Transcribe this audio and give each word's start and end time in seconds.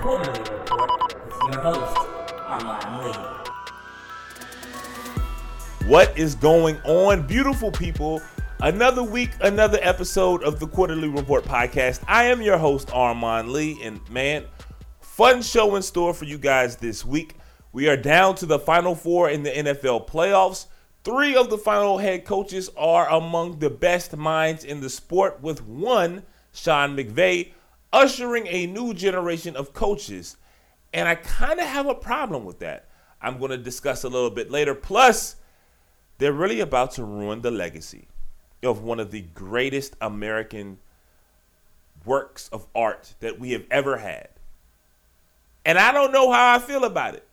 Quarter-Lee 0.00 0.38
Report 0.38 1.16
with 1.26 1.52
your 1.52 1.60
host, 1.60 1.98
Lee. 3.02 3.12
What 5.88 6.16
is 6.16 6.36
going 6.36 6.76
on, 6.84 7.26
beautiful 7.26 7.72
people? 7.72 8.22
Another 8.60 9.02
week, 9.02 9.30
another 9.40 9.80
episode 9.82 10.44
of 10.44 10.60
the 10.60 10.68
Quarter-Lee 10.68 11.08
Report 11.08 11.44
podcast. 11.44 12.04
I 12.06 12.26
am 12.26 12.40
your 12.40 12.58
host, 12.58 12.86
Armon 12.88 13.50
Lee, 13.50 13.76
and 13.82 14.00
man, 14.08 14.44
fun 15.00 15.42
show 15.42 15.74
in 15.74 15.82
store 15.82 16.14
for 16.14 16.26
you 16.26 16.38
guys 16.38 16.76
this 16.76 17.04
week. 17.04 17.34
We 17.72 17.88
are 17.88 17.96
down 17.96 18.36
to 18.36 18.46
the 18.46 18.60
final 18.60 18.94
four 18.94 19.30
in 19.30 19.42
the 19.42 19.50
NFL 19.50 20.08
playoffs. 20.08 20.66
Three 21.02 21.34
of 21.34 21.50
the 21.50 21.58
final 21.58 21.98
head 21.98 22.24
coaches 22.24 22.70
are 22.76 23.10
among 23.10 23.58
the 23.58 23.70
best 23.70 24.16
minds 24.16 24.64
in 24.64 24.80
the 24.80 24.90
sport, 24.90 25.42
with 25.42 25.66
one, 25.66 26.22
Sean 26.52 26.96
McVay, 26.96 27.54
ushering 27.92 28.46
a 28.46 28.66
new 28.66 28.94
generation 28.94 29.56
of 29.56 29.72
coaches. 29.72 30.36
And 30.92 31.08
I 31.08 31.16
kind 31.16 31.60
of 31.60 31.66
have 31.66 31.86
a 31.86 31.94
problem 31.94 32.44
with 32.44 32.60
that. 32.60 32.88
I'm 33.20 33.38
going 33.38 33.50
to 33.50 33.58
discuss 33.58 34.04
a 34.04 34.08
little 34.08 34.30
bit 34.30 34.50
later. 34.50 34.74
Plus, 34.74 35.36
they're 36.18 36.32
really 36.32 36.60
about 36.60 36.92
to 36.92 37.04
ruin 37.04 37.40
the 37.40 37.50
legacy 37.50 38.08
of 38.62 38.82
one 38.82 39.00
of 39.00 39.10
the 39.10 39.22
greatest 39.22 39.96
American 40.00 40.78
works 42.04 42.48
of 42.48 42.66
art 42.74 43.14
that 43.20 43.38
we 43.38 43.52
have 43.52 43.64
ever 43.70 43.98
had. 43.98 44.28
And 45.64 45.78
I 45.78 45.92
don't 45.92 46.12
know 46.12 46.32
how 46.32 46.54
I 46.54 46.58
feel 46.58 46.84
about 46.84 47.14
it. 47.14 47.26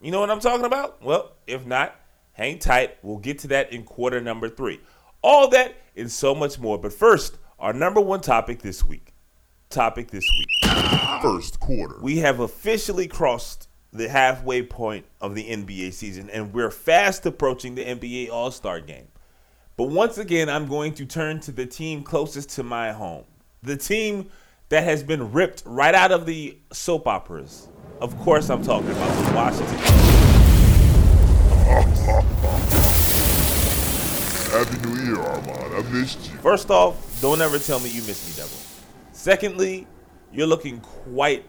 You 0.00 0.10
know 0.10 0.20
what 0.20 0.30
I'm 0.30 0.40
talking 0.40 0.64
about? 0.64 1.02
Well, 1.02 1.32
if 1.46 1.66
not, 1.66 1.94
hang 2.32 2.58
tight. 2.58 2.96
We'll 3.02 3.18
get 3.18 3.40
to 3.40 3.48
that 3.48 3.72
in 3.72 3.82
quarter 3.82 4.20
number 4.20 4.48
three. 4.48 4.80
All 5.22 5.48
that 5.48 5.74
and 5.96 6.10
so 6.10 6.34
much 6.34 6.58
more. 6.58 6.78
But 6.78 6.92
first, 6.92 7.36
our 7.58 7.72
number 7.72 8.00
one 8.00 8.20
topic 8.20 8.62
this 8.62 8.84
week. 8.84 9.12
Topic 9.70 10.10
this 10.10 10.28
week. 10.28 10.72
first 11.22 11.60
quarter. 11.60 11.94
We 12.02 12.18
have 12.18 12.40
officially 12.40 13.06
crossed 13.06 13.68
the 13.92 14.08
halfway 14.08 14.64
point 14.64 15.06
of 15.20 15.36
the 15.36 15.44
NBA 15.44 15.92
season, 15.92 16.28
and 16.28 16.52
we're 16.52 16.72
fast 16.72 17.24
approaching 17.24 17.76
the 17.76 17.84
NBA 17.84 18.30
All 18.32 18.50
Star 18.50 18.80
game. 18.80 19.06
But 19.76 19.90
once 19.90 20.18
again, 20.18 20.48
I'm 20.48 20.66
going 20.66 20.94
to 20.94 21.06
turn 21.06 21.38
to 21.42 21.52
the 21.52 21.66
team 21.66 22.02
closest 22.02 22.50
to 22.56 22.64
my 22.64 22.90
home. 22.90 23.26
The 23.62 23.76
team 23.76 24.28
that 24.70 24.82
has 24.82 25.04
been 25.04 25.30
ripped 25.30 25.62
right 25.64 25.94
out 25.94 26.10
of 26.10 26.26
the 26.26 26.58
soap 26.72 27.06
operas. 27.06 27.68
Of 28.00 28.18
course, 28.18 28.50
I'm 28.50 28.64
talking 28.64 28.90
about 28.90 29.24
the 29.24 29.34
Washington. 29.36 29.78
Happy 34.50 34.88
New 34.88 35.04
Year, 35.04 35.16
Armon. 35.18 35.78
I 35.78 35.92
missed 35.92 36.28
you. 36.28 36.38
First 36.38 36.72
off, 36.72 37.20
don't 37.22 37.40
ever 37.40 37.60
tell 37.60 37.78
me 37.78 37.88
you 37.88 38.02
miss 38.02 38.36
me, 38.36 38.42
Devil. 38.42 38.69
Secondly, 39.20 39.86
you're 40.32 40.46
looking 40.46 40.80
quite 40.80 41.44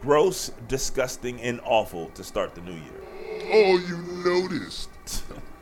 gross, 0.00 0.52
disgusting, 0.68 1.40
and 1.40 1.60
awful 1.64 2.08
to 2.10 2.22
start 2.22 2.54
the 2.54 2.60
new 2.60 2.70
year. 2.70 3.02
Oh, 3.52 3.78
you 3.78 3.96
noticed. 4.24 4.90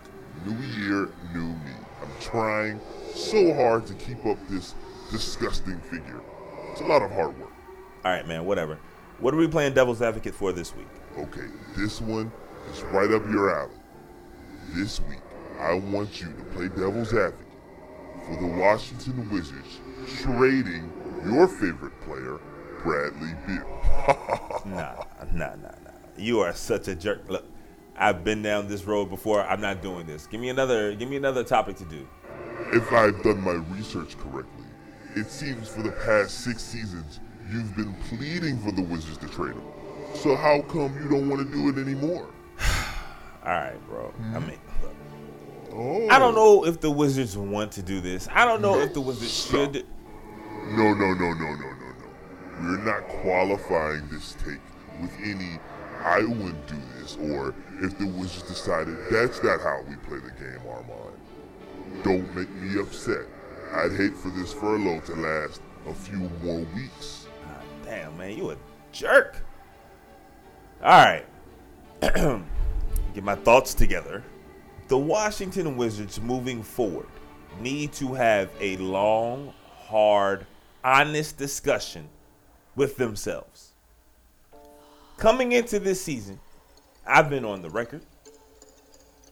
new 0.45 0.63
year, 0.77 1.09
new 1.33 1.41
me. 1.41 1.73
I'm 2.03 2.11
trying 2.21 2.79
so 3.15 3.55
hard 3.55 3.87
to 3.87 3.95
keep 3.95 4.27
up 4.27 4.37
this 4.51 4.75
disgusting 5.11 5.81
figure. 5.81 6.21
It's 6.71 6.83
a 6.83 6.85
lot 6.85 7.01
of 7.01 7.11
hard 7.11 7.41
work. 7.41 7.53
All 8.05 8.13
right, 8.13 8.29
man, 8.29 8.45
whatever. 8.45 8.79
What 9.21 9.33
are 9.33 9.39
we 9.39 9.49
playing 9.49 9.73
devil's 9.73 10.03
advocate 10.03 10.35
for 10.35 10.53
this 10.53 10.77
week? 10.77 10.89
Okay, 11.17 11.49
this 11.79 11.99
one 11.99 12.31
is 12.71 12.83
right 12.83 13.11
up 13.11 13.27
your 13.31 13.59
alley. 13.59 13.73
This 14.75 15.01
week, 15.09 15.23
I 15.59 15.73
want 15.73 16.21
you 16.21 16.27
to 16.27 16.45
play 16.55 16.69
devil's 16.69 17.15
advocate 17.15 17.47
for 18.27 18.37
the 18.39 18.49
Washington 18.49 19.31
Wizards 19.31 19.81
trading 20.21 20.93
your 21.25 21.49
favorite 21.49 21.99
player, 22.03 22.41
Bradley 22.83 23.35
Beal. 23.47 23.81
Nah, 24.67 24.95
nah, 25.33 25.55
nah, 25.57 25.57
nah. 25.57 25.91
You 26.17 26.41
are 26.41 26.55
such 26.55 26.89
a 26.89 26.95
jerk. 26.95 27.29
Look, 27.29 27.45
I've 27.97 28.25
been 28.25 28.41
down 28.41 28.67
this 28.67 28.85
road 28.85 29.11
before. 29.11 29.43
I'm 29.43 29.61
not 29.61 29.83
doing 29.83 30.07
this. 30.07 30.27
Give 30.27 30.41
me 30.41 30.49
another. 30.49 30.95
Give 30.95 31.09
me 31.09 31.17
another 31.17 31.45
topic 31.45 31.77
to 31.77 31.85
do. 31.85 32.09
If 32.73 32.91
I've 32.93 33.23
done 33.23 33.43
my 33.43 33.53
research 33.77 34.17
correctly, 34.17 34.65
it 35.17 35.31
seems 35.31 35.69
for 35.69 35.83
the 35.83 35.93
past 35.93 36.45
six 36.45 36.63
seasons 36.63 37.21
you've 37.53 37.77
been 37.77 37.95
pleading 38.09 38.59
for 38.59 38.73
the 38.73 38.83
Wizards 38.83 39.19
to 39.19 39.29
trade 39.29 39.53
him. 39.53 39.63
So 40.15 40.35
how 40.35 40.63
come 40.63 40.95
you 41.03 41.11
don't 41.11 41.29
want 41.29 41.47
to 41.47 41.53
do 41.55 41.69
it 41.69 41.81
anymore? 41.83 42.29
All 43.45 43.53
right, 43.53 43.87
bro. 43.87 44.15
I 44.19 44.39
hmm? 44.39 44.47
mean, 44.47 44.59
look, 44.83 44.95
Oh. 45.77 46.09
I 46.09 46.21
don't 46.21 46.37
know 46.37 46.65
if 46.65 46.81
the 46.81 46.91
Wizards 46.91 47.37
want 47.37 47.73
to 47.73 47.83
do 47.83 48.01
this. 48.01 48.29
I 48.33 48.45
don't 48.45 48.63
know 48.63 48.77
No, 48.77 48.81
if 48.83 48.95
the 48.95 49.01
Wizards 49.01 49.33
stop. 49.33 49.75
should. 49.75 49.87
No, 50.77 50.93
no, 50.93 51.15
no, 51.15 51.33
no, 51.33 51.55
no, 51.55 51.55
no, 51.55 51.89
no. 51.93 52.09
We're 52.61 52.85
not 52.85 53.07
qualifying 53.09 54.09
this 54.09 54.37
take 54.45 54.61
with 55.01 55.13
any 55.23 55.59
I 56.05 56.21
wouldn't 56.21 56.67
do 56.67 56.77
this 56.99 57.17
or 57.17 57.55
if 57.81 57.97
the 57.99 58.07
Wizards 58.07 58.43
decided 58.43 58.97
that's 59.11 59.43
not 59.43 59.61
how 59.61 59.83
we 59.89 59.97
play 59.97 60.19
the 60.19 60.31
game, 60.33 60.61
Armon. 60.69 61.15
Don't 62.03 62.35
make 62.37 62.51
me 62.51 62.79
upset. 62.81 63.27
I'd 63.73 63.93
hate 63.93 64.15
for 64.15 64.29
this 64.31 64.53
furlough 64.53 65.01
to 65.01 65.15
last 65.15 65.63
a 65.89 65.95
few 65.95 66.31
more 66.43 66.67
weeks. 66.75 67.27
Ah, 67.47 67.61
Damn, 67.85 68.17
man, 68.19 68.37
you 68.37 68.51
a 68.51 68.57
jerk. 68.93 69.37
All 70.83 70.91
right. 70.91 71.25
Get 73.15 73.25
my 73.25 73.37
thoughts 73.37 73.73
together. 73.73 74.23
The 74.89 74.99
Washington 74.99 75.77
Wizards 75.77 76.21
moving 76.21 76.63
forward 76.63 77.09
need 77.61 77.93
to 77.95 78.13
have 78.15 78.51
a 78.61 78.77
long, 78.77 79.55
hard, 79.87 80.47
honest 80.85 81.39
discussion 81.39 82.09
with 82.77 82.97
themselves. 82.97 83.73
Coming 85.17 85.53
into 85.53 85.79
this 85.79 86.01
season, 86.03 86.39
I've 87.07 87.31
been 87.31 87.45
on 87.45 87.63
the 87.63 87.71
record 87.71 88.03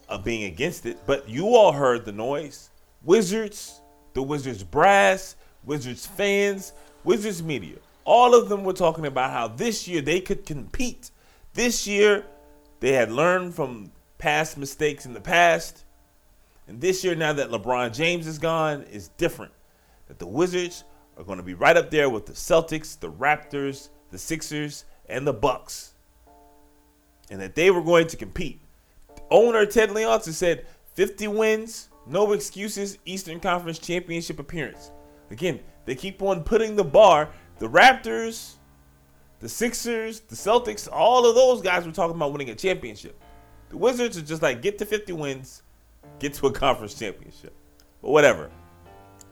of 0.09 0.25
being 0.25 0.45
against 0.45 0.87
it, 0.87 0.99
but 1.07 1.29
you 1.29 1.55
all 1.55 1.73
heard 1.73 2.05
the 2.05 2.13
noise. 2.13 2.71
Wizards, 3.05 3.81
the 4.15 4.23
Wizards 4.23 4.63
brass, 4.63 5.37
Wizards 5.65 6.07
fans, 6.07 6.73
Wizards 7.05 7.43
media, 7.43 7.77
all 8.05 8.35
of 8.35 8.49
them 8.49 8.65
were 8.65 8.73
talking 8.73 9.07
about 9.07 9.31
how 9.31 9.49
this 9.49 9.87
year 9.87 10.01
they 10.01 10.21
could 10.21 10.45
compete. 10.47 11.11
This 11.55 11.87
year 11.87 12.25
they 12.81 12.93
had 12.93 13.13
learned 13.13 13.55
from 13.55 13.93
past 14.19 14.57
mistakes 14.57 15.07
in 15.07 15.13
the 15.13 15.21
past. 15.21 15.85
And 16.69 16.81
this 16.81 17.03
year, 17.03 17.15
now 17.15 17.33
that 17.33 17.51
LeBron 17.51 17.93
James 17.93 18.27
is 18.27 18.39
gone, 18.39 18.83
is 18.85 19.09
different. 19.09 19.53
That 20.07 20.19
the 20.19 20.27
Wizards 20.27 20.85
are 21.23 21.25
going 21.25 21.39
to 21.39 21.45
be 21.45 21.55
right 21.55 21.77
up 21.77 21.91
there 21.91 22.11
with 22.11 22.27
the 22.27 22.33
Celtics, 22.33 22.99
the 22.99 23.11
Raptors, 23.11 23.89
the 24.11 24.19
Sixers, 24.19 24.85
and 25.09 25.27
the 25.27 25.33
Bucks. 25.33 25.95
And 27.31 27.41
that 27.41 27.55
they 27.55 27.71
were 27.71 27.83
going 27.83 28.09
to 28.09 28.17
compete. 28.17 28.61
Owner 29.31 29.65
Ted 29.65 29.91
Leonsis 29.91 30.35
said 30.35 30.67
50 30.95 31.29
wins, 31.29 31.89
no 32.07 32.33
excuses, 32.33 32.99
Eastern 33.07 33.41
Conference 33.41 33.79
Championship 33.79 34.39
appearance. 34.39 34.91
Again, 35.31 35.61
they 35.85 35.95
keep 35.95 36.21
on 36.21 36.43
putting 36.43 36.77
the 36.77 36.85
bar. 36.85 37.31
The 37.59 37.69
Raptors, 37.69 38.57
the 39.39 39.49
Sixers, 39.49 40.21
the 40.21 40.35
Celtics, 40.35 40.89
all 40.91 41.25
of 41.27 41.35
those 41.35 41.63
guys 41.63 41.87
were 41.87 41.93
talking 41.93 42.17
about 42.17 42.33
winning 42.33 42.51
a 42.51 42.55
championship. 42.55 43.19
The 43.71 43.77
Wizards 43.77 44.19
are 44.19 44.23
just 44.23 44.43
like 44.43 44.61
get 44.61 44.77
to 44.79 44.85
50 44.85 45.13
wins, 45.13 45.63
get 46.19 46.35
to 46.35 46.49
a 46.49 46.53
conference 46.53 46.95
championship. 46.95 47.55
But 48.03 48.11
whatever. 48.11 48.51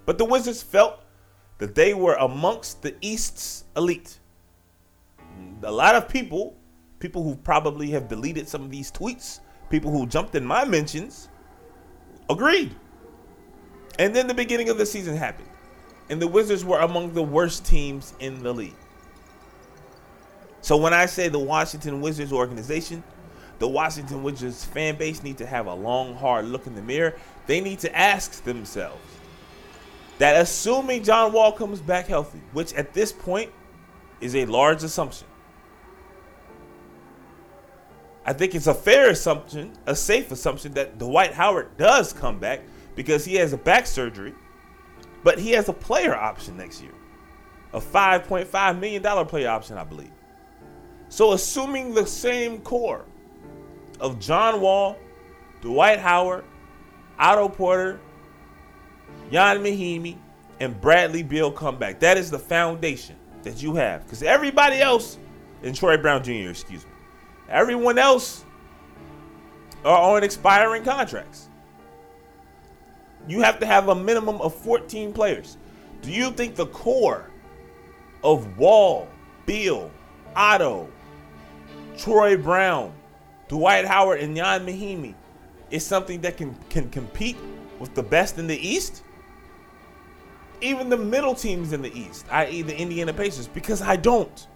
But 0.07 0.17
the 0.17 0.25
Wizards 0.25 0.63
felt 0.63 1.01
that 1.61 1.75
they 1.75 1.93
were 1.93 2.15
amongst 2.15 2.83
the 2.83 2.97
East's 3.03 3.65
elite. 3.77 4.19
A 5.63 5.71
lot 5.71 5.95
of 5.95 6.09
people, 6.09 6.57
people 6.99 7.23
who 7.23 7.37
probably 7.37 7.91
have 7.91 8.09
deleted 8.09 8.49
some 8.49 8.63
of 8.63 8.71
these 8.71 8.91
tweets, 8.91 9.41
people 9.69 9.91
who 9.91 10.07
jumped 10.07 10.35
in 10.35 10.45
my 10.45 10.65
mentions, 10.65 11.29
agreed. 12.31 12.75
And 13.99 14.17
then 14.17 14.27
the 14.27 14.35
beginning 14.35 14.71
of 14.71 14.79
the 14.79 14.87
season 14.87 15.15
happened. 15.15 15.49
And 16.09 16.21
the 16.21 16.27
Wizards 16.27 16.65
were 16.65 16.79
among 16.79 17.13
the 17.13 17.23
worst 17.23 17.67
teams 17.67 18.15
in 18.21 18.43
the 18.43 18.55
league. 18.55 18.75
So 20.63 20.79
when 20.79 20.95
I 20.95 21.05
say 21.05 21.29
the 21.29 21.39
Washington 21.39 22.01
Wizards 22.01 22.33
organization, 22.33 23.05
the 23.59 23.69
Washington 23.69 24.23
Wizards 24.23 24.65
fan 24.65 24.97
base 24.97 25.23
need 25.23 25.37
to 25.39 25.47
have 25.47 25.67
a 25.67 25.75
long, 25.75 26.15
hard 26.15 26.47
look 26.47 26.67
in 26.67 26.75
the 26.75 26.83
mirror. 26.83 27.17
They 27.47 27.61
need 27.61 27.81
to 27.81 27.95
ask 27.97 28.43
themselves 28.45 29.20
that 30.21 30.37
assuming 30.37 31.03
John 31.03 31.33
Wall 31.33 31.51
comes 31.51 31.81
back 31.81 32.07
healthy, 32.07 32.43
which 32.53 32.75
at 32.75 32.93
this 32.93 33.11
point 33.11 33.51
is 34.21 34.37
a 34.37 34.45
large 34.45 34.85
assumption. 34.85 35.27
I 38.27 38.35
think 38.35 38.55
it's 38.55 38.67
a 38.67 38.75
fair 38.75 39.09
assumption, 39.09 39.73
a 39.87 39.97
safe 39.97 40.31
assumption 40.31 40.75
that 40.75 40.99
Dwight 40.99 41.33
Howard 41.33 41.75
does 41.79 42.13
come 42.13 42.39
back 42.39 42.61
because 42.95 43.25
he 43.25 43.37
has 43.37 43.55
a 43.55 43.57
back 43.57 43.87
surgery, 43.87 44.35
but 45.25 45.39
he 45.39 45.53
has 45.53 45.71
a 45.71 45.73
player 45.73 46.15
option 46.15 46.59
next 46.59 46.83
year. 46.83 46.93
A 47.73 47.81
$5.5 47.81 48.79
million 48.79 49.27
player 49.27 49.49
option, 49.49 49.79
I 49.79 49.85
believe. 49.85 50.13
So, 51.09 51.33
assuming 51.33 51.95
the 51.95 52.07
same 52.07 52.61
core 52.61 53.07
of 54.01 54.21
John 54.21 54.61
Wall, 54.61 54.99
Dwight 55.63 55.99
Howard, 55.99 56.45
Otto 57.19 57.49
Porter, 57.49 58.01
Ian 59.33 59.63
Mahinmi, 59.63 60.17
and 60.61 60.79
Bradley 60.81 61.23
Beal 61.23 61.51
come 61.51 61.79
back. 61.79 62.01
That 62.01 62.19
is 62.19 62.31
the 62.31 62.39
foundation 62.39 63.17
that 63.43 63.63
you 63.63 63.75
have. 63.75 64.05
Because 64.05 64.23
everybody 64.23 64.81
else 64.81 65.19
and 65.63 65.75
Troy 65.75 65.97
Brown 65.97 66.23
Jr. 66.23 66.51
Excuse 66.51 66.85
me. 66.85 66.91
Everyone 67.49 67.99
else 67.99 68.45
are 69.85 70.17
on 70.17 70.23
expiring 70.23 70.85
contracts. 70.85 71.49
You 73.27 73.41
have 73.41 73.59
to 73.61 73.67
have 73.67 73.89
a 73.89 73.95
minimum 73.95 74.41
of 74.41 74.55
14 74.55 75.13
players. 75.13 75.57
Do 76.03 76.11
you 76.11 76.31
think 76.31 76.55
the 76.55 76.67
core 76.67 77.31
of 78.23 78.59
Wall, 78.59 79.09
Beal, 79.47 79.91
Otto, 80.37 80.89
Troy 81.97 82.37
Brown, 82.37 82.93
Dwight 83.49 83.85
Howard, 83.85 84.21
and 84.21 84.37
Ian 84.37 84.67
Mahinmi 84.67 85.15
is 85.71 85.85
something 85.85 86.21
that 86.23 86.37
can, 86.37 86.55
can 86.69 86.89
compete 86.91 87.37
with 87.81 87.95
the 87.95 88.03
best 88.03 88.39
in 88.39 88.47
the 88.47 88.57
East? 88.57 89.03
Even 90.61 90.89
the 90.89 90.97
middle 90.97 91.35
teams 91.35 91.73
in 91.73 91.83
the 91.83 91.93
East, 91.99 92.27
i.e., 92.31 92.63
the 92.63 92.77
Indiana 92.79 93.13
Pacers, 93.13 93.49
because 93.49 93.83
I 93.83 93.97
don't. 93.97 94.47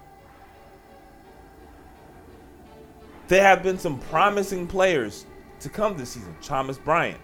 There 3.26 3.42
have 3.42 3.62
been 3.62 3.78
some 3.78 3.98
promising 3.98 4.66
players 4.66 5.24
to 5.60 5.70
come 5.70 5.96
this 5.96 6.10
season. 6.10 6.36
Thomas 6.42 6.78
Bryant 6.78 7.20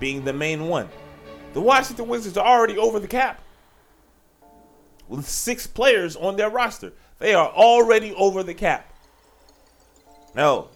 being 0.00 0.24
the 0.24 0.32
main 0.32 0.66
one. 0.66 0.88
The 1.52 1.60
Washington 1.60 2.08
Wizards 2.08 2.36
are 2.36 2.44
already 2.44 2.76
over 2.76 2.98
the 2.98 3.06
cap 3.06 3.40
with 5.08 5.28
six 5.28 5.66
players 5.66 6.16
on 6.16 6.34
their 6.34 6.50
roster. 6.50 6.92
They 7.20 7.32
are 7.32 7.48
already 7.48 8.12
over 8.14 8.42
the 8.42 8.54
cap. 8.54 8.92
Now, 10.34 10.68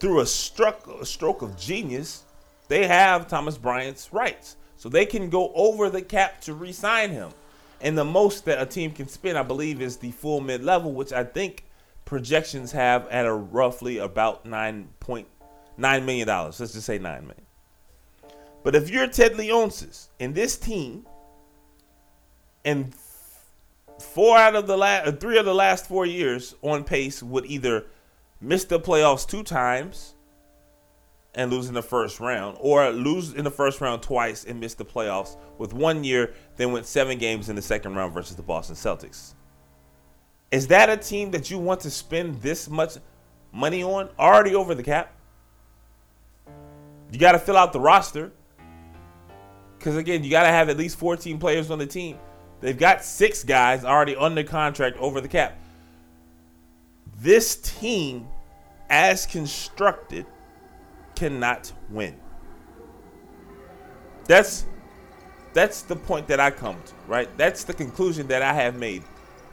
through 0.00 0.18
a, 0.18 0.22
a 0.22 0.26
stroke 0.26 1.42
of 1.42 1.56
genius, 1.56 2.23
they 2.68 2.86
have 2.86 3.28
Thomas 3.28 3.58
Bryant's 3.58 4.12
rights. 4.12 4.56
So 4.76 4.88
they 4.88 5.06
can 5.06 5.30
go 5.30 5.52
over 5.54 5.88
the 5.88 6.02
cap 6.02 6.40
to 6.42 6.54
re 6.54 6.72
sign 6.72 7.10
him. 7.10 7.30
And 7.80 7.96
the 7.96 8.04
most 8.04 8.44
that 8.46 8.60
a 8.60 8.66
team 8.66 8.92
can 8.92 9.08
spend, 9.08 9.38
I 9.38 9.42
believe, 9.42 9.80
is 9.80 9.96
the 9.96 10.10
full 10.10 10.40
mid 10.40 10.62
level, 10.62 10.92
which 10.92 11.12
I 11.12 11.24
think 11.24 11.64
projections 12.04 12.72
have 12.72 13.06
at 13.08 13.26
a 13.26 13.32
roughly 13.32 13.98
about 13.98 14.44
nine 14.46 14.88
point 15.00 15.28
nine 15.76 16.04
million 16.04 16.26
dollars. 16.26 16.60
Let's 16.60 16.72
just 16.72 16.86
say 16.86 16.98
nine 16.98 17.22
million. 17.22 17.44
But 18.62 18.74
if 18.74 18.88
you're 18.88 19.06
Ted 19.06 19.32
Leonsis 19.34 20.08
and 20.18 20.34
this 20.34 20.56
team, 20.56 21.06
and 22.64 22.94
four 24.00 24.36
out 24.36 24.56
of 24.56 24.66
the 24.66 24.76
last, 24.76 25.20
three 25.20 25.38
of 25.38 25.44
the 25.44 25.54
last 25.54 25.86
four 25.86 26.06
years 26.06 26.54
on 26.62 26.84
pace 26.84 27.22
would 27.22 27.46
either 27.46 27.84
miss 28.40 28.64
the 28.64 28.80
playoffs 28.80 29.26
two 29.26 29.42
times 29.42 30.13
and 31.34 31.50
lose 31.50 31.68
in 31.68 31.74
the 31.74 31.82
first 31.82 32.20
round, 32.20 32.56
or 32.60 32.90
lose 32.90 33.32
in 33.32 33.44
the 33.44 33.50
first 33.50 33.80
round 33.80 34.02
twice 34.02 34.44
and 34.44 34.60
miss 34.60 34.74
the 34.74 34.84
playoffs 34.84 35.36
with 35.58 35.72
one 35.72 36.04
year, 36.04 36.34
then 36.56 36.72
went 36.72 36.86
seven 36.86 37.18
games 37.18 37.48
in 37.48 37.56
the 37.56 37.62
second 37.62 37.94
round 37.94 38.12
versus 38.12 38.36
the 38.36 38.42
Boston 38.42 38.76
Celtics. 38.76 39.34
Is 40.50 40.68
that 40.68 40.88
a 40.88 40.96
team 40.96 41.32
that 41.32 41.50
you 41.50 41.58
want 41.58 41.80
to 41.80 41.90
spend 41.90 42.40
this 42.40 42.68
much 42.68 42.96
money 43.52 43.82
on? 43.82 44.08
Already 44.18 44.54
over 44.54 44.74
the 44.74 44.84
cap? 44.84 45.12
You 47.10 47.18
got 47.18 47.32
to 47.32 47.38
fill 47.38 47.56
out 47.56 47.72
the 47.72 47.80
roster. 47.80 48.32
Because 49.78 49.96
again, 49.96 50.24
you 50.24 50.30
got 50.30 50.44
to 50.44 50.48
have 50.48 50.68
at 50.68 50.76
least 50.76 50.96
14 50.98 51.38
players 51.38 51.70
on 51.70 51.78
the 51.78 51.86
team. 51.86 52.18
They've 52.60 52.78
got 52.78 53.04
six 53.04 53.44
guys 53.44 53.84
already 53.84 54.16
under 54.16 54.42
contract 54.42 54.96
over 54.98 55.20
the 55.20 55.28
cap. 55.28 55.58
This 57.20 57.56
team, 57.56 58.26
as 58.88 59.26
constructed, 59.26 60.26
cannot 61.14 61.72
win. 61.90 62.16
That's 64.26 64.66
that's 65.52 65.82
the 65.82 65.94
point 65.94 66.26
that 66.28 66.40
I 66.40 66.50
come 66.50 66.82
to, 66.86 66.94
right? 67.06 67.28
That's 67.36 67.64
the 67.64 67.74
conclusion 67.74 68.26
that 68.28 68.42
I 68.42 68.52
have 68.52 68.76
made 68.76 69.04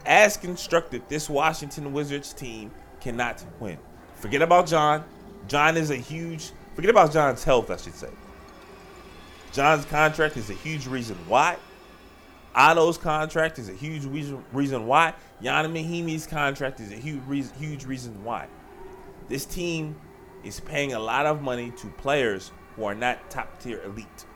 as 0.04 0.36
constructed, 0.36 1.02
this 1.08 1.30
Washington 1.30 1.92
Wizards 1.92 2.32
team 2.32 2.70
cannot 3.00 3.44
win. 3.60 3.78
Forget 4.16 4.42
about 4.42 4.66
John. 4.66 5.04
John 5.48 5.76
is 5.76 5.90
a 5.90 5.96
huge. 5.96 6.50
Forget 6.74 6.90
about 6.90 7.12
John's 7.12 7.44
health, 7.44 7.70
I 7.70 7.76
should 7.76 7.94
say. 7.94 8.08
John's 9.52 9.84
contract 9.84 10.36
is 10.36 10.50
a 10.50 10.54
huge 10.54 10.86
reason 10.86 11.16
why. 11.28 11.56
Otto's 12.54 12.98
contract 12.98 13.58
is 13.58 13.68
a 13.68 13.72
huge 13.72 14.04
reason, 14.04 14.44
reason 14.52 14.86
why. 14.86 15.14
Ian 15.42 15.72
Mahinmi's 15.72 16.26
contract 16.26 16.80
is 16.80 16.92
a 16.92 16.96
huge 16.96 17.22
reason, 17.26 17.54
huge 17.58 17.84
reason 17.84 18.24
why. 18.24 18.46
This 19.28 19.44
team 19.44 19.96
is 20.44 20.60
paying 20.60 20.92
a 20.94 20.98
lot 20.98 21.26
of 21.26 21.42
money 21.42 21.70
to 21.78 21.86
players 21.88 22.52
who 22.76 22.84
are 22.84 22.94
not 22.94 23.30
top 23.30 23.60
tier 23.60 23.82
elite. 23.84 24.26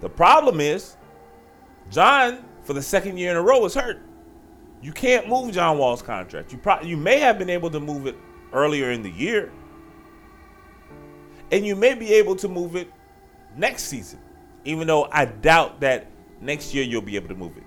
The 0.00 0.08
problem 0.08 0.60
is, 0.60 0.96
John, 1.90 2.44
for 2.62 2.72
the 2.72 2.82
second 2.82 3.18
year 3.18 3.30
in 3.30 3.36
a 3.36 3.42
row, 3.42 3.64
is 3.64 3.74
hurt. 3.74 4.02
You 4.82 4.92
can't 4.92 5.28
move 5.28 5.52
John 5.52 5.78
Wall's 5.78 6.02
contract. 6.02 6.52
You 6.52 6.58
probably 6.58 6.88
you 6.88 6.96
may 6.96 7.18
have 7.18 7.38
been 7.38 7.50
able 7.50 7.70
to 7.70 7.80
move 7.80 8.06
it 8.06 8.16
earlier 8.52 8.90
in 8.90 9.02
the 9.02 9.10
year. 9.10 9.52
And 11.50 11.64
you 11.64 11.76
may 11.76 11.94
be 11.94 12.12
able 12.14 12.36
to 12.36 12.48
move 12.48 12.76
it 12.76 12.90
next 13.56 13.84
season. 13.84 14.18
Even 14.64 14.86
though 14.86 15.08
I 15.12 15.26
doubt 15.26 15.80
that 15.80 16.08
next 16.40 16.74
year 16.74 16.84
you'll 16.84 17.02
be 17.02 17.16
able 17.16 17.28
to 17.28 17.34
move 17.34 17.56
it. 17.56 17.62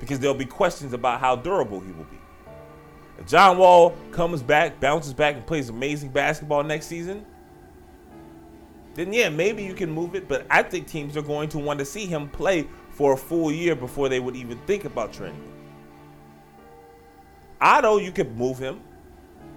Because 0.00 0.18
there'll 0.18 0.34
be 0.34 0.44
questions 0.44 0.92
about 0.92 1.20
how 1.20 1.36
durable 1.36 1.80
he 1.80 1.92
will 1.92 2.04
be. 2.04 2.18
John 3.26 3.58
Wall 3.58 3.96
comes 4.10 4.42
back, 4.42 4.80
bounces 4.80 5.12
back, 5.12 5.36
and 5.36 5.46
plays 5.46 5.68
amazing 5.68 6.10
basketball 6.10 6.62
next 6.62 6.86
season, 6.86 7.24
then 8.94 9.12
yeah, 9.12 9.28
maybe 9.28 9.62
you 9.62 9.74
can 9.74 9.90
move 9.90 10.14
it. 10.14 10.28
But 10.28 10.46
I 10.50 10.62
think 10.62 10.86
teams 10.86 11.16
are 11.16 11.22
going 11.22 11.48
to 11.50 11.58
want 11.58 11.78
to 11.78 11.84
see 11.84 12.06
him 12.06 12.28
play 12.28 12.68
for 12.90 13.14
a 13.14 13.16
full 13.16 13.50
year 13.50 13.74
before 13.74 14.08
they 14.08 14.20
would 14.20 14.36
even 14.36 14.58
think 14.66 14.84
about 14.84 15.12
trading 15.12 15.36
him. 15.36 15.52
Otto, 17.60 17.98
you 17.98 18.12
could 18.12 18.36
move 18.36 18.58
him, 18.58 18.80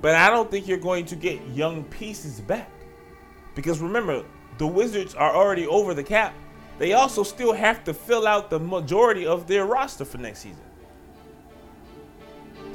but 0.02 0.16
I 0.16 0.30
don't 0.30 0.50
think 0.50 0.68
you're 0.68 0.78
going 0.78 1.06
to 1.06 1.16
get 1.16 1.46
young 1.50 1.84
pieces 1.86 2.40
back. 2.40 2.70
Because 3.54 3.80
remember, 3.80 4.24
the 4.58 4.68
Wizards 4.68 5.14
are 5.14 5.36
already 5.36 5.68
over 5.68 5.94
the 5.94 6.04
cap. 6.04 6.34
They 6.78 6.94
also 6.94 7.24
still 7.24 7.54
have 7.54 7.84
to 7.86 7.94
fill 7.94 8.28
out 8.28 8.50
the 8.50 8.60
majority 8.60 9.26
of 9.26 9.48
their 9.48 9.66
roster 9.66 10.06
for 10.06 10.20
next 10.20 10.40
season. 10.40 10.67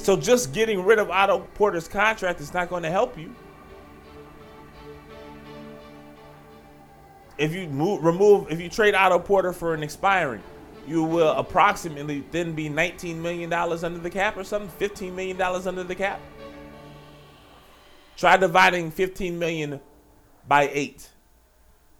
So 0.02 0.16
just 0.16 0.52
getting 0.52 0.84
rid 0.84 0.98
of 0.98 1.10
Otto 1.10 1.46
Porter's 1.54 1.86
contract 1.86 2.40
is 2.40 2.52
not 2.52 2.68
going 2.68 2.82
to 2.82 2.90
help 2.90 3.16
you. 3.16 3.32
If 7.38 7.54
you 7.54 7.68
move, 7.68 8.02
remove, 8.02 8.50
if 8.50 8.60
you 8.60 8.68
trade 8.68 8.96
Otto 8.96 9.20
Porter 9.20 9.52
for 9.52 9.74
an 9.74 9.82
expiring, 9.84 10.42
you 10.88 11.04
will 11.04 11.30
approximately 11.30 12.24
then 12.32 12.52
be 12.52 12.68
$19 12.68 13.16
million 13.16 13.52
under 13.52 14.00
the 14.00 14.10
cap 14.10 14.36
or 14.36 14.42
something, 14.42 14.88
$15 14.88 15.14
million 15.14 15.40
under 15.40 15.84
the 15.84 15.94
cap. 15.94 16.20
Try 18.16 18.36
dividing 18.36 18.90
15 18.90 19.38
million 19.38 19.80
by 20.48 20.68
eight. 20.72 21.08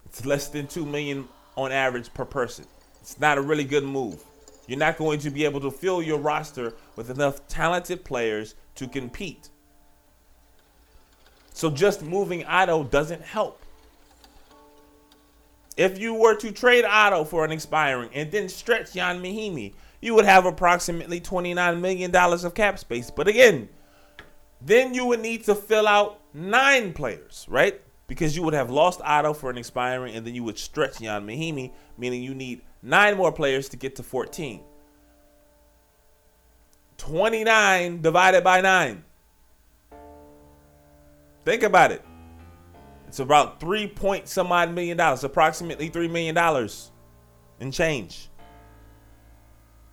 It's 0.07 0.25
less 0.25 0.49
than 0.49 0.67
2 0.67 0.85
million 0.85 1.29
on 1.55 1.71
average 1.71 2.13
per 2.13 2.25
person. 2.25 2.65
It's 2.99 3.17
not 3.17 3.37
a 3.37 3.41
really 3.41 3.63
good 3.63 3.85
move. 3.85 4.21
You're 4.67 4.79
not 4.79 4.97
going 4.97 5.19
to 5.19 5.29
be 5.29 5.45
able 5.45 5.59
to 5.61 5.71
fill 5.71 6.01
your 6.01 6.19
roster 6.19 6.73
with 6.95 7.09
enough 7.09 7.45
talented 7.47 8.03
players 8.05 8.55
to 8.75 8.87
compete. 8.87 9.49
So 11.53 11.69
just 11.69 12.01
moving 12.01 12.45
Otto 12.45 12.83
doesn't 12.83 13.21
help. 13.21 13.61
If 15.75 15.99
you 15.99 16.13
were 16.13 16.35
to 16.35 16.51
trade 16.51 16.85
Otto 16.85 17.23
for 17.23 17.43
an 17.45 17.51
expiring 17.51 18.09
and 18.13 18.31
then 18.31 18.47
stretch 18.47 18.95
Ian 18.95 19.21
Mahinmi, 19.21 19.73
you 20.01 20.13
would 20.13 20.25
have 20.25 20.45
approximately 20.45 21.19
$29 21.19 21.79
million 21.79 22.15
of 22.15 22.53
cap 22.53 22.77
space. 22.77 23.09
But 23.09 23.27
again, 23.27 23.69
then 24.61 24.93
you 24.93 25.05
would 25.05 25.19
need 25.19 25.43
to 25.45 25.55
fill 25.55 25.87
out 25.87 26.19
nine 26.33 26.93
players, 26.93 27.45
right? 27.49 27.81
Because 28.07 28.35
you 28.35 28.43
would 28.43 28.53
have 28.53 28.69
lost 28.69 29.01
Otto 29.03 29.33
for 29.33 29.49
an 29.49 29.57
expiring 29.57 30.15
and 30.15 30.25
then 30.25 30.35
you 30.35 30.43
would 30.43 30.57
stretch 30.57 31.01
Ian 31.01 31.25
Mahinmi, 31.25 31.71
meaning 31.97 32.21
you 32.21 32.35
need 32.35 32.61
nine 32.83 33.17
more 33.17 33.31
players 33.31 33.69
to 33.69 33.77
get 33.77 33.95
to 33.95 34.03
14. 34.03 34.61
29 36.97 38.01
divided 38.01 38.43
by 38.43 38.61
9. 38.61 39.03
Think 41.43 41.63
about 41.63 41.91
it. 41.91 42.03
It's 43.07 43.19
about 43.19 43.59
three 43.59 43.87
point 43.87 44.27
some 44.27 44.51
odd 44.51 44.73
million 44.73 44.97
dollars, 44.97 45.23
approximately 45.23 45.89
three 45.89 46.07
million 46.07 46.33
dollars 46.33 46.91
in 47.59 47.71
change. 47.71 48.29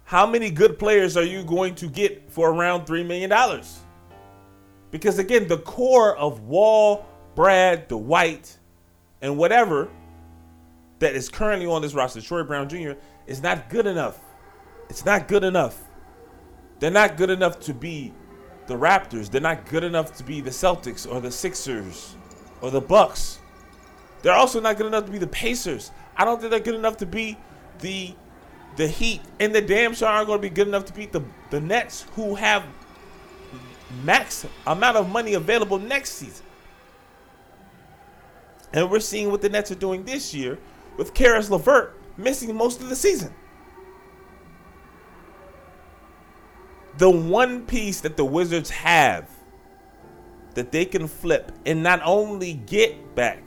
How 0.04 0.26
many 0.26 0.50
good 0.50 0.78
players 0.78 1.16
are 1.16 1.24
you 1.24 1.44
going 1.44 1.74
to 1.76 1.86
get 1.88 2.30
for 2.30 2.50
around 2.50 2.86
three 2.86 3.04
million 3.04 3.28
dollars? 3.28 3.80
Because 4.90 5.18
again, 5.18 5.48
the 5.48 5.58
core 5.58 6.16
of 6.16 6.40
Wall, 6.40 7.06
Brad, 7.34 7.88
Dwight, 7.88 8.56
and 9.20 9.36
whatever 9.36 9.88
that 11.00 11.14
is 11.14 11.28
currently 11.28 11.66
on 11.66 11.82
this 11.82 11.94
roster, 11.94 12.20
Troy 12.20 12.44
Brown 12.44 12.68
Jr., 12.68 12.92
is 13.26 13.42
not 13.42 13.68
good 13.68 13.86
enough. 13.86 14.20
It's 14.88 15.04
not 15.04 15.28
good 15.28 15.44
enough. 15.44 15.82
They're 16.78 16.90
not 16.90 17.16
good 17.16 17.30
enough 17.30 17.60
to 17.60 17.74
be 17.74 18.12
the 18.66 18.74
Raptors. 18.74 19.30
They're 19.30 19.40
not 19.40 19.66
good 19.66 19.82
enough 19.84 20.14
to 20.16 20.24
be 20.24 20.40
the 20.40 20.50
Celtics 20.50 21.10
or 21.10 21.20
the 21.20 21.30
Sixers 21.30 22.14
or 22.60 22.70
the 22.70 22.80
Bucks. 22.80 23.38
They're 24.22 24.34
also 24.34 24.60
not 24.60 24.76
good 24.76 24.86
enough 24.86 25.06
to 25.06 25.12
be 25.12 25.18
the 25.18 25.26
Pacers. 25.26 25.90
I 26.16 26.24
don't 26.24 26.38
think 26.38 26.50
they're 26.50 26.60
good 26.60 26.74
enough 26.74 26.98
to 26.98 27.06
be 27.06 27.36
the 27.80 28.14
the 28.76 28.86
Heat, 28.86 29.20
and 29.40 29.52
the 29.52 29.60
damn 29.60 29.94
sure 29.94 30.08
aren't 30.08 30.28
going 30.28 30.38
to 30.38 30.42
be 30.42 30.48
good 30.48 30.68
enough 30.68 30.84
to 30.86 30.92
beat 30.92 31.12
the 31.12 31.22
the 31.50 31.60
Nets, 31.60 32.06
who 32.14 32.34
have 32.34 32.64
max 34.04 34.46
amount 34.66 34.96
of 34.96 35.08
money 35.08 35.34
available 35.34 35.78
next 35.78 36.12
season. 36.12 36.44
And 38.72 38.90
we're 38.90 39.00
seeing 39.00 39.30
what 39.30 39.42
the 39.42 39.48
Nets 39.48 39.70
are 39.72 39.76
doing 39.76 40.04
this 40.04 40.32
year 40.32 40.58
with 41.00 41.14
Caris 41.14 41.48
LeVert 41.48 41.98
missing 42.18 42.54
most 42.54 42.82
of 42.82 42.90
the 42.90 42.94
season. 42.94 43.32
The 46.98 47.08
one 47.08 47.64
piece 47.64 48.02
that 48.02 48.18
the 48.18 48.24
Wizards 48.26 48.68
have 48.68 49.30
that 50.52 50.70
they 50.70 50.84
can 50.84 51.08
flip 51.08 51.52
and 51.64 51.82
not 51.82 52.02
only 52.04 52.52
get 52.52 53.14
back 53.14 53.42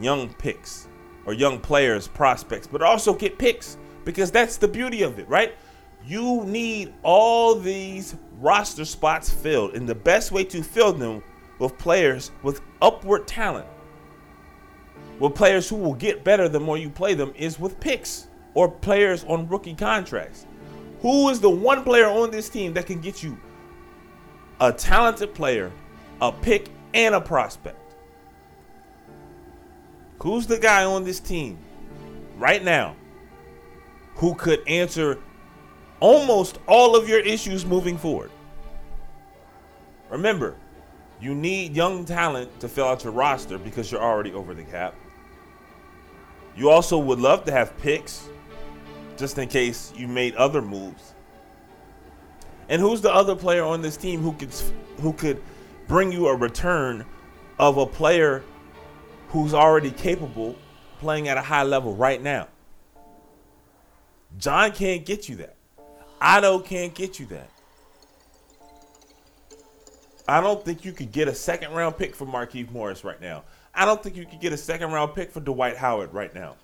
young 0.00 0.32
picks 0.32 0.88
or 1.26 1.34
young 1.34 1.60
players, 1.60 2.08
prospects, 2.08 2.66
but 2.66 2.80
also 2.80 3.12
get 3.12 3.38
picks 3.38 3.76
because 4.06 4.30
that's 4.30 4.56
the 4.56 4.68
beauty 4.68 5.02
of 5.02 5.18
it, 5.18 5.28
right? 5.28 5.52
You 6.06 6.44
need 6.46 6.94
all 7.02 7.56
these 7.56 8.16
roster 8.40 8.86
spots 8.86 9.28
filled, 9.28 9.74
and 9.74 9.86
the 9.86 9.94
best 9.94 10.32
way 10.32 10.44
to 10.44 10.62
fill 10.62 10.94
them 10.94 11.22
with 11.58 11.76
players 11.76 12.30
with 12.42 12.62
upward 12.80 13.26
talent, 13.26 13.66
with 15.18 15.34
players 15.34 15.68
who 15.68 15.76
will 15.76 15.94
get 15.94 16.24
better 16.24 16.48
the 16.48 16.60
more 16.60 16.78
you 16.78 16.90
play 16.90 17.14
them, 17.14 17.32
is 17.36 17.58
with 17.58 17.80
picks 17.80 18.28
or 18.54 18.70
players 18.70 19.24
on 19.24 19.48
rookie 19.48 19.74
contracts. 19.74 20.46
Who 21.00 21.28
is 21.28 21.40
the 21.40 21.50
one 21.50 21.84
player 21.84 22.06
on 22.06 22.30
this 22.30 22.48
team 22.48 22.72
that 22.74 22.86
can 22.86 23.00
get 23.00 23.22
you 23.22 23.38
a 24.60 24.72
talented 24.72 25.34
player, 25.34 25.70
a 26.20 26.32
pick, 26.32 26.68
and 26.94 27.14
a 27.14 27.20
prospect? 27.20 27.78
Who's 30.22 30.46
the 30.46 30.58
guy 30.58 30.84
on 30.84 31.04
this 31.04 31.20
team 31.20 31.58
right 32.36 32.64
now 32.64 32.96
who 34.16 34.34
could 34.34 34.66
answer 34.66 35.18
almost 36.00 36.58
all 36.66 36.96
of 36.96 37.08
your 37.08 37.20
issues 37.20 37.64
moving 37.64 37.98
forward? 37.98 38.30
Remember, 40.10 40.56
you 41.20 41.34
need 41.34 41.76
young 41.76 42.04
talent 42.04 42.58
to 42.60 42.68
fill 42.68 42.86
out 42.86 43.04
your 43.04 43.12
roster 43.12 43.58
because 43.58 43.92
you're 43.92 44.02
already 44.02 44.32
over 44.32 44.54
the 44.54 44.64
cap. 44.64 44.94
You 46.56 46.70
also 46.70 46.98
would 46.98 47.18
love 47.18 47.44
to 47.44 47.52
have 47.52 47.76
picks 47.78 48.28
just 49.16 49.38
in 49.38 49.48
case 49.48 49.92
you 49.96 50.08
made 50.08 50.34
other 50.36 50.62
moves. 50.62 51.14
And 52.68 52.80
who's 52.80 53.00
the 53.00 53.12
other 53.12 53.36
player 53.36 53.64
on 53.64 53.82
this 53.82 53.96
team 53.96 54.20
who 54.20 54.32
could 54.32 54.52
who 55.00 55.12
could 55.12 55.42
bring 55.86 56.10
you 56.10 56.26
a 56.28 56.34
return 56.34 57.04
of 57.58 57.76
a 57.76 57.86
player 57.86 58.42
who's 59.28 59.54
already 59.54 59.90
capable 59.90 60.56
playing 60.98 61.28
at 61.28 61.36
a 61.36 61.42
high 61.42 61.62
level 61.62 61.94
right 61.94 62.20
now? 62.20 62.48
John 64.38 64.72
can't 64.72 65.04
get 65.04 65.28
you 65.28 65.36
that. 65.36 65.56
Otto 66.20 66.58
can't 66.60 66.94
get 66.94 67.20
you 67.20 67.26
that. 67.26 67.50
I 70.28 70.40
don't 70.40 70.64
think 70.64 70.84
you 70.84 70.92
could 70.92 71.12
get 71.12 71.28
a 71.28 71.34
second 71.34 71.72
round 71.72 71.96
pick 71.96 72.16
for 72.16 72.26
Markieff 72.26 72.70
Morris 72.70 73.04
right 73.04 73.20
now. 73.20 73.44
I 73.76 73.84
don't 73.84 74.02
think 74.02 74.16
you 74.16 74.24
could 74.24 74.40
get 74.40 74.54
a 74.54 74.56
second 74.56 74.90
round 74.90 75.14
pick 75.14 75.30
for 75.30 75.40
Dwight 75.40 75.76
Howard 75.76 76.14
right 76.14 76.34
now. 76.34 76.56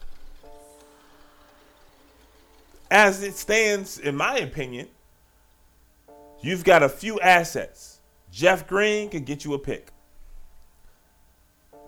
As 2.90 3.22
it 3.22 3.34
stands, 3.34 3.98
in 3.98 4.16
my 4.16 4.38
opinion, 4.38 4.88
you've 6.40 6.64
got 6.64 6.82
a 6.82 6.88
few 6.88 7.20
assets. 7.20 8.00
Jeff 8.30 8.66
Green 8.66 9.10
could 9.10 9.26
get 9.26 9.44
you 9.44 9.52
a 9.52 9.58
pick. 9.58 9.92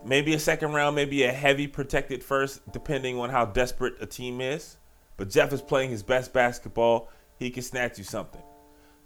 Maybe 0.05 0.35
a 0.35 0.39
second 0.39 0.73
round, 0.73 0.95
maybe 0.95 1.23
a 1.23 1.31
heavy 1.31 1.67
protected 1.67 2.23
first, 2.23 2.61
depending 2.71 3.19
on 3.19 3.31
how 3.31 3.45
desperate 3.45 3.95
a 3.99 4.05
team 4.05 4.39
is. 4.39 4.77
But 5.17 5.31
Jeff 5.31 5.51
is 5.51 5.61
playing 5.61 5.89
his 5.89 6.03
best 6.03 6.33
basketball. 6.33 7.09
He 7.39 7.49
can 7.49 7.63
snatch 7.63 7.97
you 7.97 8.03
something. 8.03 8.43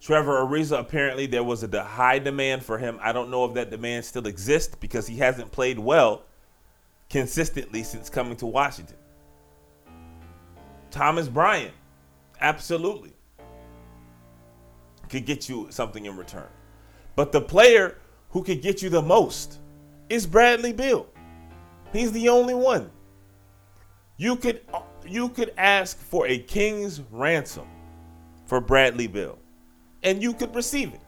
Trevor 0.01 0.45
Ariza, 0.45 0.79
apparently 0.79 1.25
there 1.25 1.43
was 1.43 1.63
a 1.63 1.83
high 1.83 2.19
demand 2.19 2.63
for 2.63 2.77
him. 2.77 2.99
I 3.01 3.11
don't 3.11 3.29
know 3.29 3.45
if 3.45 3.53
that 3.55 3.69
demand 3.69 4.05
still 4.05 4.27
exists 4.27 4.75
because 4.75 5.07
he 5.07 5.17
hasn't 5.17 5.51
played 5.51 5.77
well 5.77 6.23
consistently 7.09 7.83
since 7.83 8.09
coming 8.09 8.37
to 8.37 8.45
Washington. 8.45 8.95
Thomas 10.89 11.27
Bryant, 11.27 11.73
absolutely, 12.39 13.13
could 15.09 15.25
get 15.25 15.49
you 15.49 15.67
something 15.69 16.05
in 16.05 16.15
return. 16.15 16.47
But 17.15 17.31
the 17.31 17.41
player 17.41 17.97
who 18.29 18.43
could 18.43 18.61
get 18.61 18.81
you 18.81 18.89
the 18.89 19.01
most 19.01 19.59
is 20.07 20.25
Bradley 20.25 20.71
Beal. 20.71 21.07
He's 21.91 22.11
the 22.11 22.29
only 22.29 22.53
one. 22.53 22.89
You 24.17 24.35
could 24.35 24.61
you 25.07 25.29
could 25.29 25.53
ask 25.57 25.97
for 25.97 26.27
a 26.27 26.37
king's 26.37 27.01
ransom 27.11 27.67
for 28.45 28.61
Bradley 28.61 29.07
Beal 29.07 29.38
and 30.03 30.21
you 30.21 30.33
could 30.33 30.53
receive 30.55 30.93
it. 30.93 31.01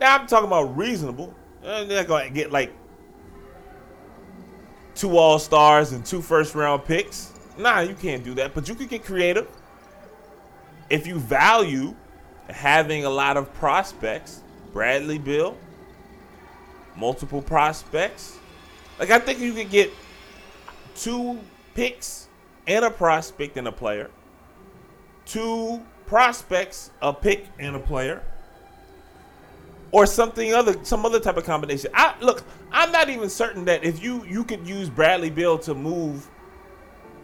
Now 0.00 0.16
I'm 0.16 0.26
talking 0.26 0.46
about 0.46 0.76
reasonable. 0.76 1.34
Uh, 1.64 1.84
they're 1.84 1.98
not 1.98 2.08
gonna 2.08 2.30
get 2.30 2.52
like 2.52 2.72
two 4.94 5.16
all 5.16 5.38
stars 5.38 5.92
and 5.92 6.04
two 6.04 6.22
first 6.22 6.54
round 6.54 6.84
picks. 6.84 7.32
Nah, 7.56 7.80
you 7.80 7.94
can't 7.94 8.24
do 8.24 8.34
that. 8.34 8.54
But 8.54 8.68
you 8.68 8.74
could 8.74 8.88
get 8.88 9.04
creative. 9.04 9.48
If 10.90 11.06
you 11.06 11.18
value 11.18 11.94
having 12.48 13.04
a 13.04 13.10
lot 13.10 13.36
of 13.36 13.52
prospects, 13.54 14.42
Bradley 14.72 15.18
Beal, 15.18 15.56
multiple 16.96 17.42
prospects. 17.42 18.38
Like 18.98 19.10
I 19.10 19.18
think 19.18 19.38
you 19.40 19.52
could 19.52 19.70
get 19.70 19.92
two 20.94 21.38
picks 21.74 22.28
and 22.66 22.84
a 22.84 22.90
prospect 22.90 23.56
and 23.56 23.68
a 23.68 23.72
player. 23.72 24.10
Two 25.24 25.82
prospects, 26.08 26.90
a 27.02 27.12
pick, 27.12 27.46
and 27.58 27.76
a 27.76 27.78
player, 27.78 28.22
or 29.92 30.06
something 30.06 30.54
other, 30.54 30.82
some 30.84 31.04
other 31.04 31.20
type 31.20 31.36
of 31.36 31.44
combination. 31.44 31.90
I 31.94 32.14
look, 32.20 32.42
I'm 32.72 32.90
not 32.90 33.08
even 33.10 33.28
certain 33.28 33.64
that 33.66 33.84
if 33.84 34.02
you 34.02 34.24
you 34.24 34.44
could 34.44 34.66
use 34.66 34.88
Bradley 34.88 35.30
Beal 35.30 35.58
to 35.60 35.74
move 35.74 36.28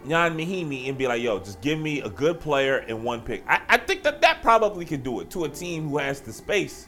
Ian 0.07 0.37
Mahinmi 0.37 0.87
and 0.87 0.97
be 0.97 1.07
like, 1.07 1.21
yo, 1.21 1.39
just 1.39 1.61
give 1.61 1.79
me 1.79 2.01
a 2.01 2.09
good 2.09 2.39
player 2.39 2.77
and 2.77 3.03
one 3.03 3.21
pick. 3.21 3.43
I, 3.47 3.61
I 3.67 3.77
think 3.77 4.03
that 4.03 4.21
that 4.21 4.41
probably 4.41 4.85
could 4.85 5.03
do 5.03 5.19
it 5.19 5.29
to 5.31 5.45
a 5.45 5.49
team 5.49 5.89
who 5.89 5.97
has 5.97 6.21
the 6.21 6.31
space. 6.31 6.87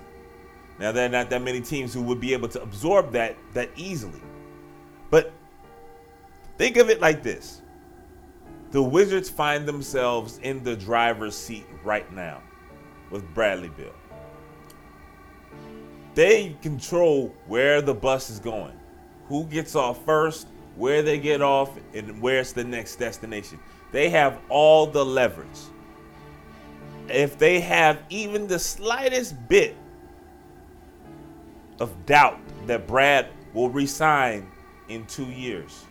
Now 0.80 0.92
there 0.92 1.08
are 1.08 1.10
not 1.10 1.30
that 1.32 1.42
many 1.42 1.62
teams 1.62 1.94
who 1.94 2.04
would 2.04 2.20
be 2.20 2.34
able 2.34 2.48
to 2.50 2.62
absorb 2.62 3.12
that 3.14 3.36
that 3.54 3.70
easily. 3.76 4.22
But 5.10 5.32
think 6.58 6.78
of 6.78 6.90
it 6.90 7.02
like 7.02 7.24
this 7.24 7.62
the 8.72 8.82
Wizards 8.82 9.30
find 9.30 9.68
themselves 9.68 10.40
in 10.44 10.64
the 10.64 10.76
driver's 10.76 11.36
seat 11.36 11.66
right 11.84 12.12
now 12.14 12.42
with 13.10 13.24
Bradley 13.34 13.70
Beal. 13.70 13.94
They 16.16 16.56
control 16.62 17.34
where 17.46 17.82
the 17.82 17.94
bus 17.94 18.30
is 18.30 18.40
going, 18.40 18.74
who 19.28 19.46
gets 19.46 19.76
off 19.76 20.04
first, 20.04 20.48
where 20.76 21.02
they 21.02 21.20
get 21.20 21.42
off, 21.42 21.78
and 21.94 22.22
where's 22.22 22.54
the 22.54 22.64
next 22.64 22.98
destination. 22.98 23.60
They 23.92 24.10
have 24.10 24.40
all 24.50 24.86
the 24.86 25.04
leverage. 25.04 25.48
If 27.08 27.38
they 27.38 27.60
have 27.62 28.00
even 28.10 28.48
the 28.48 28.60
slightest 28.60 29.36
bit 29.48 29.76
of 31.80 32.06
doubt 32.06 32.40
that 32.66 32.86
Brad 32.86 33.28
will 33.54 33.70
resign 33.70 34.50
in 34.90 35.06
two 35.06 35.26
years, 35.26 35.87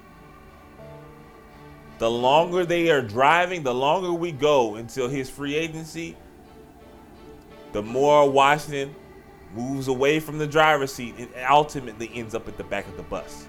the 1.99 2.11
longer 2.11 2.65
they 2.65 2.91
are 2.91 3.03
driving, 3.03 3.63
the 3.63 3.75
longer 3.75 4.13
we 4.13 4.33
go 4.33 4.75
until 4.77 5.09
his 5.09 5.31
free 5.31 5.55
agency, 5.55 6.17
the 7.73 7.83
more 7.83 8.31
Washington 8.31 8.95
moves 9.55 9.89
away 9.89 10.21
from 10.21 10.39
the 10.39 10.47
driver's 10.47 10.93
seat 10.93 11.15
and 11.19 11.29
ultimately 11.49 12.11
ends 12.15 12.35
up 12.35 12.47
at 12.49 12.57
the 12.57 12.65
back 12.65 12.87
of 12.87 12.97
the 12.97 13.03
bus. 13.05 13.47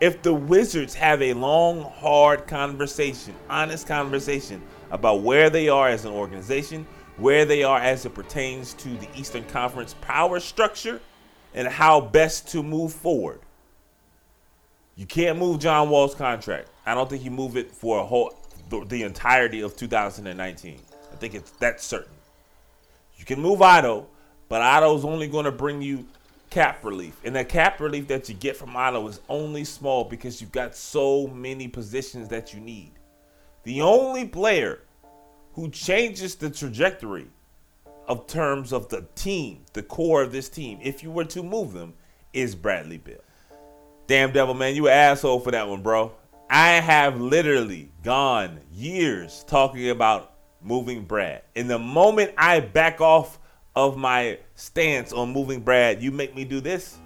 If 0.00 0.22
the 0.22 0.32
Wizards 0.32 0.94
have 0.94 1.20
a 1.20 1.34
long, 1.34 1.82
hard 1.82 2.46
conversation, 2.46 3.34
honest 3.50 3.86
conversation 3.86 4.62
about 4.90 5.20
where 5.20 5.50
they 5.50 5.68
are 5.68 5.88
as 5.88 6.06
an 6.06 6.12
organization, 6.12 6.86
where 7.18 7.44
they 7.44 7.62
are 7.62 7.78
as 7.78 8.06
it 8.06 8.14
pertains 8.14 8.72
to 8.74 8.88
the 8.96 9.08
Eastern 9.14 9.44
Conference 9.44 9.94
power 10.00 10.40
structure, 10.40 11.02
and 11.52 11.68
how 11.68 12.00
best 12.00 12.48
to 12.48 12.62
move 12.62 12.94
forward, 12.94 13.40
you 14.96 15.04
can't 15.04 15.38
move 15.38 15.58
John 15.58 15.90
Wall's 15.90 16.14
contract. 16.14 16.69
I 16.86 16.94
don't 16.94 17.08
think 17.08 17.24
you 17.24 17.30
move 17.30 17.56
it 17.56 17.70
for 17.70 18.00
a 18.00 18.04
whole 18.04 18.34
the, 18.68 18.84
the 18.84 19.02
entirety 19.02 19.60
of 19.60 19.76
2019. 19.76 20.78
I 21.12 21.16
think 21.16 21.34
it's 21.34 21.50
that's 21.52 21.84
certain. 21.84 22.12
You 23.16 23.24
can 23.24 23.40
move 23.40 23.60
Otto, 23.60 24.06
but 24.48 24.62
Otto's 24.62 25.04
only 25.04 25.28
going 25.28 25.44
to 25.44 25.52
bring 25.52 25.82
you 25.82 26.06
cap 26.48 26.84
relief. 26.84 27.20
And 27.24 27.34
that 27.36 27.48
cap 27.48 27.80
relief 27.80 28.08
that 28.08 28.28
you 28.28 28.34
get 28.34 28.56
from 28.56 28.74
Otto 28.74 29.06
is 29.08 29.20
only 29.28 29.64
small 29.64 30.04
because 30.04 30.40
you've 30.40 30.52
got 30.52 30.74
so 30.74 31.28
many 31.28 31.68
positions 31.68 32.28
that 32.28 32.54
you 32.54 32.60
need. 32.60 32.92
The 33.64 33.82
only 33.82 34.26
player 34.26 34.80
who 35.54 35.68
changes 35.68 36.34
the 36.34 36.50
trajectory 36.50 37.26
of 38.08 38.26
terms 38.26 38.72
of 38.72 38.88
the 38.88 39.06
team, 39.14 39.64
the 39.72 39.82
core 39.82 40.22
of 40.22 40.32
this 40.32 40.48
team, 40.48 40.78
if 40.82 41.02
you 41.02 41.10
were 41.10 41.26
to 41.26 41.42
move 41.42 41.72
them, 41.72 41.94
is 42.32 42.54
Bradley 42.54 42.98
Beal. 42.98 43.18
Damn 44.06 44.32
devil, 44.32 44.54
man, 44.54 44.74
you 44.74 44.88
an 44.88 44.94
asshole 44.94 45.40
for 45.40 45.52
that 45.52 45.68
one, 45.68 45.82
bro. 45.82 46.12
I 46.52 46.80
have 46.80 47.20
literally 47.20 47.92
gone 48.02 48.58
years 48.72 49.44
talking 49.46 49.90
about 49.90 50.32
moving 50.60 51.04
Brad. 51.04 51.42
And 51.54 51.70
the 51.70 51.78
moment 51.78 52.32
I 52.36 52.58
back 52.58 53.00
off 53.00 53.38
of 53.76 53.96
my 53.96 54.36
stance 54.56 55.12
on 55.12 55.32
moving 55.32 55.60
Brad, 55.60 56.02
you 56.02 56.10
make 56.10 56.34
me 56.34 56.44
do 56.44 56.60
this. 56.60 56.98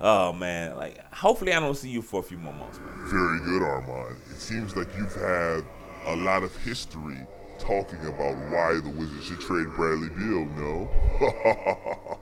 Oh 0.00 0.32
man, 0.32 0.76
like 0.76 0.98
hopefully 1.14 1.52
I 1.52 1.60
don't 1.60 1.76
see 1.76 1.90
you 1.90 2.02
for 2.02 2.18
a 2.18 2.22
few 2.24 2.38
more 2.38 2.52
months, 2.52 2.80
man. 2.80 2.88
Very 3.04 3.38
good, 3.38 3.62
Armon. 3.62 4.16
It 4.32 4.40
seems 4.40 4.74
like 4.74 4.88
you've 4.96 5.14
had 5.14 5.62
a 6.06 6.16
lot 6.16 6.42
of 6.42 6.56
history 6.64 7.18
talking 7.60 8.00
about 8.00 8.34
why 8.50 8.80
the 8.82 8.92
Wizards 8.96 9.26
should 9.26 9.40
trade 9.40 9.68
Bradley 9.76 10.08
Beal, 10.08 10.46
no? 10.56 10.90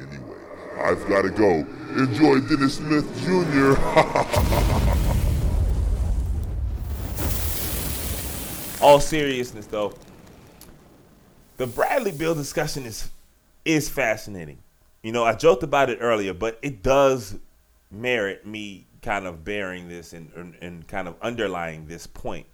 anyway, 0.00 0.38
I've 0.78 1.06
got 1.06 1.22
to 1.22 1.30
go. 1.30 1.66
Enjoy 1.98 2.40
Dennis 2.48 2.76
Smith 2.76 3.04
Jr. 3.26 3.76
All 8.80 8.98
seriousness 8.98 9.66
though, 9.66 9.92
the 11.58 11.66
Bradley 11.66 12.12
Beal 12.12 12.34
discussion 12.34 12.86
is 12.86 13.10
is 13.64 13.88
fascinating. 13.88 14.58
You 15.02 15.12
know, 15.12 15.24
I 15.24 15.34
joked 15.34 15.62
about 15.62 15.90
it 15.90 15.98
earlier, 16.00 16.32
but 16.32 16.58
it 16.62 16.82
does 16.82 17.36
merit 17.90 18.46
me 18.46 18.86
kind 19.02 19.26
of 19.26 19.44
bearing 19.44 19.88
this 19.88 20.12
and, 20.12 20.30
and, 20.34 20.54
and 20.60 20.86
kind 20.86 21.08
of 21.08 21.16
underlying 21.22 21.86
this 21.86 22.06
point. 22.06 22.46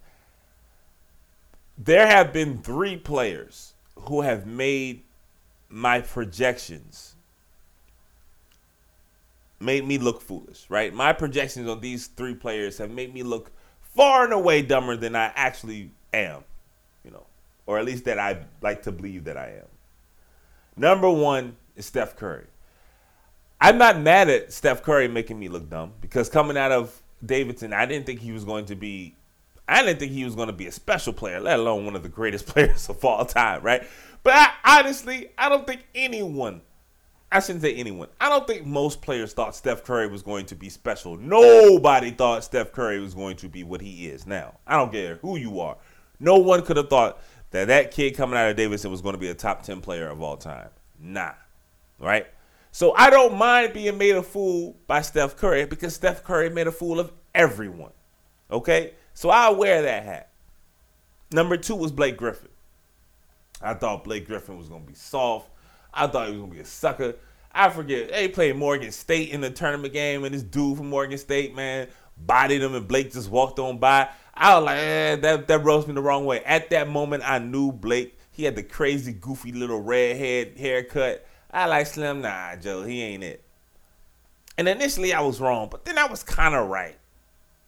There 1.79 2.07
have 2.07 2.33
been 2.33 2.59
three 2.59 2.97
players 2.97 3.75
who 3.97 4.23
have 4.23 4.47
made 4.47 5.03
my 5.69 6.01
projections 6.01 7.15
made 9.59 9.87
me 9.87 9.99
look 9.99 10.21
foolish, 10.21 10.67
right? 10.69 10.93
My 10.93 11.13
projections 11.13 11.69
on 11.69 11.81
these 11.81 12.09
three 12.09 12.35
players 12.35 12.79
have 12.79 12.91
made 12.91 13.13
me 13.13 13.23
look 13.23 13.51
far 13.81 14.25
and 14.25 14.33
away 14.33 14.63
dumber 14.63 14.97
than 14.97 15.17
I 15.17 15.33
actually 15.35 15.91
am, 16.13 16.45
you 17.05 17.11
know, 17.11 17.27
or 17.67 17.79
at 17.79 17.85
least 17.85 18.05
that 18.05 18.19
I 18.19 18.39
like 18.61 18.83
to 18.83 18.93
believe 18.93 19.25
that 19.25 19.37
I 19.37 19.49
am. 19.59 19.69
Number 20.77 21.11
one 21.11 21.57
is 21.75 21.87
Steph 21.87 22.17
Curry. 22.17 22.47
I'm 23.61 23.79
not 23.79 23.99
mad 24.01 24.29
at 24.29 24.53
Steph 24.53 24.83
Curry 24.83 25.09
making 25.09 25.39
me 25.39 25.49
look 25.49 25.71
dumb 25.71 25.93
because 26.01 26.29
coming 26.29 26.57
out 26.57 26.73
of 26.73 27.03
Davidson, 27.25 27.73
I 27.73 27.87
didn't 27.87 28.07
think 28.07 28.21
he 28.21 28.33
was 28.33 28.45
going 28.45 28.67
to 28.67 28.75
be. 28.77 29.17
I 29.69 29.83
didn't 29.83 29.99
think 29.99 30.13
he 30.13 30.25
was 30.25 30.37
going 30.37 30.47
to 30.47 30.53
be 30.53 30.67
a 30.67 30.73
special 30.73 31.13
player, 31.13 31.41
let 31.41 31.59
alone 31.59 31.85
one 31.85 31.97
of 31.97 32.03
the 32.03 32.09
greatest 32.09 32.47
players 32.53 32.89
of 32.89 33.05
all 33.05 33.25
time, 33.25 33.63
right? 33.63 33.87
But 34.23 34.35
I, 34.35 34.79
honestly, 34.81 35.31
I 35.39 35.49
don't 35.49 35.67
think 35.67 35.87
anyone, 35.95 36.61
I 37.33 37.41
shouldn't 37.41 37.63
say 37.63 37.75
anyone, 37.75 38.09
I 38.21 38.29
don't 38.29 38.47
think 38.47 38.65
most 38.67 39.03
players 39.03 39.33
thought 39.33 39.57
Steph 39.57 39.83
Curry 39.83 40.07
was 40.07 40.23
going 40.23 40.47
to 40.47 40.55
be 40.55 40.69
special. 40.69 41.17
Nobody 41.17 42.11
thought 42.11 42.45
Steph 42.45 42.73
Curry 42.73 43.01
was 43.01 43.15
going 43.15 43.37
to 43.37 43.49
be 43.49 43.65
what 43.65 43.81
he 43.81 44.07
is 44.07 44.27
now. 44.27 44.59
I 44.67 44.77
don't 44.77 44.93
care 44.93 45.17
who 45.17 45.37
you 45.37 45.61
are. 45.61 45.77
No 46.19 46.39
one 46.39 46.63
could 46.63 46.77
have 46.77 46.89
thought 46.89 47.21
that 47.51 47.69
that 47.69 47.91
kid 47.91 48.17
coming 48.17 48.39
out 48.39 48.51
of 48.51 48.57
Davidson 48.57 48.91
was 48.91 49.01
going 49.01 49.15
to 49.15 49.21
be 49.21 49.29
a 49.29 49.35
top 49.35 49.63
10 49.63 49.81
player 49.81 50.09
of 50.09 50.23
all 50.23 50.37
time. 50.37 50.71
Nah 50.99 51.33
right? 51.99 52.27
So 52.73 52.95
I 52.95 53.11
don't 53.11 53.37
mind 53.37 53.73
being 53.73 53.97
made 53.97 54.17
a 54.17 54.23
fool 54.23 54.77
by 54.87 55.01
Steph 55.01 55.37
Curry 55.37 55.65
because 55.65 55.95
Steph 55.95 56.25
Curry 56.25 56.51
made 56.51 56.67
a 56.67 56.73
fool 56.73 57.01
of 57.01 57.13
everyone. 57.35 57.93
Okay? 58.51 58.95
So 59.15 59.31
I'll 59.31 59.57
wear 59.57 59.83
that 59.83 60.05
hat. 60.05 60.31
Number 61.33 61.57
two 61.57 61.75
was 61.75 61.91
Blake 61.91 62.17
Griffin. 62.17 62.51
I 63.63 63.75
thought 63.75 64.05
Blake 64.05 64.27
Griffin 64.27 64.59
was 64.59 64.69
gonna 64.69 64.85
be 64.85 64.95
soft. 64.95 65.49
I 65.93 66.07
thought 66.07 66.27
he 66.27 66.33
was 66.33 66.41
gonna 66.41 66.53
be 66.53 66.61
a 66.61 66.67
sucker. 66.67 67.15
I 67.51 67.71
forget 67.71 68.11
they 68.11 68.29
played 68.29 68.57
Morgan 68.57 68.93
State 68.93 69.31
in 69.31 69.41
the 69.41 69.51
tournament 69.51 69.95
game, 69.95 70.25
and 70.25 70.35
this 70.35 70.43
dude 70.43 70.77
from 70.77 70.91
Morgan 70.91 71.17
State, 71.17 71.55
man, 71.55 71.89
bodied 72.19 72.63
him, 72.63 72.75
and 72.75 72.87
Blake 72.87 73.13
just 73.13 73.31
walked 73.31 73.59
on 73.59 73.79
by. 73.79 74.11
I 74.37 74.57
was 74.57 74.65
like, 74.65 74.79
eh, 74.79 75.17
that 75.17 75.49
that 75.49 75.65
rose 75.65 75.87
me 75.87 75.95
the 75.95 76.03
wrong 76.03 76.27
way. 76.27 76.43
At 76.45 76.71
that 76.71 76.89
moment, 76.89 77.23
I 77.27 77.39
knew 77.39 77.73
Blake. 77.73 78.19
He 78.31 78.45
had 78.45 78.55
the 78.55 78.63
crazy, 78.63 79.13
goofy 79.13 79.53
little 79.53 79.81
redhead 79.81 80.59
haircut. 80.59 81.27
I 81.51 81.67
like 81.67 81.87
Slim. 81.87 82.21
Nah, 82.21 82.57
Joe, 82.57 82.83
he 82.83 83.03
ain't 83.03 83.25
it. 83.25 83.43
And 84.59 84.69
initially 84.69 85.13
I 85.15 85.21
was 85.21 85.41
wrong, 85.41 85.69
but 85.71 85.85
then 85.85 85.97
I 85.99 86.07
was 86.07 86.23
kind 86.23 86.55
of 86.55 86.69
right. 86.69 86.99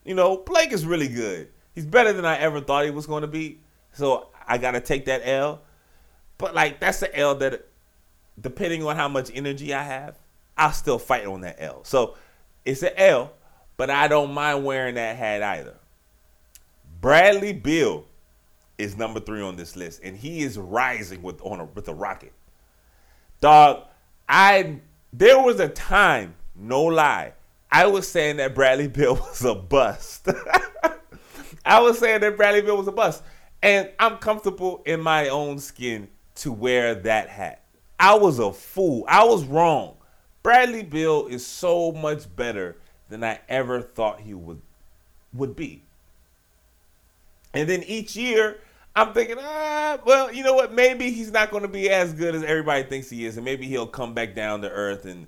You 0.04 0.14
know, 0.14 0.38
Blake 0.38 0.72
is 0.72 0.85
really 0.85 1.09
good. 1.09 1.48
He's 1.74 1.87
better 1.87 2.12
than 2.12 2.24
I 2.24 2.38
ever 2.38 2.61
thought 2.61 2.85
he 2.85 2.90
was 2.90 3.07
going 3.07 3.22
to 3.22 3.28
be. 3.28 3.61
So 3.92 4.28
I 4.46 4.59
got 4.59 4.72
to 4.72 4.81
take 4.81 5.07
that 5.07 5.22
L. 5.24 5.62
But 6.37 6.54
like 6.54 6.81
that's 6.81 7.00
the 7.00 7.16
L 7.16 7.35
that, 7.37 7.66
depending 8.40 8.85
on 8.85 8.94
how 8.94 9.09
much 9.09 9.31
energy 9.35 9.72
I 9.72 9.83
have, 9.83 10.18
I'll 10.57 10.72
still 10.72 10.98
fight 10.98 11.26
on 11.26 11.40
that 11.42 11.57
L. 11.59 11.85
So 11.85 12.16
it's 12.64 12.83
an 12.83 12.92
L, 12.96 13.33
but 13.76 13.90
I 13.90 14.09
don't 14.09 14.33
mind 14.33 14.64
wearing 14.64 14.96
that 14.96 15.16
hat 15.16 15.42
either. 15.42 15.77
Bradley 17.00 17.52
Beal 17.52 18.04
is 18.76 18.96
number 18.96 19.20
three 19.20 19.42
on 19.42 19.56
this 19.56 19.76
list, 19.76 20.00
and 20.02 20.16
he 20.16 20.42
is 20.42 20.58
rising 20.58 21.22
with 21.22 21.40
on 21.42 21.61
a, 21.61 21.64
with 21.64 21.88
a 21.88 21.94
rocket. 21.94 22.32
Dog, 23.40 23.84
I 24.28 24.80
there 25.12 25.40
was 25.40 25.61
a 25.61 25.68
time, 25.68 26.34
no 26.54 26.82
lie, 26.82 27.32
I 27.70 27.87
was 27.87 28.08
saying 28.08 28.37
that 28.38 28.54
Bradley 28.54 28.88
Beal 28.88 29.14
was 29.14 29.44
a 29.44 29.54
bust. 29.54 30.28
I 31.64 31.80
was 31.80 31.98
saying 31.98 32.20
that 32.20 32.37
Bradley 32.37 32.62
Beal 32.62 32.76
was 32.76 32.88
a 32.88 32.92
bust. 32.92 33.22
And 33.62 33.90
I'm 33.98 34.18
comfortable 34.18 34.82
in 34.87 35.00
my 35.00 35.28
own 35.28 35.58
skin 35.58 36.08
to 36.37 36.52
wear 36.52 36.94
that 36.94 37.28
hat. 37.28 37.64
I 37.98 38.14
was 38.14 38.38
a 38.38 38.52
fool. 38.52 39.04
I 39.08 39.24
was 39.24 39.44
wrong. 39.44 39.96
Bradley 40.42 40.84
Beal 40.84 41.26
is 41.26 41.44
so 41.44 41.92
much 41.92 42.34
better 42.37 42.76
than 43.08 43.24
I 43.24 43.40
ever 43.48 43.82
thought 43.82 44.20
he 44.20 44.34
would 44.34 44.62
would 45.34 45.56
be. 45.56 45.82
And 47.59 47.68
then 47.68 47.83
each 47.83 48.14
year 48.14 48.59
I'm 48.94 49.12
thinking, 49.12 49.35
ah, 49.40 49.99
well, 50.07 50.33
you 50.33 50.44
know 50.44 50.55
what? 50.55 50.73
Maybe 50.73 51.11
he's 51.11 51.33
not 51.33 51.51
going 51.51 51.64
to 51.64 51.68
be 51.68 51.90
as 51.90 52.12
good 52.12 52.37
as 52.37 52.44
everybody 52.44 52.85
thinks 52.85 53.11
he 53.11 53.27
is, 53.27 53.37
and 53.37 53.44
maybe 53.44 53.66
he'll 53.66 53.88
come 53.88 54.14
back 54.14 54.37
down 54.37 54.62
to 54.62 54.71
earth. 54.71 55.07
And 55.07 55.27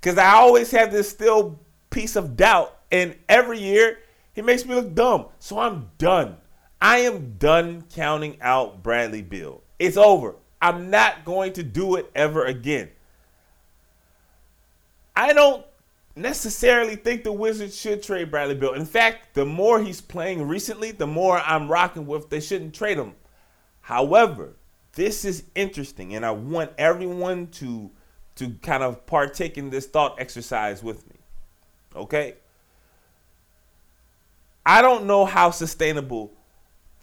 because 0.00 0.16
I 0.16 0.30
always 0.30 0.70
have 0.70 0.90
this 0.90 1.10
still 1.10 1.60
piece 1.90 2.16
of 2.16 2.34
doubt, 2.34 2.78
and 2.90 3.14
every 3.28 3.58
year 3.58 3.98
he 4.32 4.40
makes 4.40 4.64
me 4.64 4.74
look 4.74 4.94
dumb. 4.94 5.26
So 5.38 5.58
I'm 5.58 5.90
done. 5.98 6.38
I 6.80 7.00
am 7.00 7.34
done 7.36 7.84
counting 7.94 8.38
out 8.40 8.82
Bradley 8.82 9.20
Beal. 9.20 9.60
It's 9.78 9.98
over. 9.98 10.36
I'm 10.62 10.88
not 10.88 11.26
going 11.26 11.52
to 11.54 11.62
do 11.62 11.96
it 11.96 12.10
ever 12.14 12.46
again. 12.46 12.88
I 15.14 15.34
don't 15.34 15.65
necessarily 16.16 16.96
think 16.96 17.22
the 17.22 17.32
Wizards 17.32 17.78
should 17.78 18.02
trade 18.02 18.30
Bradley 18.30 18.54
Beal. 18.54 18.72
In 18.72 18.86
fact, 18.86 19.34
the 19.34 19.44
more 19.44 19.80
he's 19.80 20.00
playing 20.00 20.48
recently, 20.48 20.90
the 20.90 21.06
more 21.06 21.38
I'm 21.38 21.68
rocking 21.68 22.06
with 22.06 22.30
they 22.30 22.40
shouldn't 22.40 22.74
trade 22.74 22.98
him. 22.98 23.14
However, 23.82 24.56
this 24.94 25.24
is 25.24 25.44
interesting, 25.54 26.14
and 26.16 26.24
I 26.24 26.30
want 26.32 26.72
everyone 26.78 27.48
to 27.48 27.90
to 28.36 28.50
kind 28.62 28.82
of 28.82 29.06
partake 29.06 29.56
in 29.56 29.70
this 29.70 29.86
thought 29.86 30.20
exercise 30.20 30.82
with 30.82 31.06
me. 31.08 31.16
Okay? 31.94 32.34
I 34.64 34.82
don't 34.82 35.06
know 35.06 35.24
how 35.24 35.50
sustainable 35.50 36.34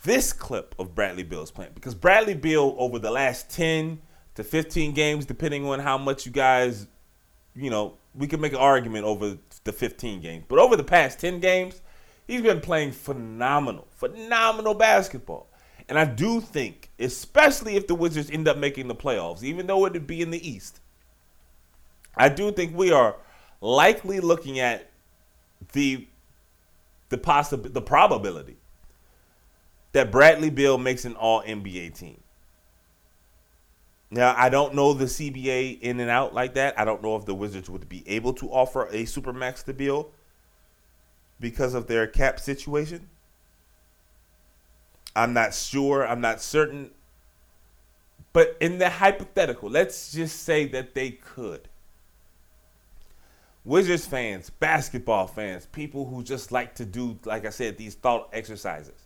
this 0.04 0.32
clip 0.32 0.76
of 0.78 0.94
Bradley 0.94 1.24
Beal's 1.24 1.50
playing 1.50 1.72
because 1.74 1.96
Bradley 1.96 2.36
Beal 2.36 2.76
over 2.78 3.00
the 3.00 3.10
last 3.10 3.50
10 3.50 4.00
to 4.36 4.44
15 4.44 4.94
games, 4.94 5.26
depending 5.26 5.66
on 5.66 5.80
how 5.80 5.98
much 5.98 6.26
you 6.26 6.32
guys, 6.32 6.88
you 7.56 7.70
know, 7.70 7.98
we 8.16 8.28
can 8.28 8.40
make 8.42 8.54
an 8.54 8.60
argument 8.60 9.06
over 9.06 9.38
the 9.64 9.72
15 9.72 10.22
games, 10.22 10.46
but 10.48 10.60
over 10.60 10.76
the 10.76 10.84
past 10.84 11.20
10 11.20 11.40
games, 11.40 11.82
he's 12.28 12.42
been 12.42 12.62
playing 12.62 12.92
phenomenal, 12.92 13.88
phenomenal 13.92 14.74
basketball. 14.74 15.48
And 15.90 16.00
I 16.00 16.06
do 16.06 16.40
think, 16.40 16.90
especially 17.00 17.76
if 17.76 17.88
the 17.88 17.96
Wizards 17.96 18.30
end 18.30 18.48
up 18.48 18.58
making 18.58 18.88
the 18.88 18.96
playoffs, 18.96 19.44
even 19.44 19.68
though 19.68 19.86
it'd 19.86 20.08
be 20.08 20.22
in 20.22 20.32
the 20.32 20.48
East, 20.48 20.80
I 22.16 22.30
do 22.30 22.52
think 22.52 22.76
we 22.78 22.92
are 22.92 23.16
likely 23.60 24.20
looking 24.20 24.60
at 24.60 24.90
the 25.72 26.08
the 27.10 27.18
possible 27.18 27.70
the 27.70 27.82
probability 27.82 28.58
that 29.92 30.12
Bradley 30.12 30.50
Beal 30.50 30.78
makes 30.78 31.06
an 31.06 31.16
all 31.16 31.44
NBA 31.44 31.98
team. 31.98 32.23
Now, 34.14 34.36
I 34.38 34.50
don't 34.50 34.76
know 34.76 34.94
the 34.94 35.06
CBA 35.06 35.82
in 35.82 36.00
and 36.00 36.08
out 36.08 36.36
like 36.36 36.54
that. 36.54 36.80
I 36.80 36.86
don't 36.86 37.02
know 37.02 37.16
if 37.16 37.26
the 37.26 37.34
Wizards 37.34 37.68
would 37.68 37.90
be 37.90 38.08
able 38.08 38.32
to 38.34 38.48
offer 38.52 38.86
a 38.86 39.06
supermax 39.06 39.64
to 39.66 39.74
Beal 39.74 40.12
because 41.40 41.74
of 41.74 41.88
their 41.88 42.06
cap 42.06 42.40
situation. 42.40 43.10
I'm 45.16 45.34
not 45.34 45.56
sure. 45.56 46.08
I'm 46.08 46.22
not 46.22 46.42
certain. 46.42 46.92
But 48.34 48.56
in 48.62 48.78
the 48.78 48.88
hypothetical, 48.88 49.72
let's 49.72 50.12
just 50.12 50.44
say 50.44 50.68
that 50.68 50.94
they 50.94 51.10
could. 51.10 51.68
Wizards 53.66 54.06
fans, 54.06 54.52
basketball 54.52 55.26
fans, 55.26 55.66
people 55.72 56.06
who 56.06 56.22
just 56.22 56.52
like 56.52 56.76
to 56.76 56.86
do, 56.86 57.18
like 57.26 57.48
I 57.48 57.50
said, 57.50 57.80
these 57.80 57.96
thought 57.96 58.30
exercises 58.32 59.03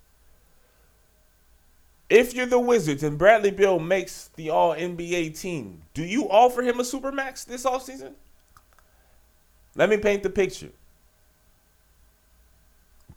if 2.09 2.33
you're 2.33 2.45
the 2.45 2.59
Wizards 2.59 3.03
and 3.03 3.17
Bradley 3.17 3.51
Beal 3.51 3.79
makes 3.79 4.29
the 4.35 4.49
All 4.49 4.73
NBA 4.73 5.39
team, 5.39 5.81
do 5.93 6.03
you 6.03 6.29
offer 6.29 6.61
him 6.61 6.79
a 6.79 6.83
supermax 6.83 7.45
this 7.45 7.65
offseason? 7.65 8.13
Let 9.75 9.89
me 9.89 9.97
paint 9.97 10.23
the 10.23 10.29
picture. 10.29 10.69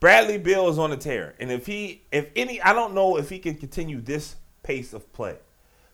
Bradley 0.00 0.38
Beal 0.38 0.68
is 0.68 0.78
on 0.78 0.92
a 0.92 0.96
tear, 0.96 1.34
and 1.38 1.52
if 1.52 1.66
he, 1.66 2.02
if 2.10 2.30
any, 2.34 2.60
I 2.62 2.72
don't 2.72 2.94
know 2.94 3.16
if 3.16 3.28
he 3.28 3.38
can 3.38 3.54
continue 3.54 4.00
this 4.00 4.36
pace 4.62 4.92
of 4.92 5.12
play. 5.12 5.36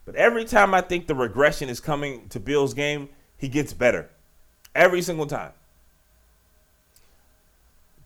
But 0.05 0.15
every 0.15 0.45
time 0.45 0.73
I 0.73 0.81
think 0.81 1.09
the 1.09 1.15
regression 1.15 1.69
is 1.69 1.81
coming 1.81 2.29
to 2.29 2.39
Beal's 2.39 2.73
game, 2.73 3.09
he 3.37 3.49
gets 3.49 3.73
better. 3.73 4.09
Every 4.75 5.03
single 5.03 5.27
time. 5.27 5.53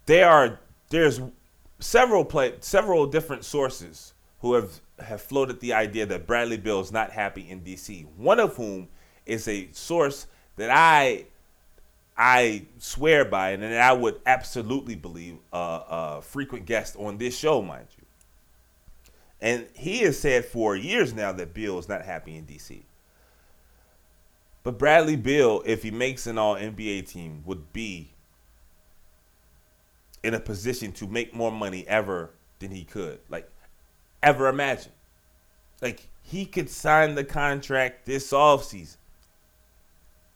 There 0.07 0.29
are 0.29 0.59
there's 0.89 1.21
several 1.79 2.25
play 2.25 2.55
several 2.61 3.07
different 3.07 3.45
sources 3.45 4.15
who 4.41 4.55
have 4.55 4.81
have 4.99 5.23
floated 5.23 5.61
the 5.61 5.73
idea 5.73 6.05
that 6.07 6.27
Bradley 6.27 6.59
Beal 6.59 6.81
is 6.81 6.93
not 6.93 7.11
happy 7.11 7.49
in 7.49 7.61
DC. 7.63 8.07
One 8.17 8.39
of 8.39 8.57
whom 8.57 8.89
is 9.25 9.49
a 9.49 9.69
source 9.73 10.27
that 10.57 10.71
I 10.71 11.27
I 12.17 12.67
swear 12.79 13.25
by, 13.25 13.53
and 13.53 13.63
that 13.63 13.81
I 13.81 13.93
would 13.95 14.21
absolutely 14.27 14.95
believe 14.95 15.39
a 15.53 16.21
frequent 16.21 16.67
guest 16.67 16.97
on 16.99 17.17
this 17.17 17.37
show, 17.37 17.63
mind 17.63 17.87
you. 17.97 18.05
And 19.41 19.67
he 19.75 20.01
has 20.01 20.19
said 20.19 20.45
for 20.45 20.77
years 20.77 21.15
now 21.15 21.33
that 21.33 21.55
Beal 21.55 21.79
is 21.79 21.89
not 21.89 22.03
happy 22.03 22.37
in 22.37 22.45
DC. 22.45 22.83
But 24.63 24.79
Bradley 24.79 25.17
Beal, 25.17 25.63
if 25.65 25.83
he 25.83 25.91
makes 25.91 26.27
an 26.27 26.37
all 26.37 26.57
NBA 26.57 27.09
team, 27.11 27.43
would 27.47 27.73
be 27.73 28.11
in 30.23 30.35
a 30.35 30.41
position 30.41 30.93
to 30.93 31.07
make 31.07 31.35
more 31.35 31.51
money 31.51 31.89
ever 31.89 32.33
than 32.59 32.71
he 32.71 32.85
could. 32.85 33.21
Like, 33.31 33.51
ever 34.23 34.49
imagine. 34.49 34.93
Like, 35.81 36.09
he 36.23 36.45
could 36.45 36.69
sign 36.71 37.15
the 37.15 37.25
contract 37.25 38.07
this 38.07 38.33
offseason. 38.33 38.97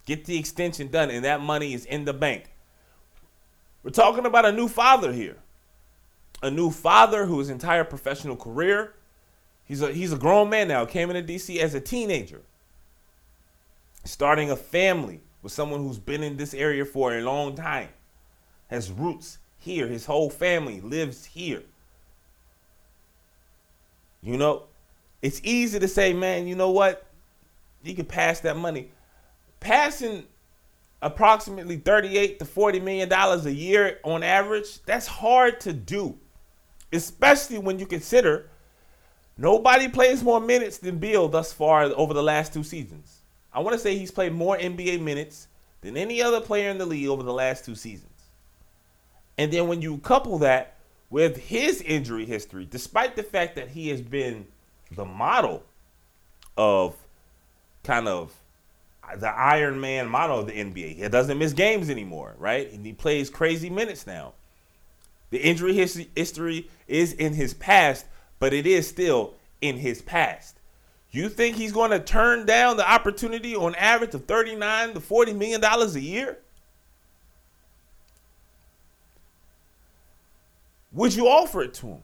Get 0.06 0.24
the 0.24 0.38
extension 0.38 0.88
done, 0.88 1.10
and 1.10 1.24
that 1.24 1.40
money 1.40 1.74
is 1.74 1.84
in 1.84 2.04
the 2.04 2.12
bank. 2.12 2.50
We're 3.82 3.90
talking 3.90 4.26
about 4.26 4.44
a 4.44 4.52
new 4.52 4.68
father 4.68 5.12
here 5.12 5.38
a 6.44 6.50
new 6.50 6.70
father 6.70 7.24
whose 7.24 7.48
entire 7.48 7.84
professional 7.84 8.36
career, 8.36 8.94
he's 9.64 9.80
a 9.80 9.92
he's 9.92 10.12
a 10.12 10.18
grown 10.18 10.50
man 10.50 10.68
now, 10.68 10.84
came 10.84 11.10
into 11.10 11.32
DC 11.32 11.58
as 11.58 11.74
a 11.74 11.80
teenager. 11.80 12.42
Starting 14.04 14.50
a 14.50 14.56
family 14.56 15.22
with 15.40 15.52
someone 15.52 15.80
who's 15.80 15.98
been 15.98 16.22
in 16.22 16.36
this 16.36 16.52
area 16.52 16.84
for 16.84 17.14
a 17.14 17.22
long 17.22 17.54
time. 17.54 17.88
Has 18.68 18.90
roots 18.90 19.38
here. 19.58 19.88
His 19.88 20.04
whole 20.04 20.28
family 20.28 20.82
lives 20.82 21.24
here. 21.24 21.62
You 24.24 24.36
know, 24.36 24.64
it's 25.22 25.40
easy 25.44 25.78
to 25.78 25.88
say, 25.88 26.12
man, 26.12 26.46
you 26.46 26.56
know 26.56 26.70
what? 26.70 27.06
You 27.82 27.94
can 27.94 28.06
pass 28.06 28.40
that 28.40 28.56
money. 28.56 28.90
Passing 29.60 30.24
approximately 31.02 31.76
38 31.76 32.38
to 32.38 32.44
40 32.44 32.80
million 32.80 33.08
dollars 33.08 33.44
a 33.46 33.52
year 33.52 34.00
on 34.02 34.22
average, 34.22 34.82
that's 34.84 35.06
hard 35.06 35.60
to 35.60 35.72
do 35.72 36.18
especially 36.94 37.58
when 37.58 37.78
you 37.78 37.86
consider 37.86 38.48
nobody 39.36 39.88
plays 39.88 40.22
more 40.22 40.40
minutes 40.40 40.78
than 40.78 40.98
Beal 40.98 41.28
thus 41.28 41.52
far 41.52 41.84
over 41.84 42.14
the 42.14 42.22
last 42.22 42.52
two 42.52 42.62
seasons. 42.62 43.22
I 43.52 43.60
want 43.60 43.74
to 43.74 43.78
say 43.78 43.98
he's 43.98 44.10
played 44.10 44.32
more 44.32 44.56
NBA 44.56 45.00
minutes 45.00 45.48
than 45.80 45.96
any 45.96 46.22
other 46.22 46.40
player 46.40 46.70
in 46.70 46.78
the 46.78 46.86
league 46.86 47.08
over 47.08 47.22
the 47.22 47.32
last 47.32 47.64
two 47.64 47.74
seasons. 47.74 48.10
And 49.36 49.52
then 49.52 49.68
when 49.68 49.82
you 49.82 49.98
couple 49.98 50.38
that 50.38 50.73
with 51.14 51.36
his 51.36 51.80
injury 51.82 52.24
history, 52.24 52.66
despite 52.68 53.14
the 53.14 53.22
fact 53.22 53.54
that 53.54 53.68
he 53.68 53.88
has 53.88 54.02
been 54.02 54.44
the 54.90 55.04
model 55.04 55.62
of 56.56 56.96
kind 57.84 58.08
of 58.08 58.34
the 59.18 59.28
Iron 59.28 59.80
Man 59.80 60.08
model 60.08 60.40
of 60.40 60.48
the 60.48 60.54
NBA. 60.54 60.96
He 60.96 61.08
doesn't 61.08 61.38
miss 61.38 61.52
games 61.52 61.88
anymore, 61.88 62.34
right? 62.36 62.68
And 62.72 62.84
he 62.84 62.92
plays 62.92 63.30
crazy 63.30 63.70
minutes 63.70 64.08
now. 64.08 64.32
The 65.30 65.38
injury 65.38 65.72
history 65.72 66.68
is 66.88 67.12
in 67.12 67.34
his 67.34 67.54
past, 67.54 68.06
but 68.40 68.52
it 68.52 68.66
is 68.66 68.88
still 68.88 69.34
in 69.60 69.76
his 69.76 70.02
past. 70.02 70.58
You 71.12 71.28
think 71.28 71.54
he's 71.54 71.70
going 71.70 71.92
to 71.92 72.00
turn 72.00 72.44
down 72.44 72.76
the 72.76 72.90
opportunity 72.90 73.54
on 73.54 73.76
average 73.76 74.14
of 74.14 74.24
39 74.24 74.94
to 74.94 75.00
40 75.00 75.32
million 75.34 75.60
dollars 75.60 75.94
a 75.94 76.00
year? 76.00 76.38
Would 80.94 81.14
you 81.14 81.28
offer 81.28 81.62
it 81.62 81.74
to 81.74 81.88
him? 81.88 82.02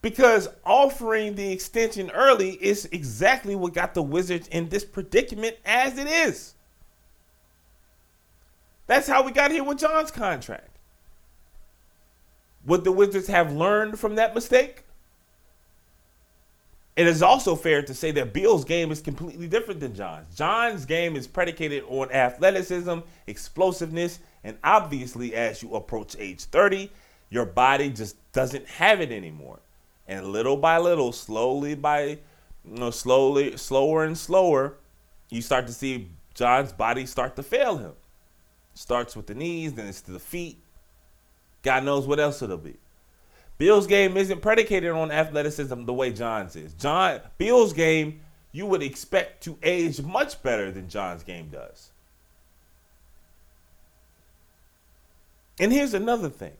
Because 0.00 0.48
offering 0.64 1.34
the 1.34 1.52
extension 1.52 2.10
early 2.10 2.52
is 2.52 2.88
exactly 2.92 3.56
what 3.56 3.74
got 3.74 3.94
the 3.94 4.02
Wizards 4.02 4.46
in 4.48 4.68
this 4.68 4.84
predicament 4.84 5.56
as 5.64 5.98
it 5.98 6.06
is. 6.06 6.54
That's 8.86 9.08
how 9.08 9.22
we 9.22 9.32
got 9.32 9.50
here 9.50 9.64
with 9.64 9.78
John's 9.78 10.12
contract. 10.12 10.70
Would 12.64 12.84
the 12.84 12.92
Wizards 12.92 13.26
have 13.26 13.52
learned 13.52 13.98
from 13.98 14.14
that 14.14 14.34
mistake? 14.34 14.84
It 16.96 17.06
is 17.06 17.22
also 17.22 17.54
fair 17.54 17.82
to 17.82 17.94
say 17.94 18.10
that 18.12 18.32
Beal's 18.32 18.64
game 18.64 18.90
is 18.90 19.00
completely 19.00 19.46
different 19.46 19.78
than 19.80 19.94
John's. 19.94 20.34
John's 20.34 20.84
game 20.84 21.16
is 21.16 21.26
predicated 21.26 21.84
on 21.88 22.10
athleticism, 22.10 22.98
explosiveness, 23.26 24.18
and 24.42 24.58
obviously, 24.64 25.34
as 25.34 25.62
you 25.62 25.74
approach 25.74 26.16
age 26.18 26.44
30, 26.44 26.90
your 27.30 27.44
body 27.44 27.90
just 27.90 28.16
doesn't 28.32 28.66
have 28.66 29.00
it 29.00 29.12
anymore. 29.12 29.60
And 30.06 30.26
little 30.26 30.56
by 30.56 30.78
little, 30.78 31.12
slowly 31.12 31.74
by 31.74 32.02
you 32.02 32.18
know, 32.64 32.90
slowly, 32.90 33.56
slower 33.56 34.04
and 34.04 34.16
slower, 34.16 34.76
you 35.30 35.42
start 35.42 35.66
to 35.66 35.72
see 35.72 36.08
John's 36.34 36.72
body 36.72 37.06
start 37.06 37.36
to 37.36 37.42
fail 37.42 37.76
him. 37.76 37.92
Starts 38.74 39.16
with 39.16 39.26
the 39.26 39.34
knees, 39.34 39.74
then 39.74 39.86
it's 39.86 40.00
to 40.02 40.12
the 40.12 40.18
feet, 40.18 40.58
God 41.62 41.84
knows 41.84 42.06
what 42.06 42.20
else 42.20 42.42
it'll 42.42 42.56
be. 42.56 42.76
Beal's 43.58 43.88
game 43.88 44.16
isn't 44.16 44.40
predicated 44.40 44.92
on 44.92 45.10
athleticism 45.10 45.84
the 45.84 45.92
way 45.92 46.12
John's 46.12 46.54
is. 46.54 46.74
John 46.74 47.20
Beal's 47.38 47.72
game 47.72 48.20
you 48.52 48.66
would 48.66 48.82
expect 48.82 49.42
to 49.44 49.58
age 49.62 50.00
much 50.00 50.42
better 50.42 50.70
than 50.70 50.88
John's 50.88 51.22
game 51.22 51.48
does. 51.48 51.90
And 55.60 55.72
here's 55.72 55.94
another 55.94 56.28
thing. 56.28 56.52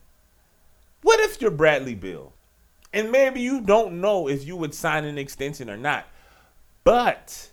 What 1.02 1.20
if 1.20 1.40
you're 1.40 1.50
Bradley 1.50 1.94
Beal? 1.94 2.32
And 2.92 3.12
maybe 3.12 3.40
you 3.40 3.60
don't 3.60 4.00
know 4.00 4.28
if 4.28 4.46
you 4.46 4.56
would 4.56 4.74
sign 4.74 5.04
an 5.04 5.18
extension 5.18 5.68
or 5.68 5.76
not. 5.76 6.06
But 6.84 7.50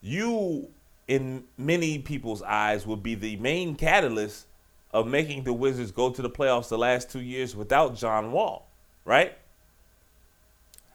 you, 0.00 0.68
in 1.08 1.44
many 1.58 1.98
people's 1.98 2.42
eyes, 2.42 2.86
would 2.86 3.02
be 3.02 3.14
the 3.14 3.36
main 3.36 3.74
catalyst 3.74 4.46
of 4.92 5.06
making 5.06 5.44
the 5.44 5.52
Wizards 5.52 5.90
go 5.90 6.10
to 6.10 6.22
the 6.22 6.30
playoffs 6.30 6.68
the 6.68 6.78
last 6.78 7.10
two 7.10 7.20
years 7.20 7.56
without 7.56 7.96
John 7.96 8.30
Wall, 8.30 8.68
right? 9.04 9.36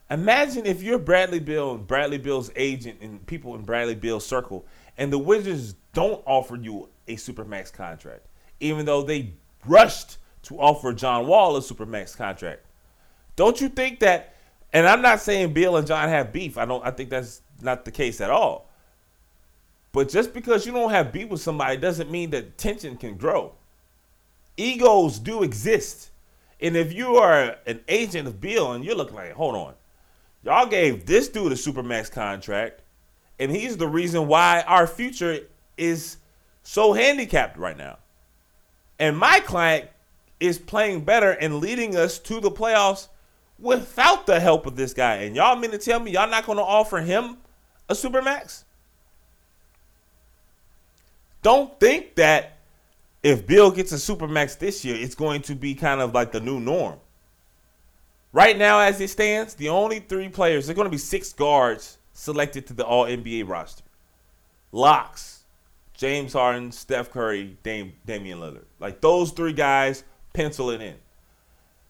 Imagine 0.09 0.65
if 0.65 0.81
you're 0.81 0.99
Bradley 0.99 1.39
Beal 1.39 1.73
and 1.75 1.85
Bradley 1.85 2.17
Beal's 2.17 2.51
agent 2.55 2.99
and 3.01 3.25
people 3.25 3.55
in 3.55 3.63
Bradley 3.63 3.95
Beal's 3.95 4.25
circle, 4.25 4.65
and 4.97 5.11
the 5.11 5.17
Wizards 5.17 5.75
don't 5.93 6.21
offer 6.25 6.55
you 6.55 6.87
a 7.07 7.15
supermax 7.15 7.73
contract, 7.73 8.25
even 8.59 8.85
though 8.85 9.01
they 9.01 9.33
rushed 9.65 10.17
to 10.47 10.59
offer 10.59 10.93
John 10.93 11.27
Wall 11.27 11.55
a 11.55 11.61
supermax 11.61 12.15
contract. 12.15 12.65
Don't 13.35 13.61
you 13.61 13.69
think 13.69 13.99
that? 13.99 14.35
And 14.73 14.87
I'm 14.87 15.01
not 15.01 15.21
saying 15.21 15.53
Beal 15.53 15.77
and 15.77 15.87
John 15.87 16.09
have 16.09 16.33
beef. 16.33 16.57
I 16.57 16.65
don't. 16.65 16.85
I 16.85 16.91
think 16.91 17.09
that's 17.09 17.41
not 17.61 17.85
the 17.85 17.91
case 17.91 18.19
at 18.19 18.29
all. 18.29 18.69
But 19.93 20.09
just 20.09 20.33
because 20.33 20.65
you 20.65 20.73
don't 20.73 20.91
have 20.91 21.11
beef 21.11 21.29
with 21.29 21.41
somebody 21.41 21.77
doesn't 21.77 22.11
mean 22.11 22.31
that 22.31 22.57
tension 22.57 22.97
can 22.97 23.15
grow 23.15 23.53
egos 24.57 25.19
do 25.19 25.43
exist. 25.43 26.09
And 26.59 26.75
if 26.75 26.91
you 26.91 27.15
are 27.17 27.55
an 27.67 27.81
agent 27.87 28.27
of 28.27 28.41
Beal 28.41 28.73
and 28.73 28.83
you're 28.83 28.95
looking 28.95 29.15
like, 29.15 29.33
hold 29.33 29.55
on, 29.55 29.75
y'all 30.43 30.65
gave 30.65 31.05
this 31.05 31.29
dude 31.29 31.51
a 31.51 31.55
supermax 31.55 32.11
contract, 32.11 32.81
and 33.39 33.51
he's 33.51 33.77
the 33.77 33.87
reason 33.87 34.27
why 34.27 34.63
our 34.67 34.87
future 34.87 35.41
is 35.77 36.17
so 36.63 36.93
handicapped 36.93 37.57
right 37.57 37.77
now. 37.77 37.99
And 38.97 39.15
my 39.15 39.39
client 39.41 39.87
is 40.39 40.59
playing 40.59 41.01
better 41.01 41.31
and 41.31 41.59
leading 41.59 41.95
us 41.95 42.19
to 42.19 42.39
the 42.39 42.51
playoffs 42.51 43.07
without 43.59 44.25
the 44.25 44.39
help 44.39 44.65
of 44.65 44.75
this 44.75 44.93
guy. 44.93 45.15
And 45.17 45.35
y'all 45.35 45.55
mean 45.55 45.71
to 45.71 45.77
tell 45.77 45.99
me 45.99 46.11
y'all 46.11 46.29
not 46.29 46.45
going 46.45 46.57
to 46.57 46.63
offer 46.63 46.99
him 46.99 47.37
a 47.89 47.93
supermax? 47.93 48.63
Don't 51.41 51.79
think 51.79 52.15
that 52.15 52.57
if 53.23 53.47
Beal 53.47 53.71
gets 53.71 53.91
a 53.91 53.95
supermax 53.95 54.57
this 54.57 54.83
year, 54.85 54.95
it's 54.95 55.15
going 55.15 55.41
to 55.43 55.55
be 55.55 55.75
kind 55.75 56.01
of 56.01 56.13
like 56.13 56.31
the 56.31 56.39
new 56.39 56.59
norm. 56.59 56.99
Right 58.33 58.57
now, 58.57 58.79
as 58.79 58.99
it 59.01 59.09
stands, 59.09 59.53
the 59.55 59.69
only 59.69 59.99
three 59.99 60.29
players, 60.29 60.67
there's 60.67 60.75
going 60.75 60.85
to 60.85 60.91
be 60.91 60.97
six 60.97 61.33
guards 61.33 61.97
selected 62.13 62.67
to 62.67 62.73
the 62.73 62.85
All 62.85 63.05
NBA 63.05 63.47
roster. 63.47 63.83
Locks, 64.71 65.43
James 65.93 66.33
Harden, 66.33 66.71
Steph 66.71 67.11
Curry, 67.11 67.57
Dame, 67.63 67.93
Damian 68.05 68.39
Lillard. 68.39 68.65
Like 68.79 69.01
those 69.01 69.31
three 69.31 69.53
guys, 69.53 70.03
pencil 70.37 70.69
it 70.69 70.81
in. 70.81 70.95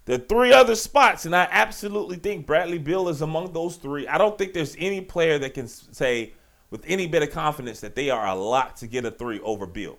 The 0.06 0.18
three 0.18 0.54
other 0.54 0.76
spots, 0.76 1.26
and 1.26 1.36
I 1.36 1.50
absolutely 1.52 2.16
think 2.16 2.46
Bradley 2.46 2.78
Beal 2.78 3.10
is 3.10 3.22
among 3.22 3.52
those 3.52 3.76
three. 3.76 4.08
I 4.08 4.18
don't 4.18 4.38
think 4.38 4.54
there's 4.54 4.74
any 4.80 5.02
player 5.02 5.38
that 5.38 5.54
can 5.54 5.68
say 5.68 6.32
with 6.70 6.86
any 6.88 7.08
bit 7.08 7.24
of 7.24 7.32
confidence 7.32 7.82
that 7.82 7.96
they 7.96 8.10
are 8.10 8.26
a 8.26 8.34
lot 8.34 8.78
to 8.78 8.88
get 8.88 9.04
a 9.04 9.12
three 9.12 9.42
over 9.42 9.66
Beal. 9.66 9.98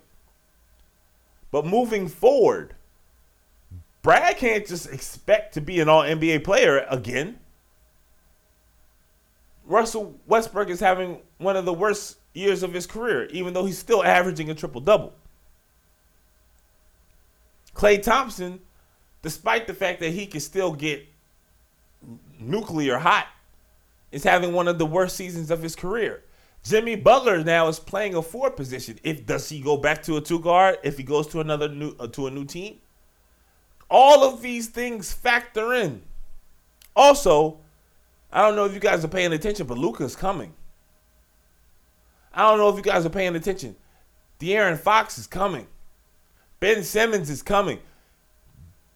But 1.51 1.67
moving 1.67 2.09
forward, 2.09 2.75
Brad 4.01 4.39
can't 4.39 4.67
just 4.67 4.91
expect 4.91 5.53
to 5.55 5.61
be 5.61 5.79
an 5.81 5.91
all 5.91 6.03
NBA 6.03 6.43
player 6.43 6.87
again. 6.89 7.39
Russell 9.67 10.19
Westbrook 10.27 10.71
is 10.71 10.81
having 10.81 11.21
one 11.37 11.57
of 11.57 11.67
the 11.67 11.75
worst 11.75 12.17
years 12.33 12.63
of 12.63 12.73
his 12.73 12.87
career, 12.87 13.27
even 13.27 13.53
though 13.53 13.67
he's 13.67 13.79
still 13.79 14.03
averaging 14.03 14.49
a 14.49 14.55
triple 14.55 14.81
double. 14.81 15.13
Klay 17.79 18.03
Thompson, 18.03 18.59
despite 19.23 19.69
the 19.69 19.73
fact 19.73 20.01
that 20.01 20.11
he 20.11 20.27
can 20.27 20.41
still 20.41 20.73
get 20.73 21.07
nuclear 22.41 22.99
hot, 22.99 23.29
is 24.11 24.25
having 24.25 24.53
one 24.53 24.67
of 24.67 24.79
the 24.79 24.87
worst 24.87 25.15
seasons 25.17 25.53
of 25.53 25.63
his 25.63 25.77
career. 25.77 26.25
Jimmy 26.65 26.97
Butler 26.97 27.45
now 27.45 27.69
is 27.69 27.79
playing 27.79 28.17
a 28.17 28.23
four 28.23 28.51
position. 28.51 28.99
If 29.05 29.27
does 29.27 29.49
he 29.49 29.61
go 29.61 29.77
back 29.77 30.03
to 30.03 30.17
a 30.17 30.21
two 30.21 30.41
guard 30.41 30.79
if 30.83 30.97
he 30.97 31.05
goes 31.05 31.29
to 31.29 31.41
another 31.41 31.69
new 31.69 31.95
uh, 32.01 32.09
to 32.09 32.27
a 32.27 32.31
new 32.33 32.45
team? 32.45 32.81
All 33.89 34.25
of 34.25 34.43
these 34.43 34.67
things 34.67 35.13
factor 35.13 35.73
in. 35.73 36.03
Also, 36.97 37.61
I 38.33 38.43
don't 38.43 38.57
know 38.57 38.65
if 38.65 38.75
you 38.75 38.81
guys 38.81 39.05
are 39.05 39.09
paying 39.09 39.33
attention, 39.33 39.69
but 39.69 39.79
Luka's 39.79 40.17
coming. 40.17 40.53
I 42.35 42.43
don't 42.43 42.59
know 42.59 42.69
if 42.71 42.77
you 42.77 42.83
guys 42.83 43.07
are 43.07 43.11
paying 43.11 43.37
attention. 43.37 43.77
De'Aaron 44.41 44.79
Fox 44.79 45.17
is 45.17 45.29
coming. 45.29 45.69
Ben 46.61 46.83
Simmons 46.83 47.31
is 47.31 47.43
coming. 47.43 47.79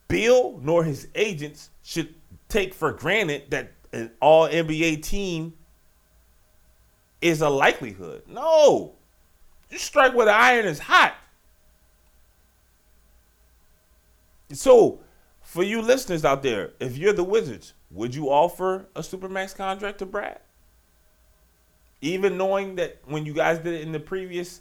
Beal 0.08 0.58
nor 0.62 0.84
his 0.84 1.08
agents 1.14 1.70
should 1.82 2.14
take 2.48 2.74
for 2.74 2.92
granted 2.92 3.50
that 3.50 3.72
an 3.92 4.10
all 4.20 4.48
NBA 4.48 5.02
team 5.02 5.54
is 7.20 7.40
a 7.40 7.48
likelihood. 7.48 8.22
No. 8.26 8.94
You 9.70 9.78
strike 9.78 10.14
where 10.14 10.26
the 10.26 10.32
iron 10.32 10.66
is 10.66 10.78
hot. 10.78 11.14
So, 14.52 15.00
for 15.40 15.62
you 15.62 15.80
listeners 15.80 16.24
out 16.24 16.42
there, 16.42 16.72
if 16.78 16.98
you're 16.98 17.12
the 17.12 17.24
Wizards, 17.24 17.72
would 17.90 18.14
you 18.14 18.26
offer 18.28 18.86
a 18.94 19.00
supermax 19.00 19.54
contract 19.54 19.98
to 19.98 20.06
Brad? 20.06 20.40
Even 22.00 22.36
knowing 22.36 22.74
that 22.76 22.98
when 23.06 23.24
you 23.24 23.32
guys 23.32 23.58
did 23.58 23.74
it 23.74 23.82
in 23.82 23.92
the 23.92 24.00
previous, 24.00 24.60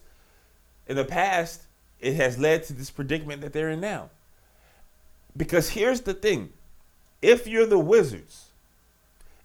in 0.88 0.96
the 0.96 1.04
past, 1.04 1.64
it 2.02 2.16
has 2.16 2.38
led 2.38 2.64
to 2.64 2.74
this 2.74 2.90
predicament 2.90 3.42
that 3.42 3.54
they're 3.54 3.70
in 3.70 3.80
now. 3.80 4.10
Because 5.38 5.70
here's 5.70 6.02
the 6.02 6.14
thing 6.14 6.52
if 7.22 7.48
you're 7.48 7.66
the 7.66 7.80
Wizards 7.80 8.52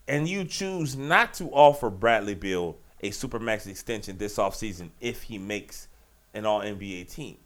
and 0.09 0.29
you 0.29 0.45
choose 0.45 0.97
not 0.97 1.35
to 1.35 1.45
offer 1.51 1.90
Bradley 1.90 2.35
Beal 2.35 2.77
a 3.03 3.11
supermax 3.11 3.66
extension 3.66 4.16
this 4.16 4.38
offseason 4.38 4.88
if 5.01 5.25
he 5.25 5.38
makes 5.38 5.88
an 6.33 6.47
all 6.47 6.61
NBA 6.61 7.12
team, 7.12 7.37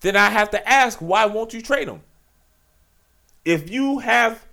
then 0.00 0.16
I 0.16 0.30
have 0.30 0.50
to 0.50 0.68
ask 0.68 0.98
why 1.00 1.26
won't 1.26 1.52
you 1.52 1.60
trade 1.60 1.88
him? 1.88 2.02
If 3.44 3.70
you 3.70 3.98
have 3.98 4.46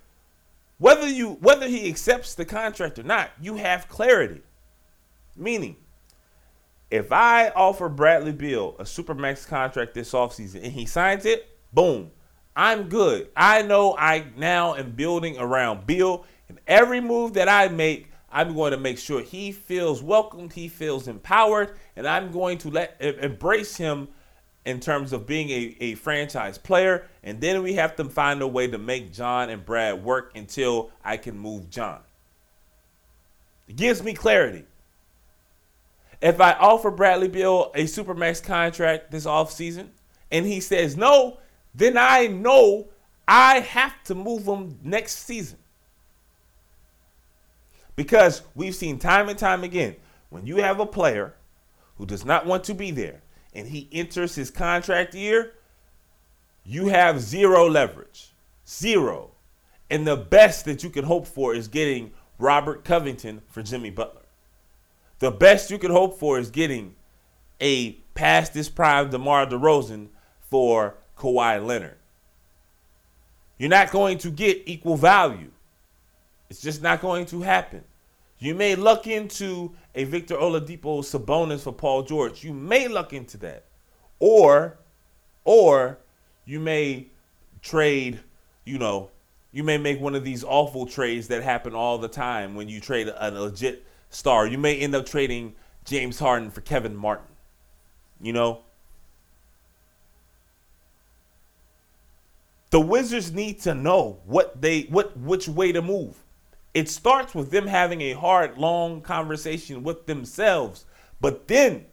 whether 0.78 1.08
you 1.08 1.34
whether 1.40 1.68
he 1.68 1.88
accepts 1.88 2.34
the 2.34 2.44
contract 2.44 2.98
or 2.98 3.02
not, 3.02 3.30
you 3.40 3.56
have 3.56 3.88
clarity. 3.88 4.42
Meaning, 5.36 5.76
if 6.90 7.12
I 7.12 7.50
offer 7.50 7.88
Bradley 7.88 8.32
Beal 8.32 8.74
a 8.78 8.84
supermax 8.84 9.46
contract 9.46 9.94
this 9.94 10.12
offseason 10.12 10.64
and 10.64 10.72
he 10.72 10.86
signs 10.86 11.26
it, 11.26 11.48
boom, 11.72 12.10
I'm 12.56 12.88
good. 12.88 13.28
I 13.36 13.62
know 13.62 13.94
I 13.96 14.26
now 14.36 14.74
am 14.74 14.92
building 14.92 15.38
around 15.38 15.86
Beal, 15.86 16.24
and 16.48 16.58
every 16.66 17.00
move 17.00 17.34
that 17.34 17.48
I 17.48 17.68
make, 17.68 18.10
I'm 18.32 18.54
going 18.54 18.72
to 18.72 18.78
make 18.78 18.98
sure 18.98 19.22
he 19.22 19.52
feels 19.52 20.02
welcomed, 20.02 20.52
he 20.52 20.68
feels 20.68 21.08
empowered, 21.08 21.78
and 21.94 22.06
I'm 22.06 22.32
going 22.32 22.58
to 22.58 22.70
let 22.70 22.96
embrace 23.00 23.76
him 23.76 24.08
in 24.64 24.80
terms 24.80 25.12
of 25.12 25.26
being 25.26 25.48
a, 25.50 25.76
a 25.80 25.94
franchise 25.94 26.58
player. 26.58 27.06
And 27.22 27.40
then 27.40 27.62
we 27.62 27.74
have 27.74 27.96
to 27.96 28.04
find 28.04 28.42
a 28.42 28.46
way 28.46 28.66
to 28.66 28.76
make 28.76 29.12
John 29.12 29.50
and 29.50 29.64
Brad 29.64 30.02
work 30.02 30.32
until 30.34 30.90
I 31.04 31.16
can 31.16 31.38
move 31.38 31.70
John. 31.70 32.00
It 33.66 33.76
gives 33.76 34.02
me 34.02 34.14
clarity. 34.14 34.64
If 36.20 36.40
I 36.40 36.52
offer 36.52 36.90
Bradley 36.90 37.28
Beal 37.28 37.70
a 37.74 37.84
supermax 37.84 38.42
contract 38.42 39.10
this 39.10 39.24
offseason 39.24 39.88
and 40.30 40.44
he 40.46 40.60
says 40.60 40.96
no, 40.96 41.38
then 41.74 41.96
I 41.96 42.26
know 42.26 42.88
I 43.26 43.60
have 43.60 44.02
to 44.04 44.14
move 44.14 44.46
him 44.46 44.78
next 44.82 45.24
season. 45.26 45.58
Because 47.94 48.42
we've 48.54 48.74
seen 48.74 48.98
time 48.98 49.28
and 49.28 49.38
time 49.38 49.64
again 49.64 49.96
when 50.30 50.46
you 50.46 50.56
have 50.56 50.80
a 50.80 50.86
player 50.86 51.34
who 51.96 52.06
does 52.06 52.24
not 52.24 52.46
want 52.46 52.64
to 52.64 52.74
be 52.74 52.90
there 52.90 53.22
and 53.54 53.68
he 53.68 53.88
enters 53.92 54.34
his 54.34 54.50
contract 54.50 55.14
year, 55.14 55.54
you 56.64 56.88
have 56.88 57.20
zero 57.20 57.68
leverage. 57.68 58.32
Zero. 58.66 59.30
And 59.90 60.06
the 60.06 60.16
best 60.16 60.64
that 60.66 60.84
you 60.84 60.90
can 60.90 61.04
hope 61.04 61.26
for 61.26 61.54
is 61.54 61.66
getting 61.68 62.12
Robert 62.38 62.84
Covington 62.84 63.42
for 63.48 63.62
Jimmy 63.62 63.90
Butler. 63.90 64.27
The 65.18 65.30
best 65.30 65.70
you 65.70 65.78
can 65.78 65.90
hope 65.90 66.18
for 66.18 66.38
is 66.38 66.50
getting 66.50 66.94
a 67.60 67.92
past 68.14 68.54
this 68.54 68.68
prime 68.68 69.10
DeMar 69.10 69.46
DeRozan 69.46 70.08
for 70.40 70.96
Kawhi 71.16 71.64
Leonard. 71.64 71.96
You're 73.58 73.68
not 73.70 73.90
going 73.90 74.18
to 74.18 74.30
get 74.30 74.62
equal 74.66 74.96
value. 74.96 75.50
It's 76.48 76.60
just 76.60 76.82
not 76.82 77.00
going 77.00 77.26
to 77.26 77.42
happen. 77.42 77.84
You 78.38 78.54
may 78.54 78.76
luck 78.76 79.08
into 79.08 79.74
a 79.94 80.04
Victor 80.04 80.36
Oladipo 80.36 81.00
Sabonis 81.02 81.62
for 81.62 81.72
Paul 81.72 82.04
George. 82.04 82.44
You 82.44 82.52
may 82.54 82.86
luck 82.86 83.12
into 83.12 83.36
that. 83.38 83.64
Or 84.20 84.78
or 85.44 85.98
you 86.44 86.60
may 86.60 87.08
trade, 87.62 88.20
you 88.64 88.78
know, 88.78 89.10
you 89.50 89.64
may 89.64 89.78
make 89.78 90.00
one 90.00 90.14
of 90.14 90.22
these 90.22 90.44
awful 90.44 90.86
trades 90.86 91.28
that 91.28 91.42
happen 91.42 91.74
all 91.74 91.98
the 91.98 92.08
time 92.08 92.54
when 92.54 92.68
you 92.68 92.80
trade 92.80 93.10
a 93.14 93.30
legit 93.30 93.84
star. 94.10 94.46
You 94.46 94.58
may 94.58 94.76
end 94.76 94.94
up 94.94 95.06
trading 95.06 95.54
James 95.84 96.18
Harden 96.18 96.50
for 96.50 96.60
Kevin 96.60 96.96
Martin. 96.96 97.26
You 98.20 98.32
know, 98.32 98.60
the 102.70 102.80
Wizards 102.80 103.32
need 103.32 103.60
to 103.60 103.74
know 103.74 104.20
what 104.24 104.60
they 104.60 104.82
what 104.82 105.16
which 105.16 105.48
way 105.48 105.72
to 105.72 105.82
move. 105.82 106.16
It 106.74 106.88
starts 106.88 107.34
with 107.34 107.50
them 107.50 107.66
having 107.66 108.00
a 108.02 108.12
hard, 108.12 108.58
long 108.58 109.00
conversation 109.00 109.82
with 109.82 110.06
themselves, 110.06 110.84
but 111.20 111.48
then 111.48 111.86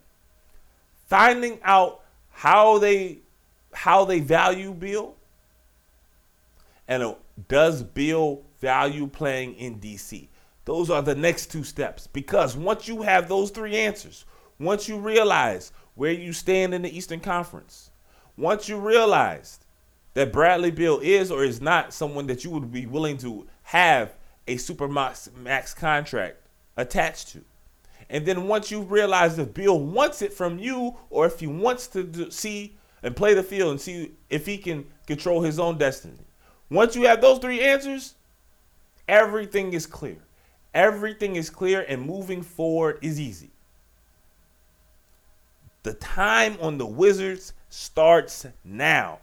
finding 1.06 1.58
out 1.62 2.02
how 2.30 2.78
they 2.78 3.20
how 3.72 4.04
they 4.04 4.20
value 4.20 4.72
Beal 4.72 5.16
and 6.88 7.02
uh, 7.02 7.14
does 7.48 7.82
Beal 7.82 8.42
value 8.60 9.06
playing 9.06 9.54
in 9.54 9.80
DC. 9.80 10.28
Those 10.66 10.90
are 10.90 11.00
the 11.00 11.14
next 11.14 11.46
two 11.46 11.64
steps 11.64 12.08
because 12.08 12.56
once 12.56 12.88
you 12.88 13.02
have 13.02 13.28
those 13.28 13.50
three 13.50 13.76
answers, 13.76 14.24
once 14.58 14.88
you 14.88 14.98
realize 14.98 15.72
where 15.94 16.10
you 16.10 16.32
stand 16.32 16.74
in 16.74 16.82
the 16.82 16.94
Eastern 16.94 17.20
Conference, 17.20 17.92
once 18.36 18.68
you 18.68 18.76
realize 18.76 19.60
that 20.14 20.32
Bradley 20.32 20.72
Beal 20.72 20.98
is 20.98 21.30
or 21.30 21.44
is 21.44 21.60
not 21.60 21.94
someone 21.94 22.26
that 22.26 22.42
you 22.42 22.50
would 22.50 22.72
be 22.72 22.84
willing 22.84 23.16
to 23.18 23.46
have 23.62 24.16
a 24.48 24.56
super 24.56 24.88
max, 24.88 25.30
max 25.36 25.72
contract 25.72 26.38
attached 26.76 27.28
to. 27.28 27.44
And 28.10 28.26
then 28.26 28.48
once 28.48 28.70
you 28.70 28.82
realize 28.82 29.38
if 29.38 29.54
Beal 29.54 29.78
wants 29.78 30.20
it 30.20 30.32
from 30.32 30.58
you 30.58 30.96
or 31.10 31.26
if 31.26 31.38
he 31.38 31.46
wants 31.46 31.86
to 31.88 32.02
do, 32.02 32.30
see 32.32 32.76
and 33.04 33.14
play 33.14 33.34
the 33.34 33.42
field 33.42 33.70
and 33.70 33.80
see 33.80 34.12
if 34.30 34.46
he 34.46 34.58
can 34.58 34.84
control 35.06 35.42
his 35.42 35.60
own 35.60 35.78
destiny. 35.78 36.26
Once 36.70 36.96
you 36.96 37.02
have 37.02 37.20
those 37.20 37.38
three 37.38 37.60
answers, 37.60 38.14
everything 39.06 39.72
is 39.72 39.86
clear. 39.86 40.25
Everything 40.76 41.36
is 41.36 41.48
clear 41.48 41.86
and 41.88 42.02
moving 42.02 42.42
forward 42.42 42.98
is 43.00 43.18
easy. 43.18 43.48
The 45.84 45.94
time 45.94 46.58
on 46.60 46.76
the 46.76 46.84
Wizards 46.84 47.54
starts 47.70 48.44
now 48.62 49.20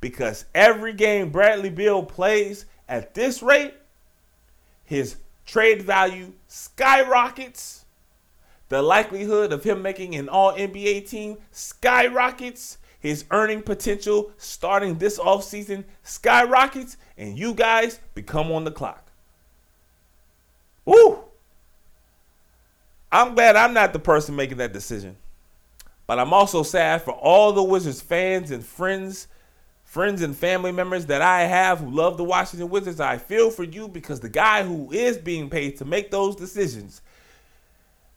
because 0.00 0.44
every 0.54 0.92
game 0.92 1.30
Bradley 1.30 1.70
Beal 1.70 2.04
plays 2.04 2.66
at 2.88 3.14
this 3.14 3.42
rate 3.42 3.74
his 4.84 5.16
trade 5.44 5.82
value 5.82 6.34
skyrockets. 6.46 7.84
The 8.68 8.80
likelihood 8.80 9.52
of 9.52 9.64
him 9.64 9.82
making 9.82 10.14
an 10.14 10.28
all 10.28 10.52
NBA 10.52 11.08
team 11.08 11.38
skyrockets. 11.50 12.78
His 13.00 13.24
earning 13.32 13.62
potential 13.62 14.30
starting 14.36 14.98
this 14.98 15.18
offseason 15.18 15.82
skyrockets. 16.04 16.96
And 17.18 17.36
you 17.36 17.54
guys 17.54 17.98
become 18.14 18.52
on 18.52 18.62
the 18.62 18.70
clock. 18.70 19.11
Woo! 20.84 21.18
I'm 23.10 23.34
glad 23.34 23.56
I'm 23.56 23.74
not 23.74 23.92
the 23.92 23.98
person 23.98 24.34
making 24.36 24.58
that 24.58 24.72
decision. 24.72 25.16
But 26.06 26.18
I'm 26.18 26.32
also 26.32 26.62
sad 26.62 27.02
for 27.02 27.12
all 27.12 27.52
the 27.52 27.62
Wizards 27.62 28.00
fans 28.00 28.50
and 28.50 28.64
friends 28.64 29.28
friends 29.92 30.22
and 30.22 30.34
family 30.34 30.72
members 30.72 31.04
that 31.04 31.20
I 31.20 31.42
have 31.42 31.80
who 31.80 31.90
love 31.90 32.16
the 32.16 32.24
Washington 32.24 32.70
Wizards, 32.70 32.98
I 32.98 33.18
feel 33.18 33.50
for 33.50 33.62
you 33.62 33.88
because 33.88 34.20
the 34.20 34.28
guy 34.30 34.62
who 34.62 34.90
is 34.90 35.18
being 35.18 35.50
paid 35.50 35.76
to 35.76 35.84
make 35.84 36.10
those 36.10 36.34
decisions, 36.34 37.02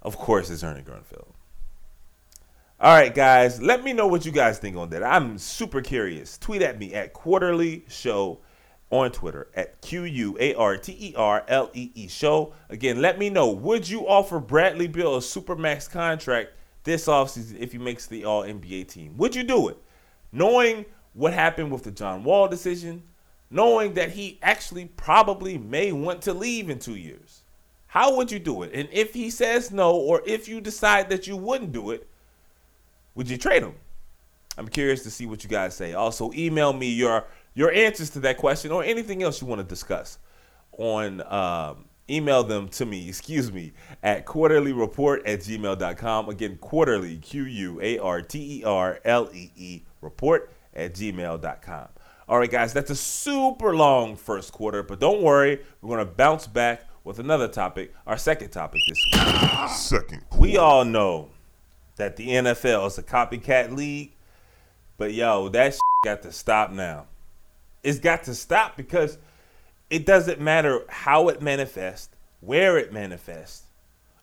of 0.01 0.15
course, 0.15 0.49
is 0.49 0.63
Ernie 0.63 0.83
Grunfeld. 0.83 1.27
All 2.79 2.95
right, 2.95 3.13
guys, 3.13 3.61
let 3.61 3.83
me 3.83 3.91
know 3.91 4.07
what 4.07 4.25
you 4.25 4.31
guys 4.31 4.57
think 4.57 4.77
on 4.77 4.89
that. 4.91 5.03
I'm 5.03 5.37
super 5.37 5.81
curious. 5.81 6.37
Tweet 6.37 6.61
at 6.61 6.79
me 6.79 6.93
at 6.93 7.11
Quarterly 7.11 7.83
Show 7.89 8.39
on 8.95 9.11
Twitter 9.11 9.47
at 9.55 9.81
Q 9.81 10.03
U 10.03 10.37
A 10.39 10.53
R 10.55 10.77
T 10.77 10.95
E 10.99 11.13
R 11.15 11.43
L 11.47 11.69
E 11.73 11.91
E 11.93 12.07
show. 12.07 12.53
Again, 12.69 13.01
let 13.01 13.19
me 13.19 13.29
know 13.29 13.49
would 13.51 13.87
you 13.87 14.07
offer 14.07 14.39
Bradley 14.39 14.87
Beal 14.87 15.15
a 15.15 15.19
supermax 15.19 15.89
contract 15.89 16.51
this 16.83 17.07
offseason 17.07 17.59
if 17.59 17.71
he 17.71 17.77
makes 17.77 18.05
the 18.07 18.25
All 18.25 18.43
NBA 18.43 18.87
team? 18.87 19.17
Would 19.17 19.35
you 19.35 19.43
do 19.43 19.69
it? 19.69 19.77
Knowing 20.31 20.85
what 21.13 21.33
happened 21.33 21.71
with 21.71 21.83
the 21.83 21.91
John 21.91 22.23
Wall 22.23 22.47
decision, 22.47 23.03
knowing 23.49 23.93
that 23.93 24.11
he 24.11 24.39
actually 24.41 24.85
probably 24.85 25.57
may 25.57 25.91
want 25.91 26.21
to 26.23 26.33
leave 26.33 26.69
in 26.69 26.79
two 26.79 26.95
years. 26.95 27.41
How 27.87 28.15
would 28.17 28.31
you 28.31 28.39
do 28.39 28.63
it? 28.63 28.71
And 28.73 28.89
if 28.91 29.13
he 29.13 29.29
says 29.29 29.71
no, 29.71 29.95
or 29.95 30.21
if 30.25 30.49
you 30.49 30.59
decide 30.59 31.09
that 31.09 31.27
you 31.27 31.37
wouldn't 31.37 31.71
do 31.71 31.91
it, 31.91 32.07
would 33.15 33.29
you 33.29 33.37
trade 33.37 33.63
him? 33.63 33.75
I'm 34.57 34.67
curious 34.67 35.03
to 35.03 35.11
see 35.11 35.25
what 35.25 35.43
you 35.43 35.49
guys 35.49 35.75
say. 35.75 35.93
Also, 35.93 36.31
email 36.33 36.73
me 36.73 36.89
your 36.89 37.25
your 37.55 37.71
answers 37.71 38.11
to 38.11 38.19
that 38.19 38.37
question 38.37 38.71
or 38.71 38.83
anything 38.83 39.23
else 39.23 39.41
you 39.41 39.47
want 39.47 39.59
to 39.59 39.67
discuss 39.67 40.19
on 40.77 41.21
um, 41.33 41.85
email 42.09 42.43
them 42.43 42.67
to 42.67 42.85
me, 42.85 43.07
excuse 43.07 43.51
me, 43.51 43.73
at 44.03 44.25
quarterleereport 44.25 45.21
at 45.25 45.39
gmail.com. 45.39 46.29
Again, 46.29 46.57
quarterly, 46.57 47.17
Q 47.17 47.43
U 47.43 47.79
A 47.81 47.97
R 47.97 48.21
T 48.21 48.59
E 48.59 48.63
R 48.63 48.99
L 49.03 49.29
E 49.33 49.51
E, 49.55 49.81
report 50.01 50.51
at 50.73 50.93
gmail.com. 50.93 51.87
All 52.27 52.39
right, 52.39 52.49
guys, 52.49 52.73
that's 52.73 52.89
a 52.89 52.95
super 52.95 53.75
long 53.75 54.15
first 54.15 54.51
quarter, 54.51 54.81
but 54.81 54.99
don't 54.99 55.21
worry, 55.21 55.61
we're 55.81 55.95
going 55.95 56.07
to 56.07 56.11
bounce 56.11 56.47
back 56.47 56.83
with 57.03 57.19
another 57.19 57.47
topic, 57.47 57.93
our 58.07 58.17
second 58.17 58.49
topic 58.49 58.81
this 58.87 58.97
week. 59.13 59.69
Second. 59.69 60.25
We 60.35 60.57
all 60.57 60.83
know 60.83 61.29
that 61.97 62.15
the 62.15 62.27
NFL 62.27 62.87
is 62.87 62.97
a 62.97 63.03
copycat 63.03 63.75
league, 63.75 64.13
but 64.97 65.13
yo, 65.13 65.49
that 65.49 65.73
shit 65.73 65.81
got 66.03 66.23
to 66.23 66.31
stop 66.31 66.71
now. 66.71 67.05
It's 67.85 67.99
got 67.99 68.23
to 68.23 68.33
stop 68.33 68.75
because 68.75 69.19
it 69.91 70.07
doesn't 70.07 70.41
matter 70.41 70.81
how 70.89 71.29
it 71.29 71.39
manifests, 71.39 72.09
where 72.41 72.79
it 72.79 72.91
manifests, 72.91 73.67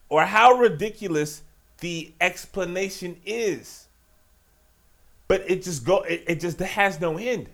or 0.09 0.25
how 0.25 0.55
ridiculous 0.55 1.43
the 1.79 2.13
explanation 2.19 3.21
is. 3.25 3.87
But 5.29 5.49
it 5.49 5.63
just 5.63 5.85
go 5.85 6.01
it, 6.01 6.25
it 6.27 6.39
just 6.41 6.59
has 6.59 6.99
no 6.99 7.17
end. 7.17 7.47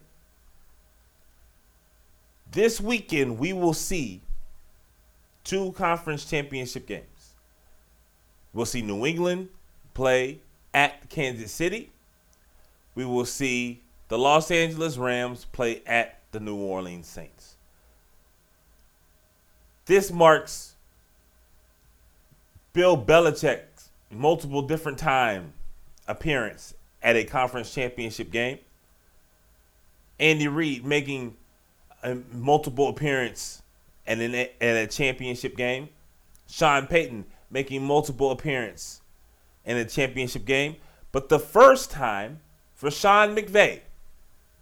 This 2.51 2.81
weekend 2.81 3.37
we 3.37 3.53
will 3.53 3.75
see 3.75 4.21
two 5.43 5.73
conference 5.73 6.25
championship 6.25 6.87
games. 6.87 7.33
We'll 8.51 8.65
see 8.65 8.81
New 8.81 9.05
England 9.05 9.49
play 9.93 10.41
at 10.73 11.07
Kansas 11.11 11.51
City. 11.51 11.91
We 12.95 13.05
will 13.05 13.25
see 13.25 13.83
the 14.09 14.17
Los 14.17 14.51
Angeles 14.51 14.97
Rams 14.97 15.45
play 15.45 15.81
at 15.85 16.19
the 16.31 16.39
New 16.39 16.57
Orleans 16.57 17.07
Saints. 17.07 17.55
This 19.85 20.11
marks 20.11 20.75
Bill 22.73 22.97
Belichick's 22.97 23.89
multiple 24.11 24.61
different 24.61 24.97
time 24.97 25.53
appearance 26.07 26.73
at 27.01 27.15
a 27.15 27.23
conference 27.23 27.73
championship 27.73 28.31
game. 28.31 28.59
Andy 30.19 30.47
Reid 30.47 30.85
making 30.85 31.37
a 32.03 32.15
multiple 32.33 32.89
appearance 32.89 33.61
at, 34.05 34.19
an, 34.19 34.35
at 34.35 34.51
a 34.61 34.87
championship 34.87 35.55
game. 35.55 35.89
Sean 36.47 36.87
Payton 36.87 37.25
making 37.49 37.83
multiple 37.83 38.31
appearance 38.31 39.01
in 39.65 39.77
a 39.77 39.85
championship 39.85 40.45
game. 40.45 40.75
But 41.11 41.29
the 41.29 41.39
first 41.39 41.91
time 41.91 42.41
for 42.75 42.91
Sean 42.91 43.35
McVay. 43.35 43.81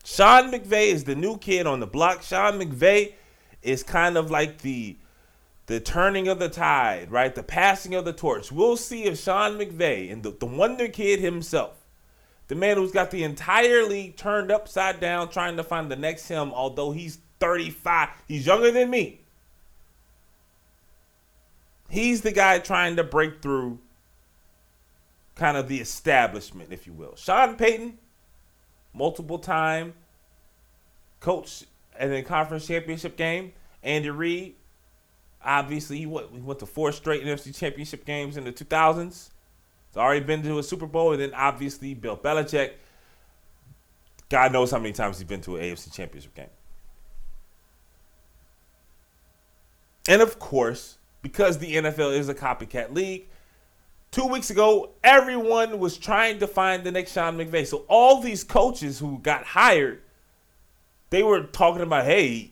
Sean 0.10 0.50
McVay 0.54 0.94
is 0.94 1.04
the 1.04 1.16
new 1.16 1.38
kid 1.38 1.68
on 1.68 1.82
the 1.82 1.86
block. 1.86 2.24
Sean 2.24 2.58
McVay 2.58 3.12
is 3.62 3.84
kind 3.84 4.16
of 4.16 4.32
like 4.32 4.60
the 4.60 4.96
the 5.66 5.82
turning 5.82 6.30
of 6.30 6.40
the 6.40 6.48
tide, 6.48 7.12
right? 7.12 7.36
The 7.36 7.44
passing 7.44 7.94
of 7.94 8.06
the 8.06 8.14
torch. 8.14 8.50
We'll 8.50 8.78
see 8.78 9.04
if 9.04 9.20
Sean 9.20 9.58
McVay 9.58 10.10
and 10.10 10.24
the, 10.24 10.32
the 10.32 10.46
wonder 10.46 10.88
kid 10.88 11.20
himself, 11.20 11.86
the 12.48 12.56
man 12.56 12.78
who's 12.78 12.94
got 12.94 13.12
the 13.12 13.26
entire 13.26 13.84
league 13.84 14.16
turned 14.16 14.50
upside 14.50 15.02
down 15.02 15.28
trying 15.28 15.58
to 15.58 15.64
find 15.64 15.92
the 15.92 15.98
next 15.98 16.30
him, 16.30 16.54
although 16.54 16.92
he's 16.92 17.20
35, 17.42 18.08
he's 18.30 18.46
younger 18.46 18.72
than 18.72 18.90
me. 18.90 19.20
He's 21.90 22.22
the 22.22 22.32
guy 22.32 22.60
trying 22.60 22.96
to 22.96 23.04
break 23.04 23.42
through 23.42 23.80
kind 25.36 25.58
of 25.58 25.68
the 25.68 25.82
establishment, 25.82 26.72
if 26.72 26.88
you 26.88 26.94
will. 26.94 27.18
Sean 27.18 27.58
Payton, 27.58 27.98
multiple 28.98 29.40
time 29.40 29.94
coach 31.20 31.64
in 32.00 32.12
a 32.14 32.24
conference 32.24 32.68
championship 32.68 33.18
game. 33.18 33.54
Andy 33.84 34.10
Reid, 34.10 34.56
obviously, 35.44 36.00
he 36.00 36.06
went, 36.06 36.28
he 36.32 36.40
went 36.40 36.60
to 36.60 36.66
four 36.66 36.92
straight 36.92 37.24
NFC 37.24 37.58
championship 37.58 38.06
games 38.06 38.38
in 38.38 38.44
the 38.44 38.52
2000s. 38.52 39.30
He's 39.90 39.98
already 39.98 40.26
been 40.26 40.44
to 40.44 40.60
a 40.60 40.64
Super 40.64 40.88
Bowl. 40.88 41.14
And 41.14 41.22
then, 41.22 41.34
obviously, 41.34 41.94
Bill 41.94 42.18
Belichick. 42.18 42.74
God 44.30 44.52
knows 44.52 44.72
how 44.72 44.78
many 44.78 44.92
times 44.92 45.20
he's 45.20 45.28
been 45.28 45.42
to 45.42 45.56
an 45.56 45.64
AFC 45.64 45.94
championship 45.94 46.36
game. 46.36 46.50
And 50.10 50.22
of 50.22 50.40
course, 50.40 50.98
because 51.22 51.58
the 51.58 51.76
NFL 51.76 52.18
is 52.18 52.30
a 52.30 52.34
copycat 52.34 52.94
league, 52.94 53.28
two 54.12 54.26
weeks 54.26 54.50
ago, 54.50 54.92
everyone 55.04 55.80
was 55.80 55.98
trying 55.98 56.40
to 56.40 56.48
find 56.48 56.84
the 56.84 56.92
next 56.92 57.14
Sean 57.14 57.38
McVay. 57.38 57.66
So 57.66 57.86
all 57.88 58.22
these 58.22 58.44
coaches 58.44 59.00
who 59.00 59.20
got 59.20 59.44
hired, 59.44 60.02
they 61.10 61.24
were 61.24 61.44
talking 61.44 61.82
about, 61.82 62.06
hey, 62.06 62.52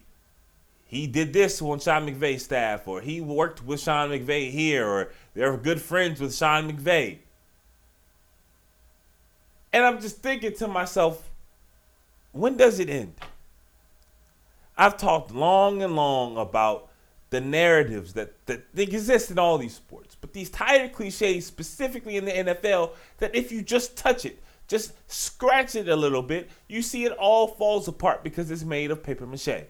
he 0.85 1.07
did 1.07 1.33
this 1.33 1.61
on 1.61 1.79
Sean 1.79 2.07
McVay's 2.07 2.43
staff, 2.43 2.87
or 2.87 3.01
he 3.01 3.19
worked 3.19 3.63
with 3.63 3.81
Sean 3.81 4.09
McVay 4.09 4.51
here, 4.51 4.87
or 4.87 5.11
they're 5.33 5.57
good 5.57 5.81
friends 5.81 6.21
with 6.21 6.35
Sean 6.35 6.71
McVay. 6.71 7.19
And 9.73 9.83
I'm 9.83 9.99
just 9.99 10.21
thinking 10.21 10.53
to 10.55 10.67
myself, 10.67 11.29
when 12.31 12.55
does 12.55 12.79
it 12.79 12.89
end? 12.89 13.13
I've 14.77 14.97
talked 14.97 15.31
long 15.31 15.83
and 15.83 15.95
long 15.95 16.37
about 16.37 16.89
the 17.29 17.41
narratives 17.41 18.13
that, 18.13 18.33
that 18.45 18.63
exist 18.77 19.31
in 19.31 19.39
all 19.39 19.57
these 19.57 19.75
sports. 19.75 20.04
But 20.25 20.33
these 20.33 20.49
tired 20.49 20.91
cliches, 20.91 21.45
specifically 21.45 22.17
in 22.17 22.25
the 22.25 22.31
NFL, 22.31 22.93
that 23.19 23.35
if 23.35 23.51
you 23.51 23.61
just 23.61 23.95
touch 23.95 24.25
it, 24.25 24.41
just 24.67 24.93
scratch 25.05 25.75
it 25.75 25.87
a 25.87 25.95
little 25.95 26.23
bit, 26.23 26.49
you 26.67 26.81
see 26.81 27.05
it 27.05 27.11
all 27.11 27.47
falls 27.47 27.87
apart 27.87 28.23
because 28.23 28.49
it's 28.49 28.63
made 28.63 28.89
of 28.89 29.03
paper 29.03 29.27
mache. 29.27 29.65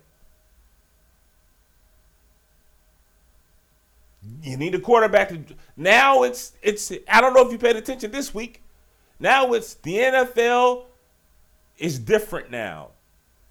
You 4.41 4.55
need 4.55 4.73
a 4.75 4.79
quarterback 4.79 5.27
to 5.27 5.43
now 5.75 6.23
it's 6.23 6.53
it's 6.61 6.89
I 7.09 7.19
don't 7.19 7.33
know 7.33 7.45
if 7.45 7.51
you 7.51 7.57
paid 7.57 7.75
attention 7.75 8.11
this 8.11 8.33
week. 8.33 8.63
Now 9.19 9.51
it's 9.51 9.73
the 9.73 9.97
NFL 9.97 10.85
is 11.77 11.99
different 11.99 12.49
now. 12.49 12.91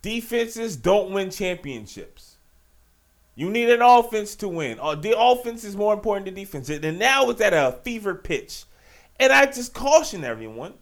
Defenses 0.01 0.75
don't 0.75 1.13
win 1.13 1.29
championships. 1.29 2.34
You 3.35 3.51
need 3.51 3.71
an 3.71 3.83
offense 3.83 4.37
to 4.37 4.49
win. 4.49 4.79
Uh, 4.81 4.95
the 4.95 5.19
offense 5.19 5.65
is 5.65 5.77
more 5.77 5.93
important 5.93 6.27
than 6.27 6.35
defense. 6.35 6.69
And 6.69 6.99
now 6.99 7.31
it's 7.31 7.41
at 7.41 7.53
a 7.53 7.79
fever 7.83 8.15
pitch. 8.15 8.65
And 9.19 9.33
I 9.33 9.47
just 9.47 9.75
caution 9.75 10.25
everyone 10.25 10.75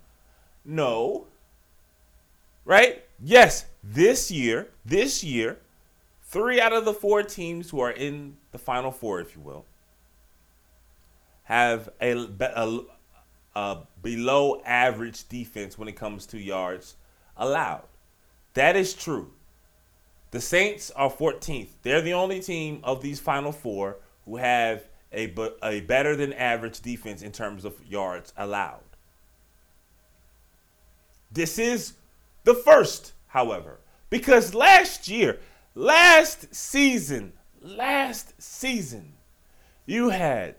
no. 0.64 1.26
Right? 2.64 3.04
Yes, 3.20 3.66
this 3.82 4.30
year, 4.30 4.68
this 4.84 5.24
year, 5.24 5.58
three 6.22 6.60
out 6.60 6.72
of 6.72 6.84
the 6.84 6.92
four 6.92 7.22
teams 7.22 7.70
who 7.70 7.80
are 7.80 7.90
in 7.90 8.36
the 8.52 8.58
final 8.58 8.90
four, 8.90 9.20
if 9.20 9.34
you 9.34 9.42
will, 9.42 9.64
have 11.44 11.88
a, 12.00 12.12
a, 12.12 12.80
a 13.56 13.78
below 14.02 14.62
average 14.64 15.28
defense 15.28 15.76
when 15.76 15.88
it 15.88 15.96
comes 15.96 16.26
to 16.26 16.38
yards 16.38 16.96
allowed. 17.36 17.84
That 18.54 18.76
is 18.76 18.94
true. 18.94 19.32
The 20.32 20.40
Saints 20.40 20.90
are 20.92 21.10
14th. 21.10 21.68
They're 21.82 22.00
the 22.00 22.14
only 22.14 22.40
team 22.40 22.80
of 22.82 23.02
these 23.02 23.20
final 23.20 23.52
four 23.52 23.98
who 24.24 24.36
have 24.38 24.88
a, 25.12 25.32
a 25.62 25.82
better 25.82 26.16
than 26.16 26.32
average 26.32 26.80
defense 26.80 27.20
in 27.20 27.32
terms 27.32 27.66
of 27.66 27.74
yards 27.86 28.32
allowed. 28.36 28.80
This 31.30 31.58
is 31.58 31.94
the 32.44 32.54
first, 32.54 33.12
however, 33.28 33.78
because 34.08 34.54
last 34.54 35.06
year, 35.06 35.38
last 35.74 36.54
season, 36.54 37.34
last 37.60 38.32
season, 38.42 39.12
you 39.84 40.08
had 40.08 40.54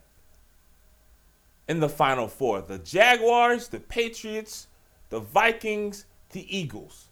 in 1.68 1.80
the 1.80 1.90
final 1.90 2.28
four 2.28 2.62
the 2.62 2.78
Jaguars, 2.78 3.70
the 3.70 3.80
Patriots, 3.80 4.68
the 5.10 5.20
Vikings, 5.20 6.06
the 6.30 6.56
Eagles. 6.56 7.08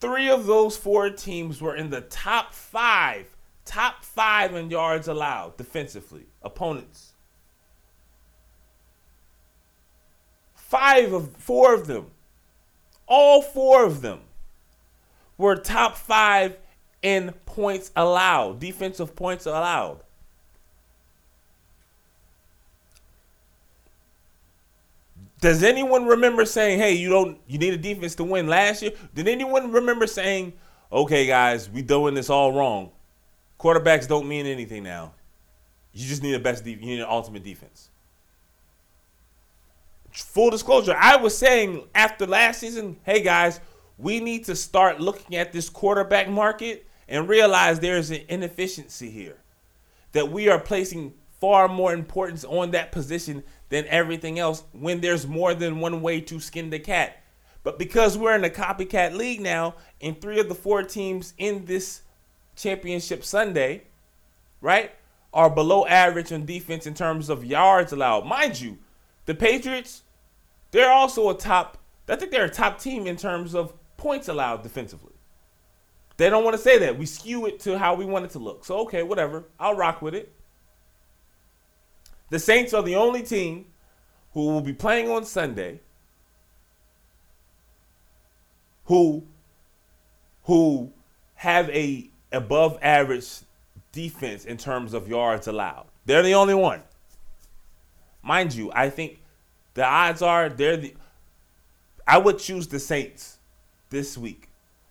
Three 0.00 0.30
of 0.30 0.46
those 0.46 0.76
four 0.78 1.10
teams 1.10 1.60
were 1.60 1.76
in 1.76 1.90
the 1.90 2.00
top 2.00 2.54
five, 2.54 3.36
top 3.66 4.02
five 4.02 4.54
in 4.54 4.70
yards 4.70 5.08
allowed 5.08 5.58
defensively, 5.58 6.26
opponents. 6.42 7.12
Five 10.54 11.12
of 11.12 11.36
four 11.36 11.74
of 11.74 11.86
them, 11.86 12.12
all 13.06 13.42
four 13.42 13.84
of 13.84 14.00
them 14.00 14.20
were 15.36 15.56
top 15.56 15.96
five 15.96 16.56
in 17.02 17.32
points 17.44 17.90
allowed, 17.94 18.60
defensive 18.60 19.14
points 19.14 19.46
allowed. 19.46 20.00
Does 25.40 25.62
anyone 25.62 26.04
remember 26.04 26.44
saying, 26.44 26.78
"Hey, 26.78 26.92
you 26.92 27.08
don't 27.08 27.40
you 27.46 27.58
need 27.58 27.72
a 27.72 27.78
defense 27.78 28.14
to 28.16 28.24
win 28.24 28.46
last 28.46 28.82
year?" 28.82 28.92
Did 29.14 29.26
anyone 29.26 29.72
remember 29.72 30.06
saying, 30.06 30.52
"Okay, 30.92 31.26
guys, 31.26 31.70
we 31.70 31.82
doing 31.82 32.14
this 32.14 32.28
all 32.28 32.52
wrong. 32.52 32.92
Quarterbacks 33.58 34.06
don't 34.06 34.28
mean 34.28 34.46
anything 34.46 34.82
now. 34.82 35.14
You 35.92 36.06
just 36.06 36.22
need 36.22 36.34
a 36.34 36.38
best 36.38 36.64
de- 36.64 36.72
you 36.72 36.76
need 36.76 37.00
an 37.00 37.06
ultimate 37.08 37.42
defense." 37.42 37.90
Full 40.12 40.50
disclosure, 40.50 40.96
I 40.98 41.16
was 41.16 41.38
saying 41.38 41.88
after 41.94 42.26
last 42.26 42.60
season, 42.60 42.98
"Hey 43.04 43.22
guys, 43.22 43.60
we 43.96 44.20
need 44.20 44.44
to 44.46 44.56
start 44.56 45.00
looking 45.00 45.36
at 45.36 45.52
this 45.52 45.70
quarterback 45.70 46.28
market 46.28 46.86
and 47.08 47.28
realize 47.28 47.80
there's 47.80 48.10
an 48.10 48.22
inefficiency 48.28 49.10
here. 49.10 49.38
That 50.12 50.30
we 50.30 50.48
are 50.48 50.58
placing 50.58 51.14
far 51.40 51.68
more 51.68 51.92
importance 51.92 52.44
on 52.44 52.70
that 52.70 52.92
position 52.92 53.42
than 53.70 53.86
everything 53.86 54.38
else 54.38 54.62
when 54.72 55.00
there's 55.00 55.26
more 55.26 55.54
than 55.54 55.80
one 55.80 56.02
way 56.02 56.20
to 56.20 56.38
skin 56.38 56.70
the 56.70 56.78
cat. 56.78 57.22
But 57.62 57.78
because 57.78 58.16
we're 58.16 58.34
in 58.34 58.44
a 58.44 58.50
copycat 58.50 59.14
league 59.16 59.40
now, 59.40 59.74
and 60.00 60.20
three 60.20 60.38
of 60.38 60.48
the 60.48 60.54
four 60.54 60.82
teams 60.82 61.34
in 61.38 61.64
this 61.64 62.02
championship 62.56 63.24
Sunday, 63.24 63.84
right, 64.60 64.92
are 65.32 65.50
below 65.50 65.86
average 65.86 66.32
on 66.32 66.46
defense 66.46 66.86
in 66.86 66.94
terms 66.94 67.28
of 67.28 67.44
yards 67.44 67.92
allowed. 67.92 68.26
Mind 68.26 68.60
you, 68.60 68.78
the 69.26 69.34
Patriots, 69.34 70.02
they're 70.70 70.90
also 70.90 71.30
a 71.30 71.36
top, 71.36 71.78
I 72.08 72.16
think 72.16 72.30
they're 72.30 72.44
a 72.46 72.50
top 72.50 72.80
team 72.80 73.06
in 73.06 73.16
terms 73.16 73.54
of 73.54 73.72
points 73.96 74.28
allowed 74.28 74.62
defensively. 74.62 75.12
They 76.16 76.28
don't 76.28 76.44
want 76.44 76.56
to 76.56 76.62
say 76.62 76.78
that. 76.78 76.98
We 76.98 77.06
skew 77.06 77.46
it 77.46 77.60
to 77.60 77.78
how 77.78 77.94
we 77.94 78.04
want 78.04 78.26
it 78.26 78.32
to 78.32 78.38
look. 78.38 78.64
So, 78.64 78.80
okay, 78.80 79.02
whatever. 79.02 79.44
I'll 79.58 79.76
rock 79.76 80.02
with 80.02 80.14
it. 80.14 80.34
The 82.30 82.38
Saints 82.38 82.72
are 82.72 82.82
the 82.82 82.94
only 82.94 83.22
team 83.22 83.66
who 84.32 84.46
will 84.46 84.60
be 84.60 84.72
playing 84.72 85.10
on 85.10 85.24
Sunday 85.24 85.80
who 88.90 89.24
who 90.44 90.92
have 91.34 91.70
a 91.70 92.10
above 92.32 92.76
average 92.82 93.28
defense 93.92 94.44
in 94.44 94.56
terms 94.56 94.94
of 94.94 95.06
yards 95.06 95.46
allowed. 95.46 95.86
They're 96.06 96.24
the 96.24 96.34
only 96.34 96.54
one. 96.54 96.82
Mind 98.22 98.52
you, 98.52 98.70
I 98.74 98.90
think 98.90 99.20
the 99.74 99.84
odds 99.84 100.22
are 100.22 100.48
they're 100.48 100.76
the 100.76 100.94
I 102.06 102.18
would 102.18 102.40
choose 102.40 102.66
the 102.66 102.80
Saints 102.80 103.38
this 103.90 104.18
week 104.18 104.48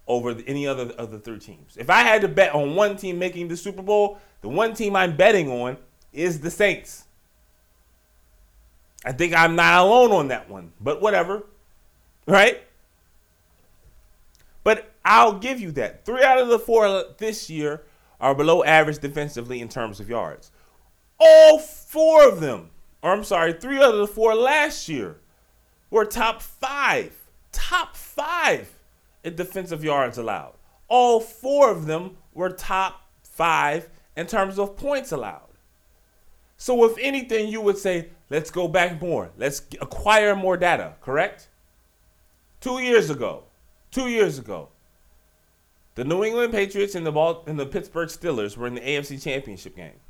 over 0.08 0.34
any 0.48 0.66
other 0.66 0.94
of 0.98 1.12
the 1.12 1.20
three 1.20 1.40
teams. 1.40 1.76
If 1.76 1.90
I 1.90 2.02
had 2.04 2.22
to 2.22 2.30
bet 2.30 2.56
on 2.56 2.76
one 2.76 2.96
team 2.96 3.20
making 3.20 3.50
the 3.50 3.58
Super 3.58 3.82
Bowl, 3.82 4.18
the 4.42 4.50
one 4.50 4.74
team 4.74 4.96
I'm 4.96 5.18
betting 5.18 5.52
on 5.52 5.76
is 6.14 6.40
the 6.40 6.50
Saints. 6.50 7.04
I 9.06 9.12
think 9.12 9.34
I'm 9.34 9.56
not 9.56 9.86
alone 9.86 10.12
on 10.12 10.28
that 10.28 10.50
one, 10.50 10.74
but 10.80 11.02
whatever. 11.02 11.44
Right? 12.28 12.62
But 14.64 14.92
I'll 15.06 15.40
give 15.40 15.60
you 15.60 15.72
that. 15.74 16.06
Three 16.06 16.24
out 16.24 16.38
of 16.38 16.50
the 16.50 16.60
four 16.60 17.06
this 17.18 17.50
year 17.50 17.84
are 18.20 18.36
below 18.36 18.64
average 18.64 19.00
defensively 19.00 19.62
in 19.62 19.70
terms 19.70 20.00
of 20.00 20.10
yards. 20.10 20.52
All 21.20 21.60
four 21.60 22.28
of 22.28 22.40
them, 22.40 22.70
or 23.02 23.12
I'm 23.12 23.24
sorry, 23.24 23.54
three 23.54 23.78
out 23.78 23.94
of 23.94 24.00
the 24.00 24.08
four 24.08 24.36
last 24.36 24.90
year 24.90 25.18
were 25.90 26.06
top 26.06 26.42
five. 26.42 27.14
Top 27.52 27.96
five 27.96 28.70
in 29.24 29.36
defensive 29.36 29.84
yards 29.84 30.18
allowed. 30.18 30.54
All 30.88 31.20
four 31.20 31.72
of 31.72 31.86
them 31.86 32.18
were 32.34 32.50
top 32.50 33.10
five 33.24 33.90
in 34.16 34.28
terms 34.28 34.60
of 34.60 34.76
points 34.78 35.12
allowed. 35.12 35.49
So, 36.62 36.84
if 36.84 36.98
anything, 37.00 37.48
you 37.48 37.62
would 37.62 37.78
say, 37.78 38.10
let's 38.30 38.52
go 38.52 38.68
back 38.68 39.02
more. 39.02 39.32
Let's 39.38 39.62
acquire 39.80 40.36
more 40.36 40.58
data, 40.58 40.96
correct? 41.00 41.48
Two 42.60 42.80
years 42.80 43.10
ago, 43.10 43.46
two 43.92 44.10
years 44.10 44.38
ago, 44.38 44.68
the 45.96 46.04
New 46.04 46.22
England 46.22 46.52
Patriots 46.52 46.96
and 46.96 47.06
the, 47.06 47.14
Ball, 47.14 47.46
and 47.48 47.58
the 47.58 47.66
Pittsburgh 47.66 48.10
Steelers 48.10 48.58
were 48.58 48.68
in 48.68 48.76
the 48.76 48.82
AFC 48.82 49.24
Championship 49.24 49.74
game. 49.74 50.02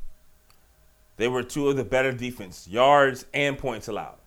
They 1.17 1.27
were 1.27 1.43
two 1.43 1.69
of 1.69 1.77
the 1.77 1.83
better 1.83 2.11
defense, 2.11 2.67
yards 2.67 3.27
and 3.31 3.55
points 3.55 3.87
allowed. 3.87 4.17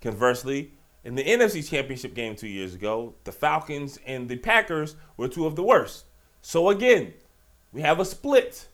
Conversely, 0.00 0.74
in 1.02 1.16
the 1.16 1.24
NFC 1.24 1.68
Championship 1.68 2.14
game 2.14 2.36
two 2.36 2.46
years 2.46 2.76
ago, 2.76 3.14
the 3.24 3.32
Falcons 3.32 3.98
and 4.06 4.28
the 4.28 4.36
Packers 4.36 4.94
were 5.16 5.26
two 5.26 5.44
of 5.44 5.56
the 5.56 5.64
worst. 5.64 6.04
So 6.40 6.68
again, 6.68 7.14
we 7.72 7.80
have 7.80 7.98
a 7.98 8.04
split. 8.04 8.67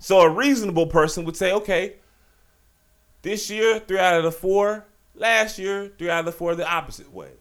So 0.00 0.20
a 0.20 0.28
reasonable 0.28 0.86
person 0.86 1.24
would 1.26 1.36
say, 1.36 1.52
okay, 1.52 1.96
this 3.22 3.50
year, 3.50 3.78
three 3.78 3.98
out 3.98 4.16
of 4.16 4.24
the 4.24 4.32
four. 4.32 4.86
Last 5.14 5.58
year, 5.58 5.92
three 5.98 6.08
out 6.08 6.20
of 6.20 6.24
the 6.24 6.32
four 6.32 6.54
the 6.54 6.68
opposite 6.68 7.12
way. 7.12 7.32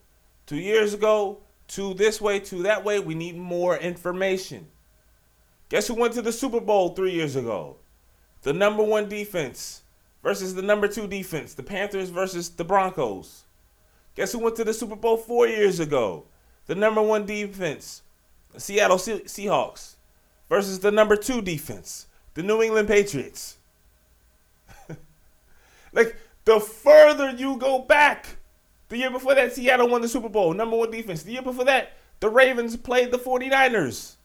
Two 0.45 0.57
years 0.57 0.93
ago, 0.93 1.39
two 1.68 1.93
this 1.93 2.20
way, 2.20 2.39
two 2.39 2.64
that 2.64 2.84
way. 2.84 2.99
We 2.99 3.16
need 3.16 3.38
more 3.38 3.78
information. 3.78 4.68
Guess 5.70 5.88
who 5.88 5.95
went 5.95 6.14
to 6.16 6.22
the 6.22 6.34
Super 6.34 6.60
Bowl 6.60 6.89
three 6.89 7.14
years 7.14 7.38
ago? 7.38 7.78
The 8.41 8.51
number 8.51 8.84
one 8.84 9.07
defense 9.07 9.84
versus 10.22 10.53
the 10.53 10.62
number 10.62 10.89
two 10.89 11.07
defense, 11.07 11.53
the 11.53 11.64
Panthers 11.64 12.10
versus 12.10 12.49
the 12.49 12.66
Broncos. 12.66 13.43
Guess 14.16 14.34
who 14.34 14.39
went 14.39 14.57
to 14.57 14.66
the 14.66 14.74
Super 14.74 14.97
Bowl 14.97 15.16
four 15.16 15.47
years 15.47 15.80
ago? 15.80 16.26
The 16.66 16.76
number 16.76 17.01
one 17.01 17.26
defense, 17.26 18.01
the 18.51 18.60
Seattle 18.60 18.97
Seahawks, 18.97 19.95
versus 20.49 20.80
the 20.80 20.91
number 20.91 21.16
two 21.16 21.41
defense, 21.41 22.07
the 22.34 22.43
New 22.43 22.61
England 22.61 22.88
Patriots. 22.88 23.57
like 25.93 26.15
the 26.45 26.59
further 26.59 27.32
you 27.32 27.57
go 27.57 27.80
back, 27.80 28.38
the 28.89 28.97
year 28.97 29.11
before 29.11 29.36
that, 29.36 29.53
Seattle 29.53 29.88
won 29.88 30.01
the 30.01 30.07
Super 30.07 30.30
Bowl, 30.30 30.53
number 30.53 30.75
one 30.75 30.91
defense. 30.91 31.23
The 31.23 31.34
year 31.34 31.41
before 31.41 31.65
that, 31.65 31.93
the 32.19 32.30
Ravens 32.30 32.75
played 32.75 33.11
the 33.11 33.19
49ers. 33.19 34.15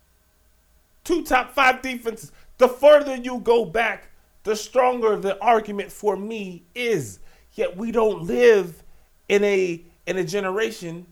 Two 1.05 1.23
top 1.23 1.53
five 1.53 1.83
defenses. 1.83 2.33
The 2.59 2.69
further 2.69 3.17
you 3.17 3.41
go 3.41 3.65
back, 3.65 4.09
the 4.45 4.57
stronger 4.57 5.17
the 5.17 5.39
argument 5.41 5.93
for 5.93 6.17
me 6.17 6.63
is. 6.75 7.19
Yet 7.53 7.77
we 7.77 7.93
don't 7.93 8.23
live 8.25 8.83
in 9.29 9.45
a 9.45 9.83
in 10.07 10.19
a 10.19 10.25
generation, 10.25 11.07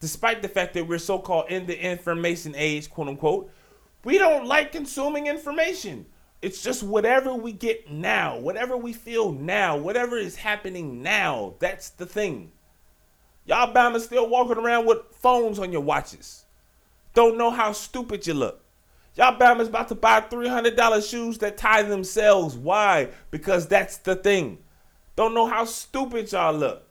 despite 0.00 0.42
the 0.42 0.48
fact 0.48 0.74
that 0.74 0.86
we're 0.86 0.98
so-called 0.98 1.50
in 1.50 1.66
the 1.66 1.78
information 1.80 2.54
age, 2.56 2.90
quote 2.90 3.08
unquote, 3.08 3.50
we 4.04 4.18
don't 4.18 4.46
like 4.46 4.72
consuming 4.72 5.26
information. 5.26 6.06
It's 6.40 6.62
just 6.62 6.82
whatever 6.82 7.34
we 7.34 7.52
get 7.52 7.90
now, 7.90 8.38
whatever 8.38 8.76
we 8.76 8.92
feel 8.92 9.32
now, 9.32 9.76
whatever 9.76 10.16
is 10.16 10.36
happening 10.36 11.02
now. 11.02 11.54
That's 11.58 11.90
the 11.90 12.06
thing. 12.06 12.52
Y'all 13.44 13.72
Bama 13.72 13.98
still 14.00 14.28
walking 14.28 14.58
around 14.58 14.86
with 14.86 14.98
phones 15.12 15.58
on 15.58 15.72
your 15.72 15.80
watches. 15.80 16.44
Don't 17.14 17.38
know 17.38 17.50
how 17.50 17.72
stupid 17.72 18.26
you 18.26 18.34
look. 18.34 18.62
Y'all 19.16 19.36
Bama's 19.36 19.68
about 19.68 19.88
to 19.88 19.96
buy 19.96 20.20
$300 20.20 21.10
shoes 21.10 21.38
that 21.38 21.56
tie 21.56 21.82
themselves. 21.82 22.56
Why? 22.56 23.08
Because 23.32 23.66
that's 23.66 23.96
the 23.96 24.14
thing. 24.14 24.58
Don't 25.16 25.34
know 25.34 25.46
how 25.46 25.64
stupid 25.64 26.30
y'all 26.30 26.54
look. 26.54 26.84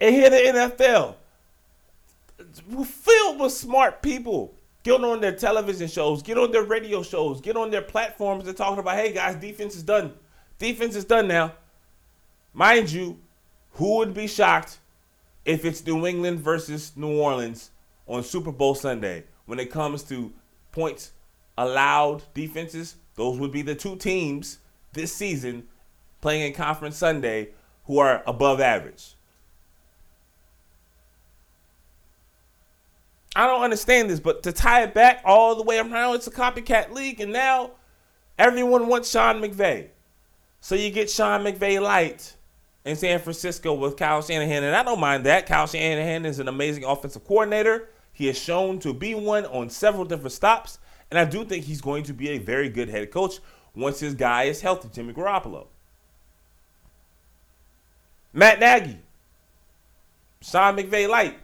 And 0.00 0.14
here 0.14 0.30
the 0.30 0.36
NFL, 0.36 1.16
filled 2.84 3.40
with 3.40 3.52
smart 3.52 4.02
people. 4.02 4.54
Get 4.82 5.02
on 5.02 5.20
their 5.20 5.36
television 5.36 5.88
shows, 5.88 6.22
get 6.22 6.38
on 6.38 6.50
their 6.50 6.64
radio 6.64 7.02
shows, 7.02 7.40
get 7.40 7.56
on 7.56 7.70
their 7.70 7.82
platforms 7.82 8.48
and 8.48 8.56
talking 8.56 8.78
about, 8.78 8.96
hey 8.96 9.12
guys, 9.12 9.36
defense 9.36 9.76
is 9.76 9.82
done. 9.82 10.12
Defense 10.58 10.96
is 10.96 11.04
done 11.04 11.28
now. 11.28 11.52
Mind 12.52 12.90
you, 12.90 13.18
who 13.72 13.98
would 13.98 14.12
be 14.12 14.26
shocked 14.26 14.78
if 15.44 15.64
it's 15.64 15.86
New 15.86 16.06
England 16.06 16.40
versus 16.40 16.92
New 16.96 17.18
Orleans 17.18 17.70
on 18.06 18.22
Super 18.22 18.52
Bowl 18.52 18.74
Sunday? 18.74 19.24
when 19.46 19.58
it 19.58 19.70
comes 19.70 20.02
to 20.04 20.32
points 20.70 21.12
allowed 21.58 22.22
defenses, 22.34 22.96
those 23.14 23.38
would 23.38 23.52
be 23.52 23.62
the 23.62 23.74
two 23.74 23.96
teams 23.96 24.58
this 24.92 25.12
season 25.12 25.64
playing 26.20 26.42
in 26.42 26.52
Conference 26.54 26.96
Sunday 26.96 27.48
who 27.84 27.98
are 27.98 28.22
above 28.26 28.60
average. 28.60 29.14
I 33.34 33.46
don't 33.46 33.62
understand 33.62 34.10
this, 34.10 34.20
but 34.20 34.42
to 34.42 34.52
tie 34.52 34.82
it 34.82 34.94
back 34.94 35.22
all 35.24 35.56
the 35.56 35.62
way 35.62 35.78
around, 35.78 36.16
it's 36.16 36.26
a 36.26 36.30
copycat 36.30 36.92
league, 36.92 37.20
and 37.20 37.32
now 37.32 37.72
everyone 38.38 38.88
wants 38.88 39.10
Sean 39.10 39.40
McVay. 39.40 39.88
So 40.60 40.74
you 40.74 40.90
get 40.90 41.10
Sean 41.10 41.42
McVay 41.42 41.80
light 41.80 42.36
in 42.84 42.94
San 42.94 43.18
Francisco 43.20 43.72
with 43.72 43.96
Kyle 43.96 44.22
Shanahan, 44.22 44.64
and 44.64 44.76
I 44.76 44.82
don't 44.82 45.00
mind 45.00 45.24
that. 45.24 45.46
Kyle 45.46 45.66
Shanahan 45.66 46.26
is 46.26 46.40
an 46.40 46.48
amazing 46.48 46.84
offensive 46.84 47.24
coordinator. 47.24 47.88
He 48.12 48.26
has 48.26 48.38
shown 48.38 48.78
to 48.80 48.92
be 48.92 49.14
one 49.14 49.46
on 49.46 49.70
several 49.70 50.04
different 50.04 50.32
stops, 50.32 50.78
and 51.10 51.18
I 51.18 51.24
do 51.24 51.44
think 51.44 51.64
he's 51.64 51.80
going 51.80 52.04
to 52.04 52.12
be 52.12 52.30
a 52.30 52.38
very 52.38 52.68
good 52.68 52.88
head 52.90 53.10
coach 53.10 53.36
once 53.74 54.00
his 54.00 54.14
guy 54.14 54.44
is 54.44 54.60
healthy, 54.60 54.88
Jimmy 54.92 55.14
Garoppolo. 55.14 55.68
Matt 58.34 58.60
Nagy. 58.60 58.98
Sean 60.42 60.76
McVay 60.76 61.08
light. 61.08 61.38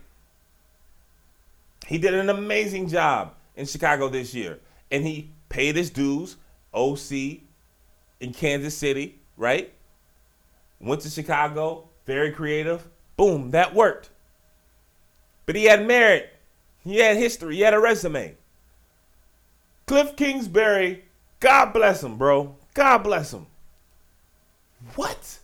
He 1.88 1.96
did 1.96 2.12
an 2.12 2.28
amazing 2.28 2.88
job 2.88 3.32
in 3.56 3.64
Chicago 3.64 4.10
this 4.10 4.34
year. 4.34 4.60
And 4.90 5.06
he 5.06 5.30
paid 5.48 5.74
his 5.74 5.88
dues, 5.88 6.36
OC 6.74 7.40
in 8.20 8.34
Kansas 8.34 8.76
City, 8.76 9.18
right? 9.38 9.72
Went 10.80 11.00
to 11.00 11.08
Chicago, 11.08 11.88
very 12.04 12.30
creative. 12.30 12.86
Boom, 13.16 13.52
that 13.52 13.74
worked. 13.74 14.10
But 15.46 15.56
he 15.56 15.64
had 15.64 15.86
merit. 15.86 16.30
He 16.84 16.96
had 16.98 17.16
history. 17.16 17.56
He 17.56 17.62
had 17.62 17.72
a 17.72 17.80
resume. 17.80 18.36
Cliff 19.86 20.14
Kingsbury, 20.14 21.06
God 21.40 21.72
bless 21.72 22.02
him, 22.02 22.18
bro. 22.18 22.54
God 22.74 22.98
bless 22.98 23.32
him. 23.32 23.46
What? 24.94 25.38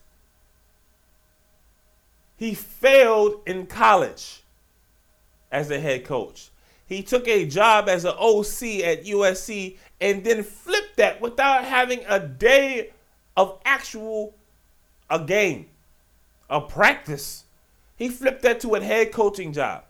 He 2.37 2.53
failed 2.53 3.41
in 3.47 3.67
college 3.67 4.44
as 5.55 5.71
a 5.71 5.79
head 5.79 6.05
coach. 6.05 6.51
He 6.87 7.03
took 7.03 7.27
a 7.29 7.47
job 7.47 7.89
as 7.89 8.05
an 8.05 8.15
OC 8.19 8.83
at 8.85 9.05
USC 9.05 9.79
and 10.01 10.23
then 10.23 10.43
flipped 10.43 10.97
that 10.97 11.21
without 11.21 11.65
having 11.65 12.01
a 12.09 12.19
day 12.21 12.91
of 13.37 13.59
actual 13.65 14.35
a 15.09 15.21
game, 15.21 15.67
a 16.51 16.61
practice. 16.61 17.45
He 17.97 18.09
flipped 18.09 18.43
that 18.43 18.61
to 18.61 18.75
a 18.75 18.83
head 18.83 19.13
coaching 19.13 19.53
job. 19.53 19.85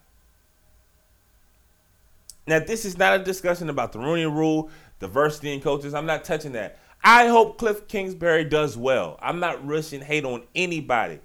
Now, 2.47 2.59
this 2.59 2.85
is 2.85 2.99
not 2.99 3.19
a 3.19 3.25
discussion 3.25 3.71
about 3.71 3.93
the 3.93 3.99
Rooney 3.99 4.27
Rule, 4.27 4.69
diversity 5.01 5.55
in 5.55 5.63
coaches. 5.63 5.95
I'm 5.95 6.07
not 6.07 6.25
touching 6.25 6.53
that. 6.53 6.79
I 7.03 7.29
hope 7.29 7.59
Cliff 7.59 7.89
Kingsbury 7.89 8.45
does 8.45 8.77
well. 8.77 9.19
I'm 9.23 9.41
not 9.41 9.67
rushing 9.67 10.03
hate 10.03 10.27
on 10.27 10.43
anybody. 10.55 11.21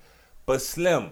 But 0.45 0.61
Slim, 0.61 1.11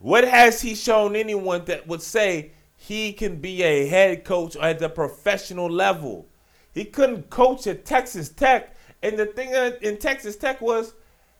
what 0.00 0.24
has 0.24 0.62
he 0.62 0.74
shown 0.74 1.14
anyone 1.14 1.66
that 1.66 1.86
would 1.86 2.00
say 2.00 2.52
he 2.74 3.12
can 3.12 3.36
be 3.36 3.62
a 3.62 3.86
head 3.86 4.24
coach 4.24 4.56
at 4.56 4.78
the 4.78 4.88
professional 4.88 5.68
level? 5.70 6.26
He 6.72 6.86
couldn't 6.86 7.28
coach 7.28 7.66
at 7.66 7.84
Texas 7.84 8.30
Tech. 8.30 8.74
And 9.02 9.18
the 9.18 9.26
thing 9.26 9.54
uh, 9.54 9.72
in 9.82 9.98
Texas 9.98 10.36
Tech 10.36 10.60
was, 10.62 10.94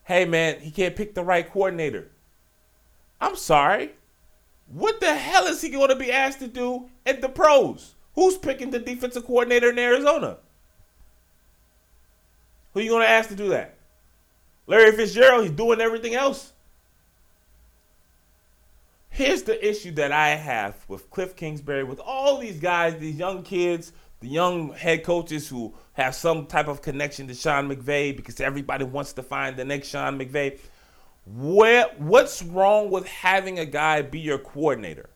hey 0.05 0.27
man, 0.27 0.61
he 0.61 0.71
can't 0.71 0.95
pick 0.95 1.15
the 1.15 1.25
right 1.25 1.51
coordinator. 1.51 2.11
I'm 3.19 3.35
sorry. 3.35 3.93
What 4.69 5.01
the 5.01 5.15
hell 5.15 5.47
is 5.47 5.63
he 5.63 5.71
going 5.71 5.89
to 5.89 5.97
be 5.97 6.13
asked 6.13 6.41
to 6.41 6.47
do 6.47 6.91
at 7.07 7.23
the 7.23 7.29
pros? 7.31 7.95
Who's 8.15 8.37
picking 8.37 8.71
the 8.71 8.79
defensive 8.79 9.25
coordinator 9.25 9.71
in 9.71 9.79
Arizona? 9.79 10.37
Who 12.75 12.81
are 12.81 12.83
you 12.83 12.91
going 12.91 13.03
to 13.03 13.09
ask 13.09 13.31
to 13.31 13.37
do 13.37 13.49
that? 13.49 13.75
Larry 14.67 14.93
Fitzgerald, 14.93 15.45
he's 15.45 15.53
doing 15.53 15.81
everything 15.81 16.15
else. 16.15 16.53
Here's 19.11 19.43
the 19.43 19.69
issue 19.69 19.91
that 19.93 20.13
I 20.13 20.31
have 20.31 20.85
with 20.89 21.11
Cliff 21.11 21.37
Kingsbury, 21.37 21.85
with 21.85 22.01
all 22.01 22.39
these 22.39 22.59
guys, 22.59 22.97
these 22.99 23.17
young 23.17 23.43
kids, 23.43 23.93
the 24.21 24.29
young 24.29 24.73
head 24.73 25.05
coaches 25.05 25.49
who 25.49 25.75
have 25.95 26.15
some 26.15 26.47
type 26.47 26.69
of 26.69 26.81
connection 26.81 27.29
to 27.29 27.35
Sean 27.35 27.69
McVay 27.69 28.17
because 28.17 28.41
everybody 28.41 28.85
wants 28.85 29.13
to 29.15 29.23
find 29.23 29.57
the 29.57 29.65
next 29.65 29.89
Sean 29.89 30.19
McVay. 30.19 30.59
Where 31.27 31.87
what's 31.99 32.43
wrong 32.43 32.91
with 32.91 33.07
having 33.07 33.59
a 33.59 33.67
guy 33.67 34.03
be 34.03 34.21
your 34.21 34.39
coordinator? 34.39 35.11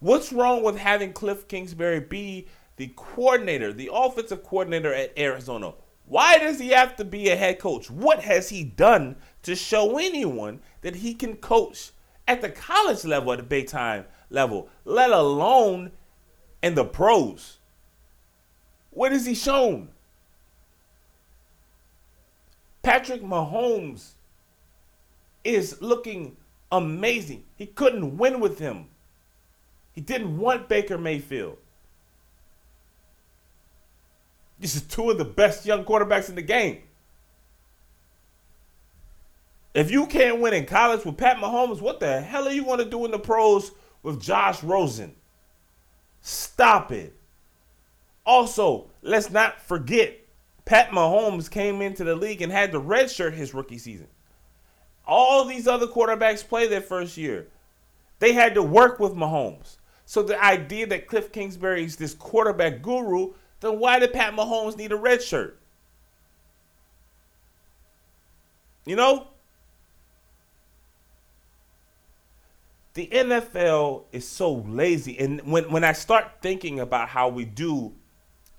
What's 0.00 0.32
wrong 0.32 0.62
with 0.62 0.76
having 0.76 1.12
Cliff 1.12 1.46
Kingsbury 1.46 2.00
be 2.00 2.48
the 2.76 2.92
coordinator, 2.96 3.72
the 3.72 3.90
offensive 3.92 4.42
coordinator 4.42 4.92
at 4.92 5.16
Arizona. 5.18 5.74
Why 6.06 6.38
does 6.38 6.58
he 6.58 6.70
have 6.70 6.96
to 6.96 7.04
be 7.04 7.30
a 7.30 7.36
head 7.36 7.58
coach? 7.58 7.90
What 7.90 8.20
has 8.20 8.48
he 8.48 8.64
done 8.64 9.16
to 9.42 9.54
show 9.54 9.98
anyone 9.98 10.60
that 10.82 10.96
he 10.96 11.14
can 11.14 11.36
coach 11.36 11.92
at 12.26 12.40
the 12.40 12.50
college 12.50 13.04
level, 13.04 13.32
at 13.32 13.38
the 13.38 13.44
big 13.44 13.68
time 13.68 14.04
level, 14.30 14.68
let 14.84 15.10
alone 15.10 15.92
in 16.62 16.74
the 16.74 16.84
pros? 16.84 17.58
What 18.90 19.12
has 19.12 19.26
he 19.26 19.34
shown? 19.34 19.88
Patrick 22.82 23.22
Mahomes 23.22 24.12
is 25.42 25.80
looking 25.80 26.36
amazing. 26.70 27.44
He 27.56 27.66
couldn't 27.66 28.16
win 28.16 28.40
with 28.40 28.58
him. 28.58 28.86
He 29.92 30.00
didn't 30.00 30.38
want 30.38 30.68
Baker 30.68 30.98
Mayfield. 30.98 31.58
This 34.58 34.76
is 34.76 34.82
two 34.82 35.10
of 35.10 35.18
the 35.18 35.24
best 35.24 35.66
young 35.66 35.84
quarterbacks 35.84 36.28
in 36.28 36.34
the 36.34 36.42
game. 36.42 36.82
If 39.74 39.90
you 39.90 40.06
can't 40.06 40.40
win 40.40 40.54
in 40.54 40.66
college 40.66 41.04
with 41.04 41.16
Pat 41.16 41.36
Mahomes, 41.38 41.80
what 41.80 42.00
the 42.00 42.20
hell 42.20 42.46
are 42.46 42.52
you 42.52 42.64
going 42.64 42.78
to 42.78 42.84
do 42.84 43.04
in 43.04 43.10
the 43.10 43.18
pros 43.18 43.72
with 44.02 44.20
Josh 44.20 44.62
Rosen? 44.62 45.14
Stop 46.22 46.92
it. 46.92 47.14
Also, 48.24 48.86
let's 49.02 49.30
not 49.30 49.60
forget 49.60 50.20
Pat 50.64 50.90
Mahomes 50.90 51.50
came 51.50 51.82
into 51.82 52.04
the 52.04 52.14
league 52.14 52.40
and 52.40 52.52
had 52.52 52.72
to 52.72 52.80
redshirt 52.80 53.34
his 53.34 53.52
rookie 53.52 53.78
season. 53.78 54.06
All 55.06 55.44
these 55.44 55.66
other 55.66 55.86
quarterbacks 55.86 56.46
play 56.46 56.66
their 56.66 56.80
first 56.80 57.16
year. 57.16 57.48
They 58.20 58.32
had 58.32 58.54
to 58.54 58.62
work 58.62 59.00
with 59.00 59.12
Mahomes. 59.12 59.76
So 60.06 60.22
the 60.22 60.42
idea 60.42 60.86
that 60.86 61.06
Cliff 61.06 61.32
Kingsbury 61.32 61.84
is 61.84 61.96
this 61.96 62.14
quarterback 62.14 62.80
guru 62.80 63.32
then 63.64 63.78
why 63.78 63.98
did 63.98 64.12
Pat 64.12 64.34
Mahomes 64.34 64.76
need 64.76 64.92
a 64.92 64.96
red 64.96 65.22
shirt? 65.22 65.58
You 68.84 68.94
know? 68.94 69.28
The 72.94 73.08
NFL 73.08 74.04
is 74.12 74.26
so 74.26 74.54
lazy. 74.54 75.18
And 75.18 75.40
when, 75.42 75.70
when 75.70 75.82
I 75.82 75.92
start 75.92 76.26
thinking 76.40 76.78
about 76.78 77.08
how 77.08 77.28
we 77.28 77.44
do 77.44 77.92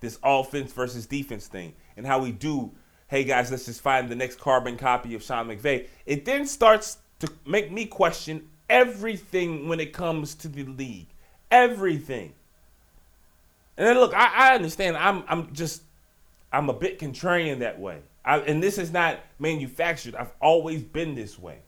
this 0.01 0.19
offense 0.23 0.73
versus 0.73 1.05
defense 1.05 1.47
thing 1.47 1.73
and 1.95 2.05
how 2.05 2.19
we 2.19 2.33
do, 2.33 2.71
hey 3.07 3.23
guys, 3.23 3.49
let's 3.49 3.65
just 3.65 3.81
find 3.81 4.09
the 4.09 4.15
next 4.15 4.39
carbon 4.39 4.75
copy 4.75 5.15
of 5.15 5.23
Sean 5.23 5.47
McVay, 5.47 5.87
it 6.05 6.25
then 6.25 6.45
starts 6.45 6.97
to 7.19 7.31
make 7.45 7.71
me 7.71 7.85
question 7.85 8.49
everything 8.69 9.69
when 9.69 9.79
it 9.79 9.93
comes 9.93 10.35
to 10.35 10.49
the 10.49 10.65
league. 10.65 11.07
Everything. 11.49 12.33
And 13.77 13.87
then 13.87 13.97
look, 13.97 14.13
I, 14.13 14.51
I 14.51 14.55
understand. 14.55 14.97
I'm 14.97 15.23
I'm 15.27 15.53
just 15.53 15.83
I'm 16.51 16.69
a 16.69 16.73
bit 16.73 16.99
contrarian 16.99 17.59
that 17.59 17.79
way. 17.79 17.99
I, 18.23 18.39
and 18.39 18.61
this 18.61 18.77
is 18.77 18.91
not 18.91 19.19
manufactured. 19.39 20.15
I've 20.15 20.31
always 20.41 20.81
been 20.81 21.15
this 21.15 21.37
way. 21.37 21.59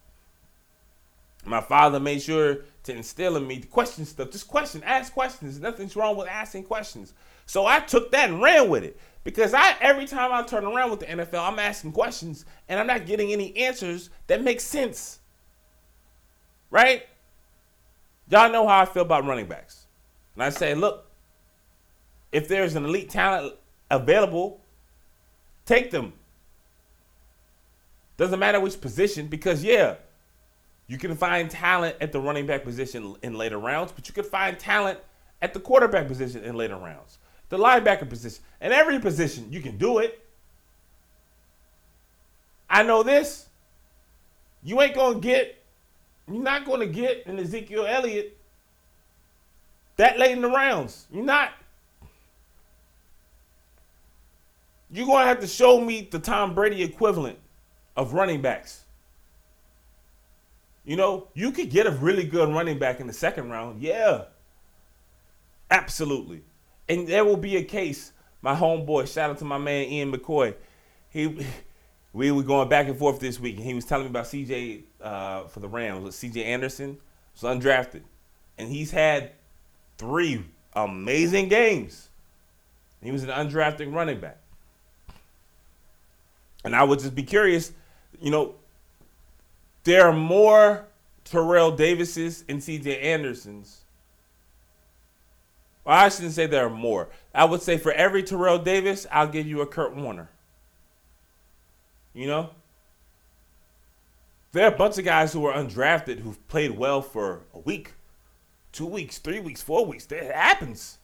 My 1.48 1.62
father 1.62 2.00
made 2.00 2.22
sure 2.22 2.60
to 2.84 2.94
instill 2.94 3.38
in 3.38 3.48
me 3.48 3.60
to 3.60 3.68
question 3.68 4.06
stuff. 4.06 4.32
Just 4.32 4.48
question, 4.48 4.84
ask 4.84 5.14
questions. 5.14 5.60
Nothing's 5.60 5.96
wrong 5.96 6.18
with 6.18 6.28
asking 6.28 6.64
questions. 6.64 7.14
So 7.46 7.66
I 7.66 7.80
took 7.80 8.12
that 8.12 8.30
and 8.30 8.42
ran 8.42 8.70
with 8.70 8.84
it. 8.84 9.00
Because 9.24 9.54
I 9.54 9.76
every 9.82 10.06
time 10.06 10.32
I 10.32 10.44
turn 10.44 10.66
around 10.66 10.92
with 10.92 11.02
the 11.02 11.06
NFL, 11.06 11.48
I'm 11.48 11.60
asking 11.60 11.92
questions 11.92 12.46
and 12.68 12.80
I'm 12.80 12.88
not 12.88 13.06
getting 13.06 13.32
any 13.32 13.56
answers 13.58 14.10
that 14.28 14.44
make 14.44 14.60
sense. 14.60 15.20
Right? 16.70 17.06
Y'all 18.30 18.52
know 18.52 18.68
how 18.68 18.82
I 18.82 18.86
feel 18.86 19.04
about 19.04 19.26
running 19.26 19.48
backs. 19.48 19.86
And 20.36 20.44
I 20.44 20.50
say, 20.50 20.76
look, 20.76 21.10
if 22.32 22.48
there's 22.48 22.76
an 22.76 22.86
elite 22.86 23.10
talent 23.10 23.56
available, 23.90 24.62
take 25.66 25.92
them. 25.92 26.14
Doesn't 28.18 28.40
matter 28.40 28.60
which 28.60 28.82
position, 28.82 29.28
because 29.28 29.64
yeah, 29.64 29.96
you 30.88 30.98
can 30.98 31.16
find 31.16 31.50
talent 31.50 31.98
at 32.00 32.12
the 32.12 32.20
running 32.20 32.46
back 32.46 32.64
position 32.64 33.16
in 33.22 33.34
later 33.36 33.58
rounds, 33.58 33.92
but 33.92 34.08
you 34.08 34.14
can 34.14 34.24
find 34.24 34.58
talent 34.58 35.00
at 35.42 35.54
the 35.54 35.60
quarterback 35.60 36.08
position 36.08 36.44
in 36.44 36.56
later 36.56 36.78
rounds, 36.78 37.18
the 37.50 37.58
linebacker 37.58 38.10
position, 38.10 38.44
and 38.62 38.74
every 38.74 39.00
position 39.00 39.52
you 39.52 39.62
can 39.62 39.78
do 39.78 40.00
it. 40.00 40.24
I 42.70 42.84
know 42.84 43.04
this. 43.04 43.48
You 44.64 44.82
ain't 44.82 44.96
gonna 44.96 45.20
get, 45.20 45.64
you're 46.28 46.42
not 46.42 46.66
gonna 46.66 46.88
get 46.88 47.26
an 47.26 47.38
Ezekiel 47.40 47.86
Elliott 47.86 48.38
that 49.98 50.18
late 50.18 50.32
in 50.32 50.42
the 50.42 50.50
rounds. 50.50 51.08
You're 51.12 51.26
not. 51.26 51.52
You're 54.90 55.06
to 55.06 55.26
have 55.26 55.42
to 55.42 55.48
show 55.48 55.82
me 55.82 56.08
the 56.10 56.20
Tom 56.20 56.56
Brady 56.56 56.82
equivalent 56.82 57.38
of 57.98 58.14
running 58.14 58.42
backs. 58.42 58.86
You 60.88 60.96
know, 60.96 61.28
you 61.34 61.52
could 61.52 61.70
get 61.70 61.86
a 61.86 61.92
really 61.92 62.24
good 62.24 62.48
running 62.48 62.80
back 62.80 63.02
in 63.02 63.08
the 63.08 63.14
second 63.14 63.50
round. 63.50 63.82
Yeah. 63.82 64.24
Absolutely. 65.70 66.44
And 66.88 67.06
there 67.06 67.26
will 67.26 67.36
be 67.36 67.58
a 67.58 67.64
case. 67.64 68.14
My 68.42 68.56
homeboy, 68.56 69.14
shout 69.14 69.32
out 69.32 69.38
to 69.40 69.46
my 69.46 69.58
man 69.58 69.90
Ian 69.90 70.14
McCoy. 70.14 70.56
He 71.10 71.46
we 72.14 72.32
were 72.32 72.42
going 72.42 72.70
back 72.70 72.88
and 72.88 72.98
forth 72.98 73.20
this 73.20 73.38
week, 73.38 73.58
and 73.58 73.66
he 73.66 73.74
was 73.74 73.84
telling 73.84 74.06
me 74.06 74.12
about 74.12 74.26
CJ 74.28 74.84
uh, 75.02 75.44
for 75.48 75.60
the 75.60 75.68
Rams. 75.68 76.16
CJ 76.16 76.46
Anderson 76.46 76.98
was 77.34 77.42
undrafted, 77.42 78.04
and 78.58 78.70
he's 78.70 78.90
had 78.90 79.34
three 79.98 80.46
amazing 80.72 81.50
games. 81.50 82.08
He 83.04 83.12
was 83.12 83.24
an 83.24 83.30
undrafted 83.30 83.94
running 83.94 84.22
back. 84.22 84.38
And 86.64 86.74
I 86.74 86.84
would 86.84 87.00
just 87.00 87.14
be 87.14 87.24
curious, 87.24 87.74
you 88.22 88.32
know, 88.32 88.56
there 89.88 90.06
are 90.06 90.14
more 90.14 90.86
Terrell 91.24 91.72
Davises 91.72 92.44
and 92.50 92.60
CJ 92.60 93.02
Andersons. 93.02 93.86
Well, 95.86 95.96
I 95.98 96.10
shouldn't 96.10 96.34
say 96.34 96.46
there 96.46 96.66
are 96.66 96.70
more. 96.70 97.08
I 97.34 97.46
would 97.46 97.62
say 97.62 97.78
for 97.78 97.94
every 97.94 98.22
Terrell 98.22 98.60
Davis, 98.60 99.08
I'll 99.10 99.30
give 99.30 99.48
you 99.48 99.62
a 99.62 99.66
Kurt 99.66 99.96
Warner. 99.96 100.30
You 102.14 102.28
know? 102.28 102.50
There 104.52 104.66
are 104.66 104.74
a 104.74 104.78
bunch 104.78 104.98
of 104.98 105.06
guys 105.06 105.32
who 105.32 105.46
are 105.46 105.54
undrafted 105.54 106.20
who've 106.20 106.48
played 106.50 106.72
well 106.72 107.02
for 107.02 107.44
a 107.54 107.60
week, 107.60 107.94
two 108.74 108.86
weeks, 108.86 109.20
three 109.20 109.40
weeks, 109.40 109.62
four 109.62 109.86
weeks. 109.86 110.06
That 110.08 110.36
happens. 110.36 110.98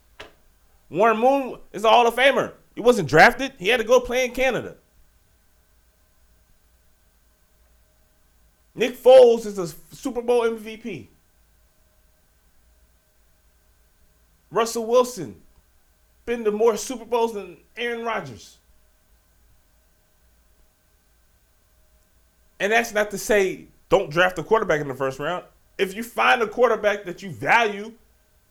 Warren 0.90 1.20
Moon 1.20 1.60
is 1.72 1.86
a 1.86 1.90
Hall 1.90 2.06
of 2.06 2.16
Famer. 2.16 2.52
He 2.76 2.82
wasn't 2.82 3.08
drafted. 3.08 3.54
He 3.60 3.70
had 3.70 3.80
to 3.80 3.86
go 3.86 4.02
play 4.02 4.26
in 4.26 4.32
Canada. 4.32 4.76
Nick 8.76 8.98
Foles 8.98 9.46
is 9.46 9.58
a 9.58 9.68
Super 9.96 10.22
Bowl 10.22 10.42
MVP. 10.42 11.08
Russell 14.50 14.86
Wilson 14.86 15.42
been 16.26 16.44
to 16.44 16.52
more 16.52 16.78
Super 16.78 17.06
Bowls 17.06 17.34
than 17.34 17.58
Aaron 17.78 18.06
Rodgers. 18.06 18.58
And 22.60 22.72
that's 22.72 22.94
not 22.94 23.12
to 23.12 23.18
say 23.18 23.66
don't 23.90 24.10
draft 24.10 24.40
a 24.40 24.44
quarterback 24.44 24.80
in 24.82 24.88
the 24.88 24.96
first 24.96 25.20
round. 25.20 25.44
If 25.78 25.96
you 25.96 26.04
find 26.04 26.42
a 26.42 26.48
quarterback 26.48 27.04
that 27.06 27.22
you 27.22 27.32
value, 27.32 27.94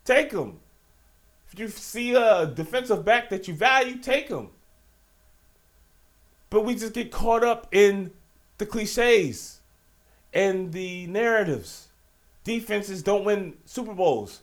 take 0.04 0.32
him. 0.32 0.58
If 1.50 1.58
you 1.58 1.68
see 1.68 2.14
a 2.14 2.46
defensive 2.46 3.04
back 3.04 3.30
that 3.30 3.48
you 3.48 3.54
value, 3.54 3.96
take 3.96 4.28
him. 4.28 4.50
But 6.50 6.64
we 6.64 6.74
just 6.74 6.92
get 6.92 7.10
caught 7.10 7.42
up 7.42 7.68
in 7.72 8.10
the 8.58 8.66
cliches 8.66 9.61
and 10.32 10.72
the 10.72 11.06
narratives. 11.06 11.88
Defenses 12.44 13.02
don't 13.02 13.24
win 13.24 13.54
Super 13.64 13.94
Bowls, 13.94 14.40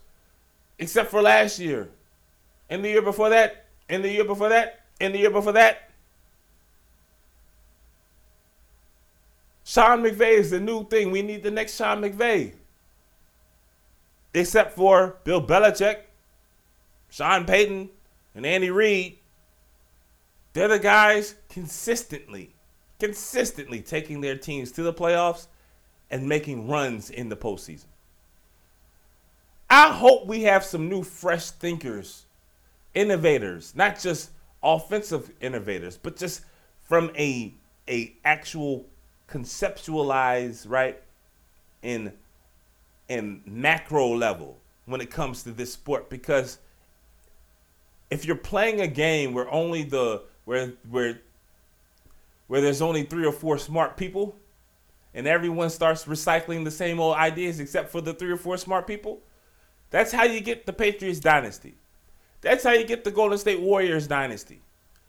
except 0.78 1.12
for 1.12 1.22
last 1.22 1.60
year, 1.60 1.90
and 2.70 2.84
the 2.84 2.90
year 2.90 3.02
before 3.02 3.30
that, 3.30 3.66
and 3.90 4.04
the 4.04 4.10
year 4.10 4.24
before 4.24 4.50
that, 4.50 4.82
and 5.02 5.14
the 5.14 5.20
year 5.20 5.30
before 5.30 5.54
that. 5.54 5.90
Sean 9.66 10.02
McVay 10.02 10.38
is 10.38 10.50
the 10.50 10.60
new 10.60 10.88
thing. 10.88 11.12
We 11.12 11.22
need 11.22 11.44
the 11.44 11.52
next 11.52 11.76
Sean 11.76 12.02
McVay. 12.02 12.54
Except 14.34 14.76
for 14.76 15.18
Bill 15.24 15.46
Belichick 15.46 15.98
Sean 17.10 17.46
Payton 17.46 17.90
and 18.36 18.46
Andy 18.46 18.70
Reid, 18.70 19.18
they're 20.54 20.68
the 20.68 20.80
guys 20.80 21.36
consistently, 21.50 22.54
consistently 23.00 23.82
taking 23.82 24.22
their 24.22 24.38
teams 24.38 24.72
to 24.74 24.84
the 24.84 24.94
playoffs 24.94 25.48
and 26.12 26.28
making 26.28 26.68
runs 26.68 27.10
in 27.10 27.30
the 27.30 27.36
postseason. 27.36 27.86
I 29.70 29.92
hope 29.92 30.26
we 30.26 30.44
have 30.44 30.64
some 30.64 30.90
new, 30.90 31.04
fresh 31.04 31.52
thinkers, 31.52 32.26
innovators, 32.96 33.76
not 33.76 34.00
just 34.00 34.32
offensive 34.64 35.32
innovators, 35.42 35.98
but 35.98 36.16
just 36.16 36.42
from 36.88 37.12
a 37.18 37.54
a 37.88 38.16
actual 38.24 38.86
conceptualized 39.28 40.66
right 40.70 41.02
in 41.82 42.12
in 43.08 43.42
macro 43.46 44.16
level 44.16 44.58
when 44.86 45.02
it 45.02 45.10
comes 45.10 45.44
to 45.44 45.52
this 45.52 45.74
sport 45.74 46.10
because 46.10 46.60
if 48.10 48.26
you're 48.26 48.36
playing 48.36 48.82
a 48.82 48.88
game 48.88 49.34
where 49.34 49.52
only 49.52 49.84
the 49.84 50.22
where 50.46 50.74
where 50.90 51.20
where 52.48 52.62
there's 52.62 52.82
only 52.82 53.04
three 53.04 53.26
or 53.26 53.32
four 53.32 53.58
smart 53.58 53.98
people 53.98 54.36
and 55.20 55.28
everyone 55.28 55.70
starts 55.70 56.06
recycling 56.06 56.64
the 56.64 56.72
same 56.72 57.00
old 57.00 57.16
ideas 57.16 57.60
except 57.60 57.92
for 57.92 58.02
the 58.02 58.14
three 58.14 58.32
or 58.32 58.38
four 58.38 58.58
smart 58.58 58.88
people 58.88 59.22
that's 59.90 60.12
how 60.12 60.24
you 60.24 60.40
get 60.40 60.66
the 60.66 60.74
patriots 60.74 61.20
dynasty 61.20 61.76
that's 62.42 62.64
how 62.64 62.72
you 62.72 62.86
get 62.86 63.04
the 63.04 63.12
golden 63.12 63.38
state 63.38 63.60
warriors 63.60 64.08
dynasty 64.08 64.62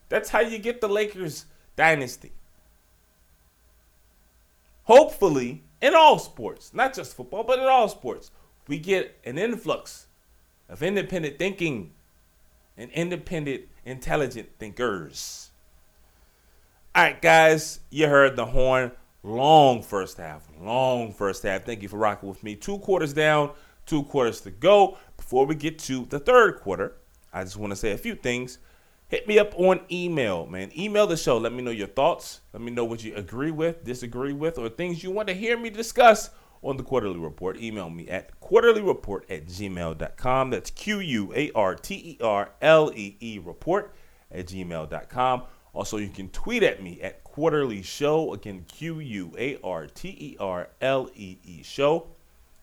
that's 0.08 0.30
how 0.30 0.40
you 0.40 0.58
get 0.58 0.80
the 0.80 0.88
lakers 0.88 1.46
dynasty 1.76 2.32
hopefully 4.82 5.62
in 5.80 5.94
all 5.94 6.18
sports 6.18 6.74
not 6.74 6.92
just 6.92 7.14
football 7.14 7.44
but 7.44 7.58
in 7.58 7.66
all 7.66 7.88
sports 7.88 8.32
we 8.66 8.78
get 8.78 9.16
an 9.24 9.38
influx 9.38 10.06
of 10.68 10.82
independent 10.82 11.38
thinking 11.38 11.92
and 12.80 12.90
independent, 12.92 13.64
intelligent 13.84 14.48
thinkers. 14.58 15.50
All 16.94 17.04
right, 17.04 17.20
guys, 17.20 17.80
you 17.90 18.08
heard 18.08 18.36
the 18.36 18.46
horn. 18.46 18.92
Long 19.23 19.83
first 19.83 20.16
half, 20.16 20.49
long 20.61 21.12
first 21.12 21.43
half. 21.43 21.64
Thank 21.64 21.83
you 21.83 21.89
for 21.89 21.99
rocking 21.99 22.29
with 22.29 22.43
me. 22.43 22.57
Two 22.57 22.79
quarters 22.79 23.12
down, 23.12 23.51
two 23.85 24.03
quarters 24.05 24.41
to 24.43 24.51
go. 24.51 24.97
Before 25.16 25.45
we 25.45 25.55
get 25.55 25.79
to 25.81 26.07
the 26.07 26.18
third 26.18 26.61
quarter, 26.61 26.97
I 27.33 27.45
just 27.45 27.59
want 27.59 27.71
to 27.71 27.77
say 27.77 27.93
a 27.93 27.99
few 27.99 28.14
things. 28.14 28.59
Hit 29.09 29.27
me 29.29 29.39
up 29.39 29.59
on 29.59 29.81
email, 29.91 30.47
man. 30.47 30.71
Email 30.79 31.07
the 31.07 31.16
show. 31.16 31.37
Let 31.37 31.53
me 31.53 31.62
know 31.62 31.73
your 31.73 31.89
thoughts. 31.89 32.41
Let 32.53 32.62
me 32.62 32.71
know 32.71 32.85
what 32.85 33.03
you 33.03 33.14
agree 33.14 33.51
with, 33.51 33.85
disagree 33.85 34.33
with, 34.33 34.57
or 34.57 34.68
things 34.68 35.03
you 35.03 35.11
want 35.11 35.29
to 35.29 35.35
hear 35.35 35.59
me 35.59 35.68
discuss 35.68 36.31
on 36.62 36.77
the 36.77 36.83
Quarter-Lee 36.83 37.18
Report. 37.18 37.61
Email 37.61 37.91
me 37.91 38.09
at 38.09 38.41
quarterleereport 38.41 39.23
at 39.29 39.47
gmail.com. 39.47 40.51
That's 40.51 40.71
Q 40.71 41.01
U 41.01 41.33
A 41.35 41.51
R 41.55 41.75
T 41.75 41.95
E 41.95 42.18
R 42.23 42.53
L 42.62 42.93
E 42.95 43.16
E 43.21 43.39
report 43.39 43.95
at 44.31 44.47
gmail.com. 44.47 45.43
Also, 45.73 45.99
you 45.99 46.09
can 46.09 46.29
tweet 46.31 46.62
at 46.62 46.83
me 46.83 47.01
at 47.01 47.23
quarterly 47.23 47.83
show. 47.83 48.35
Again, 48.35 48.64
Q 48.66 48.99
U 48.99 49.33
A 49.39 49.59
R 49.62 49.87
T 49.87 50.09
E 50.09 50.37
R 50.41 50.68
L 50.81 51.09
E 51.14 51.39
E 51.45 51.62
show. 51.62 52.09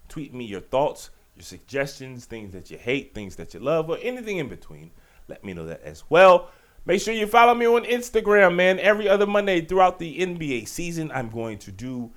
Tweet 0.10 0.34
me 0.34 0.46
your 0.46 0.62
thoughts, 0.62 1.10
your 1.36 1.44
suggestions, 1.44 2.26
things 2.26 2.52
that 2.54 2.70
you 2.70 2.78
hate, 2.78 3.14
things 3.14 3.36
that 3.38 3.54
you 3.54 3.60
love, 3.60 3.90
or 3.90 3.98
anything 4.02 4.38
in 4.38 4.50
between. 4.50 4.92
Let 5.28 5.44
me 5.44 5.54
know 5.54 5.66
that 5.66 5.84
as 5.84 6.04
well. 6.10 6.50
Make 6.86 7.02
sure 7.02 7.14
you 7.14 7.28
follow 7.28 7.54
me 7.54 7.66
on 7.66 7.84
Instagram, 7.84 8.56
man. 8.56 8.80
Every 8.80 9.10
other 9.10 9.26
Monday 9.26 9.62
throughout 9.62 10.00
the 10.00 10.20
NBA 10.20 10.68
season, 10.68 11.12
I'm 11.14 11.30
going 11.30 11.58
to 11.60 11.72
do 11.72 12.12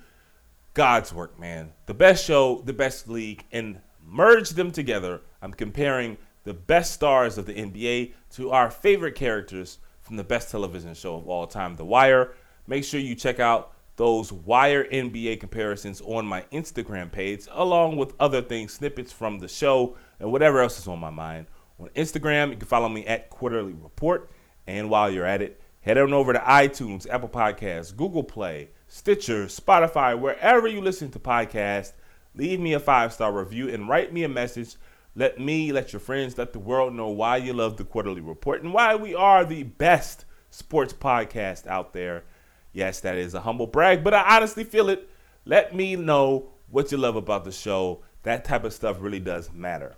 God's 0.73 1.13
work, 1.13 1.37
man. 1.37 1.73
The 1.87 1.93
best 1.93 2.25
show, 2.25 2.61
the 2.65 2.73
best 2.73 3.09
league, 3.09 3.45
and 3.51 3.81
merge 4.05 4.51
them 4.51 4.71
together. 4.71 5.21
I'm 5.41 5.53
comparing 5.53 6.17
the 6.43 6.53
best 6.53 6.93
stars 6.93 7.37
of 7.37 7.45
the 7.45 7.53
NBA 7.53 8.13
to 8.31 8.51
our 8.51 8.71
favorite 8.71 9.15
characters 9.15 9.79
from 10.01 10.17
the 10.17 10.23
best 10.23 10.51
television 10.51 10.93
show 10.93 11.15
of 11.15 11.27
all 11.27 11.47
time, 11.47 11.75
The 11.75 11.85
Wire. 11.85 12.33
Make 12.67 12.83
sure 12.83 12.99
you 12.99 13.15
check 13.15 13.39
out 13.39 13.73
those 13.95 14.31
Wire 14.31 14.85
NBA 14.85 15.39
comparisons 15.39 16.01
on 16.01 16.25
my 16.25 16.43
Instagram 16.51 17.11
page, 17.11 17.47
along 17.51 17.97
with 17.97 18.13
other 18.19 18.41
things, 18.41 18.73
snippets 18.73 19.11
from 19.11 19.39
the 19.39 19.47
show, 19.47 19.95
and 20.19 20.31
whatever 20.31 20.61
else 20.61 20.79
is 20.79 20.87
on 20.87 20.99
my 20.99 21.09
mind. 21.09 21.47
On 21.79 21.89
Instagram, 21.89 22.49
you 22.49 22.57
can 22.57 22.67
follow 22.67 22.89
me 22.89 23.05
at 23.05 23.29
Quarter-Lee 23.29 23.75
Report. 23.81 24.29
And 24.67 24.89
while 24.89 25.09
you're 25.09 25.25
at 25.25 25.41
it, 25.41 25.61
head 25.81 25.97
on 25.97 26.13
over 26.13 26.33
to 26.33 26.39
iTunes, 26.39 27.09
Apple 27.09 27.29
Podcasts, 27.29 27.95
Google 27.95 28.23
Play, 28.23 28.69
Stitcher, 28.87 29.45
Spotify, 29.45 30.19
wherever 30.19 30.67
you 30.67 30.81
listen 30.81 31.11
to 31.11 31.19
podcasts. 31.19 31.93
Leave 32.35 32.59
me 32.59 32.73
a 32.73 32.79
five 32.79 33.11
star 33.13 33.31
review 33.31 33.69
and 33.69 33.89
write 33.89 34.13
me 34.13 34.23
a 34.23 34.29
message. 34.29 34.75
Let 35.13 35.39
me, 35.39 35.73
let 35.73 35.91
your 35.91 35.99
friends, 35.99 36.37
let 36.37 36.53
the 36.53 36.59
world 36.59 36.95
know 36.95 37.09
why 37.09 37.37
you 37.37 37.51
love 37.51 37.75
the 37.75 37.83
Quarter-Lee 37.83 38.21
Report 38.21 38.63
and 38.63 38.73
why 38.73 38.95
we 38.95 39.13
are 39.13 39.43
the 39.43 39.63
best 39.63 40.23
sports 40.49 40.93
podcast 40.93 41.67
out 41.67 41.91
there. 41.91 42.23
Yes, 42.71 43.01
that 43.01 43.17
is 43.17 43.33
a 43.33 43.41
humble 43.41 43.67
brag, 43.67 44.05
but 44.05 44.13
I 44.13 44.37
honestly 44.37 44.63
feel 44.63 44.89
it. 44.89 45.09
Let 45.43 45.75
me 45.75 45.97
know 45.97 46.51
what 46.69 46.91
you 46.93 46.97
love 46.97 47.17
about 47.17 47.43
the 47.43 47.51
show. 47.51 48.03
That 48.23 48.45
type 48.45 48.63
of 48.63 48.71
stuff 48.71 48.97
really 49.01 49.19
does 49.19 49.51
matter. 49.51 49.95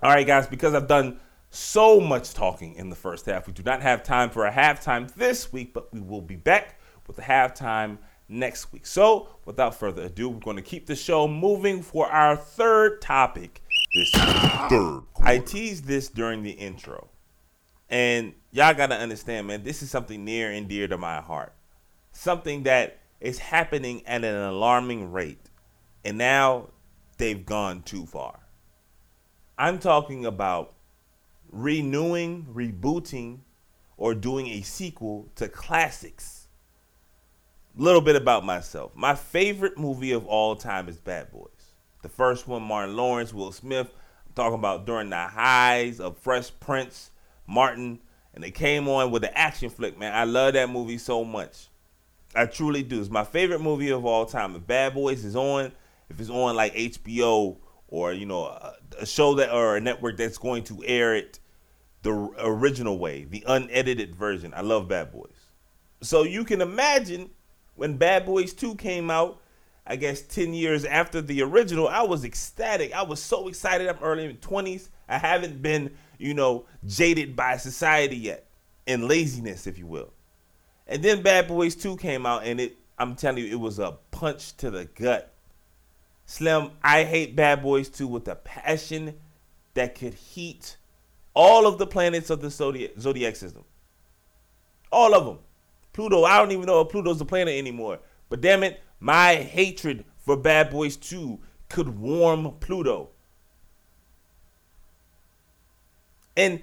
All 0.00 0.10
right, 0.10 0.26
guys, 0.26 0.46
because 0.46 0.74
I've 0.74 0.86
done 0.86 1.18
so 1.50 2.00
much 2.00 2.32
talking 2.32 2.76
in 2.76 2.88
the 2.88 2.96
first 2.96 3.26
half, 3.26 3.48
we 3.48 3.52
do 3.52 3.64
not 3.64 3.82
have 3.82 4.04
time 4.04 4.30
for 4.30 4.46
a 4.46 4.52
halftime 4.52 5.12
this 5.14 5.52
week, 5.52 5.74
but 5.74 5.92
we 5.92 6.00
will 6.00 6.20
be 6.20 6.36
back 6.36 6.78
with 7.08 7.16
the 7.16 7.22
halftime 7.22 7.98
next 8.28 8.72
week. 8.72 8.86
So, 8.86 9.28
without 9.44 9.74
further 9.74 10.02
ado, 10.02 10.28
we're 10.28 10.38
going 10.38 10.56
to 10.56 10.62
keep 10.62 10.86
the 10.86 10.94
show 10.94 11.26
moving 11.26 11.82
for 11.82 12.06
our 12.06 12.36
third 12.36 13.02
topic 13.02 13.59
this 13.94 14.10
Third. 14.12 15.02
I 15.22 15.38
teased 15.38 15.84
this 15.84 16.08
during 16.08 16.42
the 16.42 16.50
intro. 16.50 17.08
And 17.88 18.34
y'all 18.52 18.74
got 18.74 18.88
to 18.88 18.96
understand, 18.96 19.48
man, 19.48 19.64
this 19.64 19.82
is 19.82 19.90
something 19.90 20.24
near 20.24 20.50
and 20.50 20.68
dear 20.68 20.88
to 20.88 20.96
my 20.98 21.20
heart. 21.20 21.54
Something 22.12 22.64
that 22.64 22.98
is 23.20 23.38
happening 23.38 24.06
at 24.06 24.24
an 24.24 24.36
alarming 24.36 25.12
rate. 25.12 25.50
And 26.04 26.18
now 26.18 26.68
they've 27.18 27.44
gone 27.44 27.82
too 27.82 28.06
far. 28.06 28.40
I'm 29.58 29.78
talking 29.78 30.24
about 30.24 30.74
renewing, 31.50 32.46
rebooting, 32.54 33.40
or 33.96 34.14
doing 34.14 34.46
a 34.48 34.62
sequel 34.62 35.28
to 35.36 35.48
classics 35.48 36.48
A 37.78 37.82
little 37.82 38.00
bit 38.00 38.16
about 38.16 38.44
myself. 38.44 38.92
My 38.94 39.14
favorite 39.14 39.78
movie 39.78 40.12
of 40.12 40.26
all 40.26 40.56
time 40.56 40.88
is 40.88 40.98
Bad 40.98 41.30
Boys. 41.32 41.50
The 42.02 42.08
first 42.08 42.48
one, 42.48 42.62
Martin 42.62 42.96
Lawrence, 42.96 43.34
Will 43.34 43.52
Smith. 43.52 43.92
I'm 44.26 44.32
talking 44.34 44.58
about 44.58 44.86
during 44.86 45.10
the 45.10 45.16
highs 45.16 46.00
of 46.00 46.18
Fresh 46.18 46.52
Prince, 46.60 47.10
Martin, 47.46 48.00
and 48.34 48.42
they 48.42 48.50
came 48.50 48.88
on 48.88 49.10
with 49.10 49.22
the 49.22 49.36
action 49.36 49.70
flick, 49.70 49.98
man. 49.98 50.14
I 50.14 50.24
love 50.24 50.54
that 50.54 50.70
movie 50.70 50.98
so 50.98 51.24
much. 51.24 51.68
I 52.34 52.46
truly 52.46 52.82
do. 52.82 53.00
It's 53.00 53.10
my 53.10 53.24
favorite 53.24 53.60
movie 53.60 53.90
of 53.90 54.06
all 54.06 54.24
time. 54.24 54.54
If 54.54 54.66
Bad 54.66 54.94
Boys 54.94 55.24
is 55.24 55.34
on 55.34 55.72
if 56.10 56.20
it's 56.20 56.28
on 56.28 56.56
like 56.56 56.74
HBO 56.74 57.56
or 57.88 58.12
you 58.12 58.26
know 58.26 58.44
a, 58.46 59.06
show 59.06 59.34
that 59.36 59.52
or 59.52 59.76
a 59.76 59.80
network 59.80 60.16
that's 60.16 60.36
going 60.38 60.64
to 60.64 60.82
air 60.84 61.14
it 61.14 61.38
the 62.02 62.12
original 62.38 62.98
way, 62.98 63.24
the 63.24 63.44
unedited 63.46 64.14
version. 64.14 64.52
I 64.54 64.62
love 64.62 64.88
Bad 64.88 65.12
Boys. 65.12 65.48
So 66.02 66.24
you 66.24 66.44
can 66.44 66.60
imagine 66.60 67.30
when 67.76 67.96
Bad 67.96 68.26
Boys 68.26 68.52
2 68.54 68.74
came 68.76 69.10
out, 69.10 69.40
I 69.86 69.96
guess 69.96 70.22
10 70.22 70.54
years 70.54 70.84
after 70.84 71.20
the 71.20 71.42
original, 71.42 71.88
I 71.88 72.02
was 72.02 72.24
ecstatic. 72.24 72.92
I 72.94 73.02
was 73.02 73.20
so 73.20 73.48
excited. 73.48 73.88
I'm 73.88 73.98
early 74.02 74.26
in 74.26 74.36
20s. 74.36 74.88
I 75.08 75.18
haven't 75.18 75.60
been, 75.62 75.96
you 76.18 76.34
know, 76.34 76.66
jaded 76.86 77.34
by 77.34 77.56
society 77.56 78.16
yet 78.16 78.46
and 78.86 79.08
laziness, 79.08 79.66
if 79.66 79.78
you 79.78 79.86
will. 79.86 80.12
And 80.86 81.02
then 81.02 81.22
Bad 81.22 81.48
Boys 81.48 81.74
2 81.76 81.96
came 81.96 82.26
out 82.26 82.44
and 82.44 82.60
it 82.60 82.76
I'm 83.00 83.16
telling 83.16 83.42
you 83.42 83.50
it 83.50 83.58
was 83.58 83.78
a 83.78 83.96
punch 84.10 84.54
to 84.58 84.70
the 84.70 84.84
gut. 84.84 85.32
Slim, 86.26 86.72
I 86.84 87.04
hate 87.04 87.34
Bad 87.34 87.62
Boys 87.62 87.88
2 87.88 88.06
with 88.06 88.28
a 88.28 88.34
passion 88.34 89.14
that 89.72 89.94
could 89.94 90.12
heat 90.12 90.76
all 91.32 91.66
of 91.66 91.78
the 91.78 91.86
planets 91.86 92.28
of 92.28 92.42
the 92.42 92.50
zodiac, 92.50 92.90
zodiac 93.00 93.36
system. 93.36 93.64
All 94.92 95.14
of 95.14 95.24
them. 95.24 95.38
Pluto, 95.94 96.24
I 96.24 96.36
don't 96.38 96.52
even 96.52 96.66
know 96.66 96.82
if 96.82 96.90
Pluto's 96.90 97.22
a 97.22 97.24
planet 97.24 97.54
anymore. 97.56 98.00
But 98.28 98.42
damn 98.42 98.62
it, 98.64 98.82
my 99.00 99.36
hatred 99.36 100.04
for 100.18 100.36
Bad 100.36 100.70
Boys 100.70 100.96
2 100.96 101.38
could 101.68 101.98
warm 101.98 102.52
Pluto. 102.60 103.10
And 106.36 106.62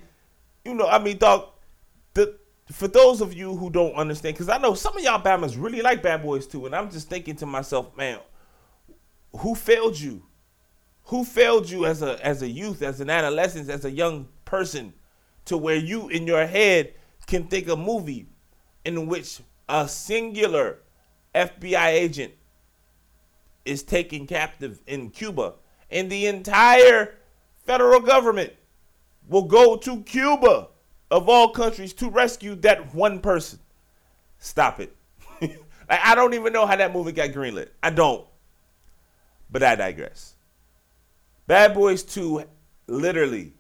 you 0.63 0.73
know, 0.73 0.88
I 0.88 0.99
mean, 0.99 1.17
dog, 1.17 1.49
the 2.13 2.38
for 2.71 2.88
those 2.88 3.21
of 3.21 3.33
you 3.33 3.55
who 3.55 3.69
don't 3.69 3.93
understand, 3.93 4.35
because 4.35 4.49
I 4.49 4.57
know 4.57 4.73
some 4.73 4.97
of 4.97 5.03
y'all 5.03 5.21
Bammers 5.21 5.61
really 5.61 5.81
like 5.81 6.03
Bad 6.03 6.21
Boys 6.21 6.45
2, 6.47 6.67
and 6.67 6.75
I'm 6.75 6.91
just 6.91 7.09
thinking 7.09 7.35
to 7.38 7.45
myself, 7.45 7.95
man, 7.95 8.19
who 9.38 9.55
failed 9.55 9.99
you? 9.99 10.23
Who 11.05 11.23
failed 11.23 11.69
you 11.69 11.85
as 11.85 12.01
a 12.01 12.23
as 12.25 12.41
a 12.41 12.49
youth, 12.49 12.81
as 12.81 12.99
an 12.99 13.09
adolescent, 13.09 13.69
as 13.69 13.85
a 13.85 13.91
young 13.91 14.27
person, 14.45 14.93
to 15.45 15.57
where 15.57 15.77
you 15.77 16.09
in 16.09 16.27
your 16.27 16.45
head 16.45 16.93
can 17.25 17.47
think 17.47 17.67
a 17.67 17.75
movie 17.75 18.27
in 18.83 19.07
which 19.07 19.41
a 19.69 19.88
singular 19.88 20.79
FBI 21.38 21.88
agent 21.88 22.33
is 23.65 23.83
taken 23.83 24.25
captive 24.27 24.79
in 24.88 25.09
Cuba, 25.09 25.53
and 25.91 26.09
the 26.09 26.27
entire 26.27 27.15
federal 27.65 27.99
government 27.99 28.53
will 29.27 29.43
go 29.43 29.77
to 29.77 30.01
Cuba, 30.03 30.69
of 31.11 31.29
all 31.29 31.49
countries, 31.49 31.93
to 31.93 32.09
rescue 32.09 32.55
that 32.55 32.93
one 32.93 33.19
person. 33.19 33.59
Stop 34.39 34.79
it. 34.79 34.95
I 35.89 36.15
don't 36.15 36.33
even 36.33 36.53
know 36.53 36.65
how 36.65 36.75
that 36.75 36.93
movie 36.93 37.11
got 37.11 37.29
greenlit. 37.29 37.69
I 37.81 37.89
don't. 37.89 38.25
But 39.49 39.63
I 39.63 39.75
digress. 39.75 40.35
Bad 41.45 41.73
Boys 41.73 42.03
2 42.03 42.43
literally 42.88 43.53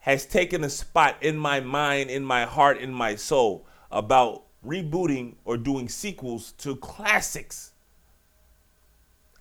has 0.00 0.26
taken 0.26 0.62
a 0.62 0.70
spot 0.70 1.16
in 1.22 1.36
my 1.36 1.60
mind, 1.60 2.10
in 2.10 2.24
my 2.24 2.44
heart, 2.44 2.78
in 2.78 2.92
my 2.92 3.16
soul 3.16 3.66
about 3.90 4.45
rebooting 4.66 5.34
or 5.44 5.56
doing 5.56 5.88
sequels 5.88 6.52
to 6.52 6.76
classics. 6.76 7.72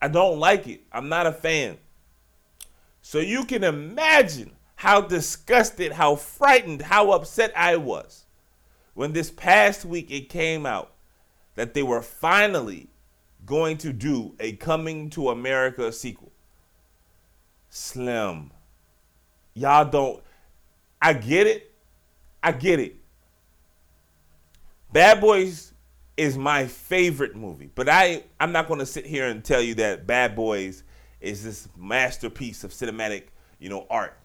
I 0.01 0.07
don't 0.07 0.39
like 0.39 0.67
it. 0.67 0.81
I'm 0.91 1.09
not 1.09 1.27
a 1.27 1.31
fan. 1.31 1.77
So 3.01 3.19
you 3.19 3.45
can 3.45 3.63
imagine 3.63 4.55
how 4.75 5.01
disgusted, 5.01 5.93
how 5.93 6.15
frightened, 6.15 6.81
how 6.81 7.11
upset 7.11 7.51
I 7.55 7.77
was 7.77 8.25
when 8.93 9.13
this 9.13 9.29
past 9.31 9.85
week 9.85 10.11
it 10.11 10.29
came 10.29 10.65
out 10.65 10.91
that 11.55 11.73
they 11.73 11.83
were 11.83 12.01
finally 12.01 12.87
going 13.45 13.77
to 13.77 13.93
do 13.93 14.35
a 14.39 14.53
Coming 14.53 15.09
to 15.11 15.29
America 15.29 15.91
sequel. 15.91 16.31
Slim. 17.69 18.51
Y'all 19.53 19.85
don't. 19.85 20.21
I 21.01 21.13
get 21.13 21.47
it. 21.47 21.71
I 22.41 22.51
get 22.51 22.79
it. 22.79 22.95
Bad 24.91 25.21
Boys 25.21 25.73
is 26.17 26.37
my 26.37 26.65
favorite 26.65 27.35
movie, 27.35 27.69
but 27.73 27.89
I 27.89 28.23
I'm 28.39 28.51
not 28.51 28.67
going 28.67 28.79
to 28.79 28.85
sit 28.85 29.05
here 29.05 29.27
and 29.27 29.43
tell 29.43 29.61
you 29.61 29.75
that 29.75 30.07
Bad 30.07 30.35
Boys 30.35 30.83
is 31.19 31.43
this 31.43 31.67
masterpiece 31.77 32.63
of 32.63 32.71
cinematic, 32.71 33.25
you 33.59 33.69
know, 33.69 33.85
art. 33.89 34.17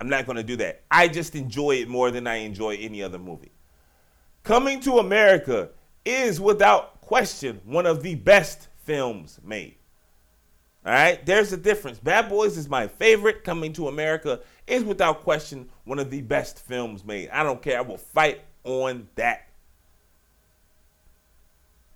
I'm 0.00 0.08
not 0.08 0.26
going 0.26 0.36
to 0.36 0.42
do 0.42 0.56
that. 0.56 0.82
I 0.90 1.08
just 1.08 1.34
enjoy 1.34 1.76
it 1.76 1.88
more 1.88 2.10
than 2.10 2.26
I 2.26 2.36
enjoy 2.36 2.76
any 2.76 3.02
other 3.02 3.18
movie. 3.18 3.52
Coming 4.42 4.80
to 4.80 4.98
America 4.98 5.70
is 6.04 6.40
without 6.40 7.00
question 7.02 7.60
one 7.64 7.86
of 7.86 8.02
the 8.02 8.14
best 8.14 8.68
films 8.84 9.38
made. 9.44 9.76
All 10.84 10.92
right, 10.92 11.24
there's 11.26 11.52
a 11.52 11.58
difference. 11.58 11.98
Bad 11.98 12.30
Boys 12.30 12.56
is 12.56 12.68
my 12.68 12.86
favorite. 12.86 13.44
Coming 13.44 13.72
to 13.74 13.88
America 13.88 14.40
is 14.66 14.82
without 14.82 15.22
question 15.22 15.68
one 15.84 15.98
of 15.98 16.10
the 16.10 16.22
best 16.22 16.58
films 16.60 17.04
made. 17.04 17.28
I 17.28 17.42
don't 17.42 17.60
care. 17.60 17.76
I 17.78 17.82
will 17.82 17.98
fight 17.98 18.40
on 18.64 19.06
that. 19.16 19.49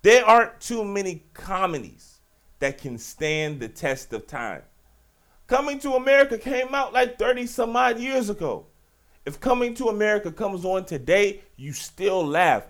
There 0.05 0.23
aren't 0.23 0.61
too 0.61 0.85
many 0.85 1.23
comedies 1.33 2.19
that 2.59 2.77
can 2.77 2.99
stand 2.99 3.59
the 3.59 3.67
test 3.67 4.13
of 4.13 4.27
time. 4.27 4.61
Coming 5.47 5.79
to 5.79 5.93
America 5.93 6.37
came 6.37 6.75
out 6.75 6.93
like 6.93 7.17
30 7.17 7.47
some 7.47 7.75
odd 7.75 7.97
years 7.97 8.29
ago. 8.29 8.67
If 9.25 9.39
Coming 9.39 9.73
to 9.73 9.85
America 9.85 10.31
comes 10.31 10.63
on 10.63 10.85
today, 10.85 11.41
you 11.55 11.73
still 11.73 12.23
laugh. 12.23 12.67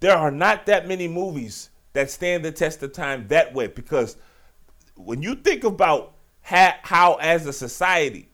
There 0.00 0.16
are 0.16 0.30
not 0.30 0.64
that 0.64 0.88
many 0.88 1.08
movies 1.08 1.68
that 1.92 2.10
stand 2.10 2.42
the 2.42 2.52
test 2.52 2.82
of 2.82 2.94
time 2.94 3.28
that 3.28 3.52
way 3.52 3.66
because 3.66 4.16
when 4.96 5.20
you 5.20 5.34
think 5.34 5.64
about 5.64 6.14
how, 6.40 6.72
how 6.80 7.14
as 7.16 7.44
a 7.44 7.52
society 7.52 8.30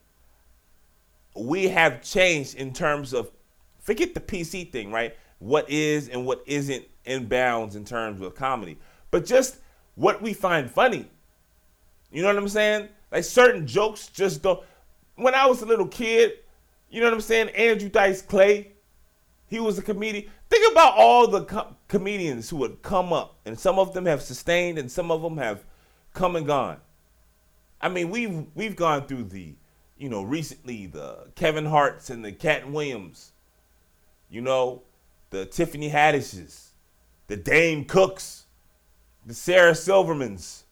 we 1.35 1.67
have 1.67 2.01
changed 2.01 2.55
in 2.55 2.71
terms 2.71 3.13
of 3.13 3.31
forget 3.81 4.13
the 4.13 4.21
PC 4.21 4.71
thing, 4.71 4.93
right? 4.93 5.13
What 5.39 5.69
is 5.69 6.07
and 6.07 6.25
what 6.25 6.41
isn't 6.45 6.85
in 7.05 7.27
bounds 7.27 7.75
in 7.75 7.85
terms 7.85 8.21
of 8.21 8.35
comedy, 8.35 8.77
but 9.11 9.25
just 9.25 9.57
what 9.95 10.21
we 10.21 10.33
find 10.33 10.69
funny. 10.69 11.09
You 12.11 12.21
know 12.21 12.27
what 12.29 12.37
I'm 12.37 12.49
saying? 12.49 12.89
Like 13.11 13.23
certain 13.23 13.67
jokes 13.67 14.07
just 14.07 14.41
don't. 14.41 14.63
When 15.15 15.33
I 15.33 15.45
was 15.45 15.61
a 15.61 15.65
little 15.65 15.87
kid, 15.87 16.33
you 16.89 16.99
know 16.99 17.07
what 17.07 17.13
I'm 17.13 17.21
saying? 17.21 17.49
Andrew 17.49 17.89
Dice 17.89 18.21
Clay, 18.21 18.71
he 19.47 19.59
was 19.59 19.77
a 19.77 19.81
comedian. 19.81 20.29
Think 20.49 20.71
about 20.71 20.95
all 20.95 21.27
the 21.27 21.45
co- 21.45 21.75
comedians 21.87 22.49
who 22.49 22.57
would 22.57 22.81
come 22.81 23.11
up, 23.13 23.37
and 23.45 23.59
some 23.59 23.79
of 23.79 23.93
them 23.93 24.05
have 24.05 24.21
sustained, 24.21 24.77
and 24.77 24.91
some 24.91 25.11
of 25.11 25.21
them 25.21 25.37
have 25.37 25.63
come 26.13 26.35
and 26.35 26.45
gone. 26.45 26.77
I 27.81 27.89
mean, 27.89 28.09
we've 28.09 28.45
we've 28.55 28.75
gone 28.75 29.07
through 29.07 29.25
the, 29.25 29.55
you 29.97 30.09
know, 30.09 30.23
recently 30.23 30.87
the 30.87 31.27
Kevin 31.35 31.65
Hart's 31.65 32.09
and 32.09 32.23
the 32.23 32.31
Katt 32.31 32.69
Williams, 32.69 33.31
you 34.29 34.41
know, 34.41 34.83
the 35.29 35.45
Tiffany 35.45 35.89
Haddishes, 35.89 36.69
the 37.27 37.35
Dane 37.35 37.85
Cooks, 37.85 38.45
the 39.25 39.33
Sarah 39.33 39.73
Silvermans, 39.73 40.65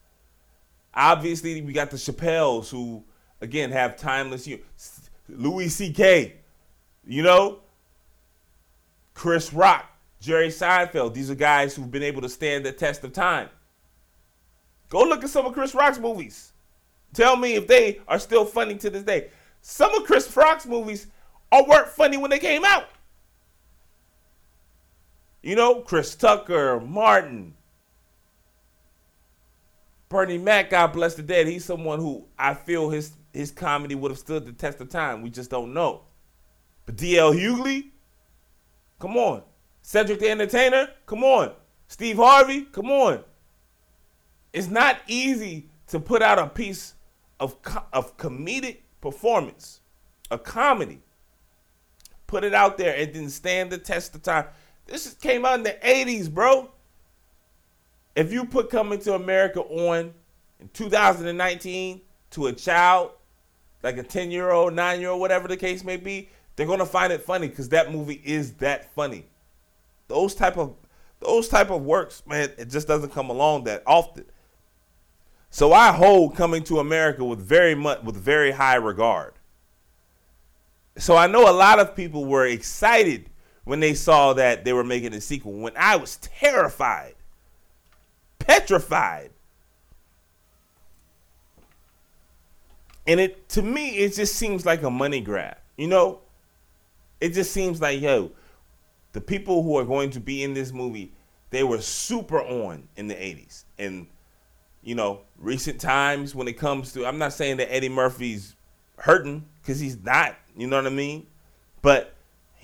Obviously, 0.94 1.60
we 1.60 1.72
got 1.72 1.90
the 1.90 1.96
Chappelles 1.96 2.70
who, 2.70 3.04
again, 3.40 3.72
have 3.72 3.96
timeless 3.96 4.44
humor. 4.44 4.62
Louis 5.28 5.68
C.K., 5.68 6.34
you 7.06 7.22
know, 7.22 7.60
Chris 9.12 9.52
Rock, 9.52 9.86
Jerry 10.20 10.48
Seinfeld. 10.48 11.14
These 11.14 11.30
are 11.30 11.34
guys 11.34 11.74
who've 11.74 11.90
been 11.90 12.02
able 12.02 12.22
to 12.22 12.28
stand 12.28 12.64
the 12.64 12.72
test 12.72 13.02
of 13.04 13.12
time. 13.12 13.48
Go 14.88 15.02
look 15.02 15.24
at 15.24 15.30
some 15.30 15.46
of 15.46 15.52
Chris 15.52 15.74
Rock's 15.74 15.98
movies. 15.98 16.52
Tell 17.12 17.36
me 17.36 17.54
if 17.54 17.66
they 17.66 18.00
are 18.06 18.18
still 18.18 18.44
funny 18.44 18.76
to 18.76 18.90
this 18.90 19.02
day. 19.02 19.30
Some 19.62 19.94
of 19.94 20.04
Chris 20.04 20.34
Rock's 20.36 20.66
movies 20.66 21.06
are 21.50 21.64
weren't 21.64 21.88
funny 21.88 22.16
when 22.16 22.30
they 22.30 22.38
came 22.38 22.64
out. 22.64 22.86
You 25.44 25.56
know, 25.56 25.82
Chris 25.82 26.14
Tucker, 26.14 26.80
Martin, 26.80 27.52
Bernie 30.08 30.38
Mac, 30.38 30.70
God 30.70 30.94
bless 30.94 31.16
the 31.16 31.22
dead, 31.22 31.46
he's 31.46 31.66
someone 31.66 31.98
who 31.98 32.24
I 32.38 32.54
feel 32.54 32.88
his 32.88 33.12
his 33.30 33.50
comedy 33.50 33.94
would 33.94 34.10
have 34.10 34.18
stood 34.18 34.46
the 34.46 34.52
test 34.52 34.80
of 34.80 34.88
time. 34.88 35.20
We 35.20 35.28
just 35.28 35.50
don't 35.50 35.74
know. 35.74 36.04
But 36.86 36.96
D.L. 36.96 37.34
Hughley, 37.34 37.90
come 38.98 39.18
on. 39.18 39.42
Cedric 39.82 40.20
the 40.20 40.30
Entertainer, 40.30 40.88
come 41.04 41.22
on. 41.22 41.52
Steve 41.88 42.16
Harvey, 42.16 42.62
come 42.62 42.90
on. 42.90 43.22
It's 44.54 44.68
not 44.68 45.00
easy 45.08 45.68
to 45.88 46.00
put 46.00 46.22
out 46.22 46.38
a 46.38 46.46
piece 46.46 46.94
of, 47.38 47.56
of 47.92 48.16
comedic 48.16 48.78
performance, 49.02 49.80
a 50.30 50.38
comedy. 50.38 51.02
Put 52.26 52.44
it 52.44 52.54
out 52.54 52.78
there 52.78 52.96
and 52.96 53.12
then 53.12 53.28
stand 53.28 53.70
the 53.70 53.76
test 53.76 54.14
of 54.14 54.22
time. 54.22 54.46
This 54.86 55.14
came 55.14 55.44
out 55.44 55.58
in 55.58 55.62
the 55.62 55.76
80s, 55.82 56.30
bro 56.32 56.70
if 58.16 58.32
you 58.32 58.44
put 58.44 58.70
Coming 58.70 58.98
to 59.00 59.14
America 59.14 59.60
on 59.60 60.14
in 60.60 60.68
2019 60.72 62.00
to 62.30 62.46
a 62.46 62.52
child, 62.52 63.12
like 63.82 63.98
a 63.98 64.02
10 64.02 64.30
year 64.30 64.50
old, 64.50 64.74
9 64.74 65.00
year 65.00 65.10
old, 65.10 65.20
whatever 65.20 65.48
the 65.48 65.56
case 65.56 65.84
may 65.84 65.96
be, 65.96 66.28
they're 66.56 66.66
gonna 66.66 66.86
find 66.86 67.12
it 67.12 67.22
funny 67.22 67.48
because 67.48 67.68
that 67.70 67.92
movie 67.92 68.22
is 68.24 68.52
that 68.54 68.92
funny. 68.94 69.26
Those 70.08 70.34
type 70.34 70.56
of 70.56 70.74
those 71.20 71.48
type 71.48 71.70
of 71.70 71.82
works, 71.82 72.22
man, 72.26 72.50
it 72.58 72.68
just 72.68 72.86
doesn't 72.86 73.12
come 73.12 73.30
along 73.30 73.64
that 73.64 73.82
often. 73.86 74.26
So 75.50 75.72
I 75.72 75.92
hold 75.92 76.36
coming 76.36 76.62
to 76.64 76.80
America 76.80 77.24
with 77.24 77.40
very 77.40 77.74
much 77.74 78.02
with 78.02 78.16
very 78.16 78.50
high 78.50 78.74
regard. 78.76 79.34
So 80.96 81.16
I 81.16 81.26
know 81.26 81.50
a 81.50 81.52
lot 81.52 81.80
of 81.80 81.96
people 81.96 82.24
were 82.24 82.46
excited 82.46 83.30
when 83.64 83.80
they 83.80 83.94
saw 83.94 84.34
that 84.34 84.64
they 84.64 84.72
were 84.72 84.84
making 84.84 85.14
a 85.14 85.20
sequel 85.20 85.52
when 85.52 85.72
I 85.76 85.96
was 85.96 86.16
terrified, 86.16 87.14
petrified. 88.38 89.30
And 93.06 93.20
it 93.20 93.48
to 93.50 93.62
me 93.62 93.96
it 93.96 94.14
just 94.14 94.36
seems 94.36 94.64
like 94.64 94.82
a 94.82 94.90
money 94.90 95.20
grab. 95.20 95.56
You 95.76 95.88
know, 95.88 96.20
it 97.20 97.30
just 97.30 97.52
seems 97.52 97.80
like 97.80 98.00
yo, 98.00 98.30
the 99.12 99.20
people 99.20 99.62
who 99.62 99.76
are 99.78 99.84
going 99.84 100.10
to 100.10 100.20
be 100.20 100.42
in 100.42 100.54
this 100.54 100.72
movie, 100.72 101.12
they 101.50 101.64
were 101.64 101.80
super 101.80 102.40
on 102.40 102.88
in 102.96 103.08
the 103.08 103.14
80s. 103.14 103.64
And 103.78 104.06
you 104.82 104.94
know, 104.94 105.22
recent 105.38 105.80
times 105.80 106.34
when 106.34 106.48
it 106.48 106.54
comes 106.54 106.92
to 106.92 107.06
I'm 107.06 107.18
not 107.18 107.32
saying 107.32 107.58
that 107.58 107.72
Eddie 107.72 107.88
Murphy's 107.88 108.56
hurting 108.98 109.46
cuz 109.64 109.80
he's 109.80 109.98
not, 110.02 110.36
you 110.56 110.66
know 110.66 110.76
what 110.76 110.86
I 110.86 110.90
mean? 110.90 111.26
But 111.82 112.14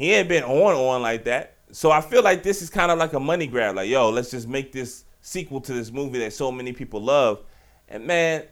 he 0.00 0.14
ain't 0.14 0.30
been 0.30 0.44
on 0.44 0.74
on 0.74 1.02
like 1.02 1.24
that. 1.24 1.56
So 1.72 1.90
I 1.90 2.00
feel 2.00 2.22
like 2.22 2.42
this 2.42 2.62
is 2.62 2.70
kind 2.70 2.90
of 2.90 2.98
like 2.98 3.12
a 3.12 3.20
money 3.20 3.46
grab 3.46 3.76
like, 3.76 3.90
yo, 3.90 4.08
let's 4.08 4.30
just 4.30 4.48
make 4.48 4.72
this 4.72 5.04
sequel 5.20 5.60
to 5.60 5.74
this 5.74 5.92
movie 5.92 6.18
that 6.20 6.32
so 6.32 6.50
many 6.50 6.72
people 6.72 7.02
love. 7.02 7.42
And 7.86 8.06
man, 8.06 8.44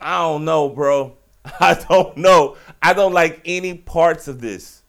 I 0.00 0.20
don't 0.20 0.44
know, 0.44 0.68
bro. 0.68 1.16
I 1.60 1.74
don't 1.74 2.16
know. 2.16 2.56
I 2.80 2.92
don't 2.92 3.12
like 3.12 3.40
any 3.44 3.74
parts 3.74 4.28
of 4.28 4.40
this. 4.40 4.82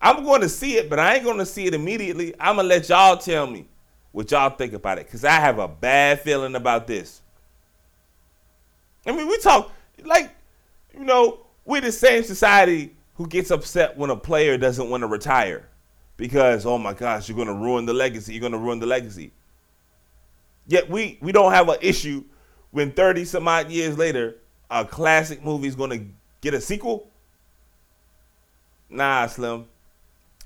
I'm 0.00 0.22
going 0.22 0.42
to 0.42 0.48
see 0.48 0.76
it, 0.76 0.88
but 0.88 1.00
I 1.00 1.16
ain't 1.16 1.24
going 1.24 1.38
to 1.38 1.46
see 1.46 1.66
it 1.66 1.74
immediately. 1.74 2.32
I'm 2.38 2.54
going 2.54 2.68
to 2.68 2.74
let 2.74 2.88
y'all 2.88 3.16
tell 3.16 3.48
me 3.48 3.66
what 4.12 4.30
y'all 4.30 4.50
think 4.50 4.74
about 4.74 4.98
it 4.98 5.06
because 5.06 5.24
I 5.24 5.32
have 5.40 5.58
a 5.58 5.66
bad 5.66 6.20
feeling 6.20 6.54
about 6.54 6.86
this. 6.86 7.20
I 9.04 9.10
mean, 9.10 9.26
we 9.26 9.38
talk 9.38 9.72
like, 10.04 10.30
you 10.94 11.04
know, 11.04 11.40
we're 11.64 11.80
the 11.80 11.90
same 11.90 12.22
society 12.22 12.94
who 13.20 13.26
gets 13.26 13.50
upset 13.50 13.98
when 13.98 14.08
a 14.08 14.16
player 14.16 14.56
doesn't 14.56 14.88
want 14.88 15.02
to 15.02 15.06
retire 15.06 15.68
because, 16.16 16.64
oh 16.64 16.78
my 16.78 16.94
gosh, 16.94 17.28
you're 17.28 17.36
going 17.36 17.46
to 17.46 17.52
ruin 17.52 17.84
the 17.84 17.92
legacy. 17.92 18.32
You're 18.32 18.40
going 18.40 18.54
to 18.54 18.58
ruin 18.58 18.78
the 18.78 18.86
legacy. 18.86 19.30
Yet 20.66 20.88
we, 20.88 21.18
we 21.20 21.30
don't 21.30 21.52
have 21.52 21.68
an 21.68 21.76
issue 21.82 22.24
when 22.70 22.92
30 22.92 23.26
some 23.26 23.46
odd 23.46 23.70
years 23.70 23.98
later, 23.98 24.38
a 24.70 24.86
classic 24.86 25.44
movie 25.44 25.68
is 25.68 25.76
going 25.76 25.90
to 25.90 26.06
get 26.40 26.54
a 26.54 26.62
sequel. 26.62 27.10
Nah, 28.88 29.26
Slim. 29.26 29.66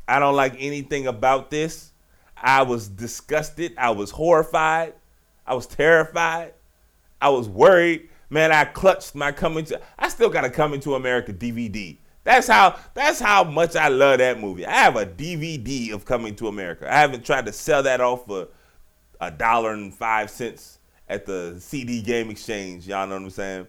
I 0.08 0.18
don't 0.18 0.34
like 0.34 0.56
anything 0.58 1.06
about 1.06 1.52
this. 1.52 1.92
I 2.36 2.62
was 2.62 2.88
disgusted. 2.88 3.74
I 3.78 3.90
was 3.90 4.10
horrified. 4.10 4.94
I 5.46 5.54
was 5.54 5.68
terrified. 5.68 6.54
I 7.22 7.28
was 7.28 7.48
worried. 7.48 8.08
Man, 8.30 8.50
I 8.50 8.64
clutched 8.64 9.14
my 9.14 9.30
coming 9.30 9.64
to 9.66 9.80
I 9.96 10.08
still 10.08 10.28
got 10.28 10.44
a 10.44 10.50
coming 10.50 10.80
to 10.80 10.96
America 10.96 11.32
DVD. 11.32 11.98
That's 12.24 12.48
how 12.48 12.78
that's 12.94 13.20
how 13.20 13.44
much 13.44 13.76
I 13.76 13.88
love 13.88 14.18
that 14.18 14.40
movie. 14.40 14.66
I 14.66 14.72
have 14.72 14.96
a 14.96 15.04
DVD 15.04 15.92
of 15.92 16.06
Coming 16.06 16.34
to 16.36 16.48
America. 16.48 16.90
I 16.90 16.96
haven't 16.98 17.24
tried 17.24 17.46
to 17.46 17.52
sell 17.52 17.82
that 17.82 18.00
off 18.00 18.26
for 18.26 18.48
a 19.20 19.30
dollar 19.30 19.72
and 19.72 19.94
five 19.94 20.30
cents 20.30 20.78
at 21.08 21.26
the 21.26 21.56
CD 21.60 22.00
game 22.00 22.30
exchange. 22.30 22.88
Y'all 22.88 23.06
know 23.06 23.16
what 23.16 23.24
I'm 23.24 23.30
saying? 23.30 23.66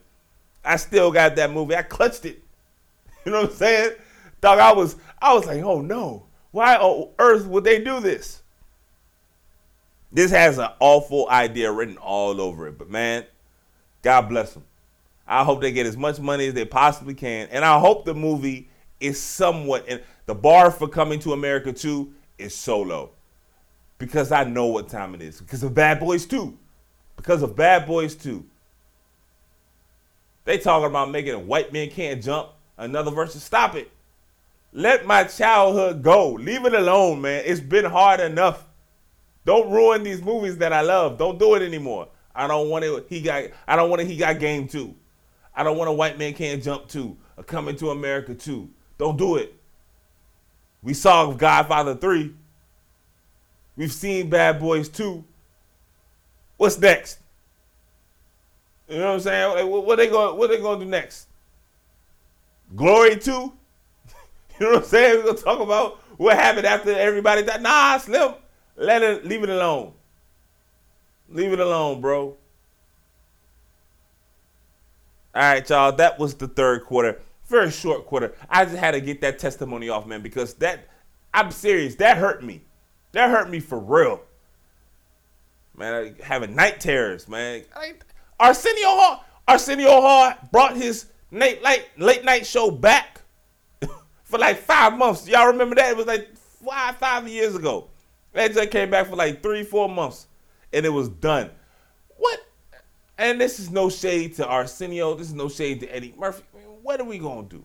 I 0.63 0.77
still 0.77 1.11
got 1.11 1.35
that 1.35 1.51
movie. 1.51 1.75
I 1.75 1.83
clutched 1.83 2.25
it. 2.25 2.41
You 3.25 3.31
know 3.31 3.41
what 3.41 3.49
I'm 3.49 3.55
saying? 3.55 3.91
Dog, 4.39 4.59
I 4.59 4.71
was 4.71 4.97
I 5.19 5.33
was 5.33 5.47
like, 5.47 5.63
oh 5.63 5.81
no. 5.81 6.27
Why 6.51 6.77
on 6.77 7.09
earth 7.17 7.47
would 7.47 7.63
they 7.63 7.83
do 7.83 7.99
this? 7.99 8.43
This 10.11 10.29
has 10.29 10.59
an 10.59 10.69
awful 10.79 11.27
idea 11.29 11.71
written 11.71 11.97
all 11.97 12.39
over 12.39 12.67
it. 12.67 12.77
But 12.77 12.89
man, 12.89 13.25
God 14.03 14.29
bless 14.29 14.53
them. 14.53 14.63
I 15.27 15.43
hope 15.43 15.61
they 15.61 15.71
get 15.71 15.85
as 15.85 15.97
much 15.97 16.19
money 16.19 16.47
as 16.47 16.53
they 16.53 16.65
possibly 16.65 17.13
can. 17.13 17.47
And 17.51 17.65
I 17.65 17.79
hope 17.79 18.05
the 18.05 18.13
movie 18.13 18.69
is 18.99 19.21
somewhat 19.21 19.85
and 19.87 20.01
the 20.25 20.35
bar 20.35 20.71
for 20.71 20.87
coming 20.87 21.19
to 21.19 21.33
America 21.33 21.73
2 21.73 22.11
is 22.37 22.55
so 22.55 22.81
low. 22.81 23.11
Because 23.97 24.31
I 24.31 24.43
know 24.43 24.67
what 24.67 24.89
time 24.89 25.15
it 25.15 25.21
is. 25.21 25.39
Because 25.39 25.63
of 25.63 25.73
Bad 25.73 25.99
Boys 25.99 26.25
2. 26.25 26.57
Because 27.15 27.41
of 27.41 27.55
Bad 27.55 27.87
Boys 27.87 28.15
2. 28.15 28.45
They 30.43 30.57
talking 30.57 30.87
about 30.87 31.09
making 31.09 31.33
a 31.33 31.39
white 31.39 31.73
man 31.73 31.89
can't 31.89 32.21
jump. 32.21 32.49
Another 32.77 33.11
version. 33.11 33.39
Stop 33.39 33.75
it. 33.75 33.89
Let 34.73 35.05
my 35.05 35.23
childhood 35.23 36.03
go. 36.03 36.33
Leave 36.33 36.65
it 36.65 36.73
alone, 36.73 37.21
man. 37.21 37.43
It's 37.45 37.61
been 37.61 37.85
hard 37.85 38.19
enough. 38.19 38.67
Don't 39.45 39.71
ruin 39.71 40.03
these 40.03 40.21
movies 40.21 40.57
that 40.57 40.73
I 40.73 40.81
love. 40.81 41.17
Don't 41.17 41.39
do 41.39 41.55
it 41.55 41.61
anymore. 41.61 42.09
I 42.35 42.47
don't 42.47 42.69
want 42.69 42.83
it. 42.83 43.05
He 43.07 43.21
got. 43.21 43.45
I 43.67 43.75
don't 43.75 43.89
want 43.89 44.01
it. 44.01 44.07
He 44.07 44.17
got 44.17 44.39
game 44.39 44.67
too. 44.67 44.93
I 45.55 45.63
don't 45.63 45.77
want 45.77 45.89
a 45.89 45.93
white 45.93 46.17
man 46.17 46.33
can't 46.33 46.61
jump 46.61 46.87
too. 46.87 47.17
A 47.37 47.43
coming 47.43 47.75
to 47.77 47.91
America 47.91 48.33
too. 48.33 48.69
Don't 48.97 49.17
do 49.17 49.37
it. 49.37 49.55
We 50.81 50.93
saw 50.93 51.31
Godfather 51.31 51.95
three. 51.95 52.33
We've 53.75 53.91
seen 53.91 54.29
Bad 54.29 54.59
Boys 54.59 54.89
two. 54.89 55.23
What's 56.57 56.77
next? 56.77 57.19
You 58.87 58.99
know 58.99 59.07
what 59.07 59.13
I'm 59.13 59.19
saying? 59.19 59.55
Like, 59.55 59.85
what, 59.85 59.95
they 59.97 60.07
going? 60.07 60.37
What 60.37 60.49
they 60.49 60.59
going 60.59 60.79
to 60.79 60.85
do 60.85 60.91
next? 60.91 61.27
Glory 62.75 63.17
two. 63.17 63.31
you 64.59 64.65
know 64.65 64.73
what 64.73 64.83
I'm 64.83 64.83
saying? 64.83 65.17
We're 65.17 65.25
gonna 65.33 65.37
talk 65.37 65.59
about 65.59 65.99
what 66.17 66.35
happened 66.35 66.65
after 66.65 66.91
everybody 66.91 67.43
died. 67.43 67.61
Nah, 67.61 67.97
Slim. 67.97 68.35
Let 68.75 69.01
it. 69.01 69.25
Leave 69.25 69.43
it 69.43 69.49
alone. 69.49 69.93
Leave 71.29 71.53
it 71.53 71.59
alone, 71.59 72.01
bro. 72.01 72.37
All 75.35 75.41
right, 75.41 75.69
y'all. 75.69 75.91
That 75.91 76.17
was 76.17 76.33
the 76.35 76.47
third 76.47 76.85
quarter. 76.85 77.21
Very 77.47 77.69
short 77.69 78.05
quarter. 78.05 78.33
I 78.49 78.63
just 78.63 78.77
had 78.77 78.91
to 78.91 79.01
get 79.01 79.19
that 79.21 79.37
testimony 79.37 79.89
off, 79.89 80.07
man, 80.07 80.21
because 80.21 80.53
that 80.55 80.87
I'm 81.33 81.51
serious. 81.51 81.95
That 81.95 82.17
hurt 82.17 82.41
me. 82.41 82.63
That 83.11 83.29
hurt 83.29 83.49
me 83.49 83.59
for 83.59 83.77
real. 83.77 84.21
Man, 85.75 85.93
I, 85.93 86.23
having 86.23 86.55
night 86.55 86.79
terrors, 86.79 87.27
man. 87.27 87.63
Arsenio 88.39 88.87
Hall. 88.87 89.25
Arsenio 89.45 90.01
Hall 90.01 90.33
brought 90.53 90.77
his 90.77 91.07
late 91.31 91.61
night 91.61 91.87
late 91.97 92.23
night 92.23 92.45
show 92.45 92.71
back 92.71 93.21
for 94.23 94.39
like 94.39 94.57
five 94.57 94.97
months. 94.97 95.27
Y'all 95.27 95.47
remember 95.47 95.75
that? 95.75 95.91
It 95.91 95.97
was 95.97 96.07
like 96.07 96.33
five 96.37 96.95
five 96.95 97.27
years 97.27 97.55
ago. 97.55 97.89
That 98.31 98.53
just 98.53 98.71
came 98.71 98.89
back 98.89 99.07
for 99.07 99.17
like 99.17 99.43
three 99.43 99.63
four 99.63 99.89
months, 99.89 100.27
and 100.71 100.85
it 100.85 100.89
was 100.89 101.09
done. 101.09 101.49
What 102.15 102.39
and 103.17 103.39
this 103.39 103.59
is 103.59 103.71
no 103.71 103.89
shade 103.89 104.35
to 104.35 104.47
Arsenio. 104.47 105.15
This 105.15 105.27
is 105.27 105.33
no 105.33 105.49
shade 105.49 105.79
to 105.81 105.87
Eddie 105.87 106.13
Murphy. 106.17 106.43
what 106.81 106.99
are 106.99 107.05
we 107.05 107.17
gonna 107.17 107.47
do? 107.47 107.63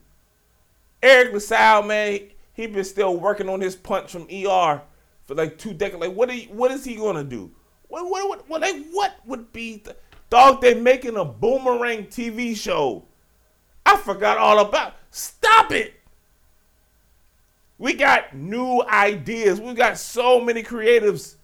Eric 1.02 1.32
LaSalle, 1.32 1.82
man, 1.82 2.20
he 2.52 2.66
been 2.66 2.84
still 2.84 3.16
working 3.16 3.48
on 3.48 3.60
his 3.60 3.74
punch 3.74 4.12
from 4.12 4.22
ER 4.22 4.82
for 5.24 5.34
like 5.34 5.58
two 5.58 5.72
decades. 5.72 6.00
Like, 6.00 6.14
what? 6.14 6.34
You, 6.34 6.48
what 6.50 6.70
is 6.70 6.84
he 6.84 6.96
gonna 6.96 7.24
do? 7.24 7.50
What? 7.88 8.08
What? 8.08 8.28
What? 8.28 8.48
what 8.48 8.60
like, 8.60 8.86
what 8.92 9.16
would 9.26 9.52
be 9.52 9.78
the 9.78 9.96
dog? 10.28 10.60
They 10.60 10.74
making 10.74 11.16
a 11.16 11.24
boomerang 11.24 12.06
TV 12.06 12.56
show. 12.56 13.04
I 13.84 13.96
forgot 13.96 14.38
all 14.38 14.58
about. 14.60 14.94
Stop 15.10 15.72
it. 15.72 15.94
We 17.78 17.94
got 17.94 18.36
new 18.36 18.82
ideas. 18.82 19.60
We 19.60 19.72
got 19.72 19.98
so 19.98 20.40
many 20.40 20.62
creatives 20.62 21.36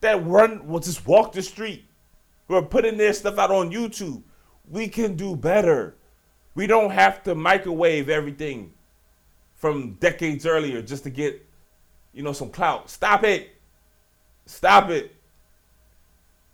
that 0.00 0.24
run. 0.24 0.66
Will 0.66 0.80
just 0.80 1.06
walk 1.06 1.32
the 1.32 1.42
street 1.42 1.84
who 2.52 2.58
are 2.58 2.62
putting 2.62 2.98
their 2.98 3.14
stuff 3.14 3.38
out 3.38 3.50
on 3.50 3.72
YouTube. 3.72 4.22
We 4.68 4.86
can 4.86 5.16
do 5.16 5.34
better. 5.34 5.96
We 6.54 6.66
don't 6.66 6.90
have 6.90 7.22
to 7.22 7.34
microwave 7.34 8.10
everything 8.10 8.74
from 9.54 9.94
decades 9.94 10.44
earlier 10.44 10.82
just 10.82 11.04
to 11.04 11.10
get, 11.10 11.46
you 12.12 12.22
know, 12.22 12.34
some 12.34 12.50
clout. 12.50 12.90
Stop 12.90 13.24
it. 13.24 13.56
Stop 14.44 14.90
it. 14.90 15.16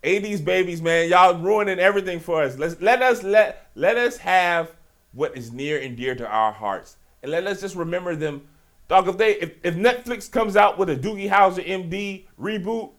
80s 0.04 0.44
babies, 0.44 0.80
man, 0.80 1.08
y'all 1.08 1.36
ruining 1.36 1.80
everything 1.80 2.20
for 2.20 2.44
us. 2.44 2.56
Let's 2.56 2.80
let 2.80 3.02
us 3.02 3.24
let 3.24 3.68
let 3.74 3.96
us 3.96 4.18
have 4.18 4.70
what 5.12 5.36
is 5.36 5.50
near 5.52 5.80
and 5.80 5.96
dear 5.96 6.14
to 6.14 6.28
our 6.28 6.52
hearts. 6.52 6.96
And 7.24 7.32
let 7.32 7.44
us 7.48 7.60
just 7.60 7.74
remember 7.74 8.14
them. 8.14 8.46
Dog, 8.86 9.08
if 9.08 9.18
they 9.18 9.32
if, 9.32 9.54
if 9.64 9.74
Netflix 9.74 10.30
comes 10.30 10.54
out 10.54 10.78
with 10.78 10.90
a 10.90 10.96
Doogie 10.96 11.28
Howser 11.28 11.66
MD 11.66 12.26
reboot, 12.40 12.92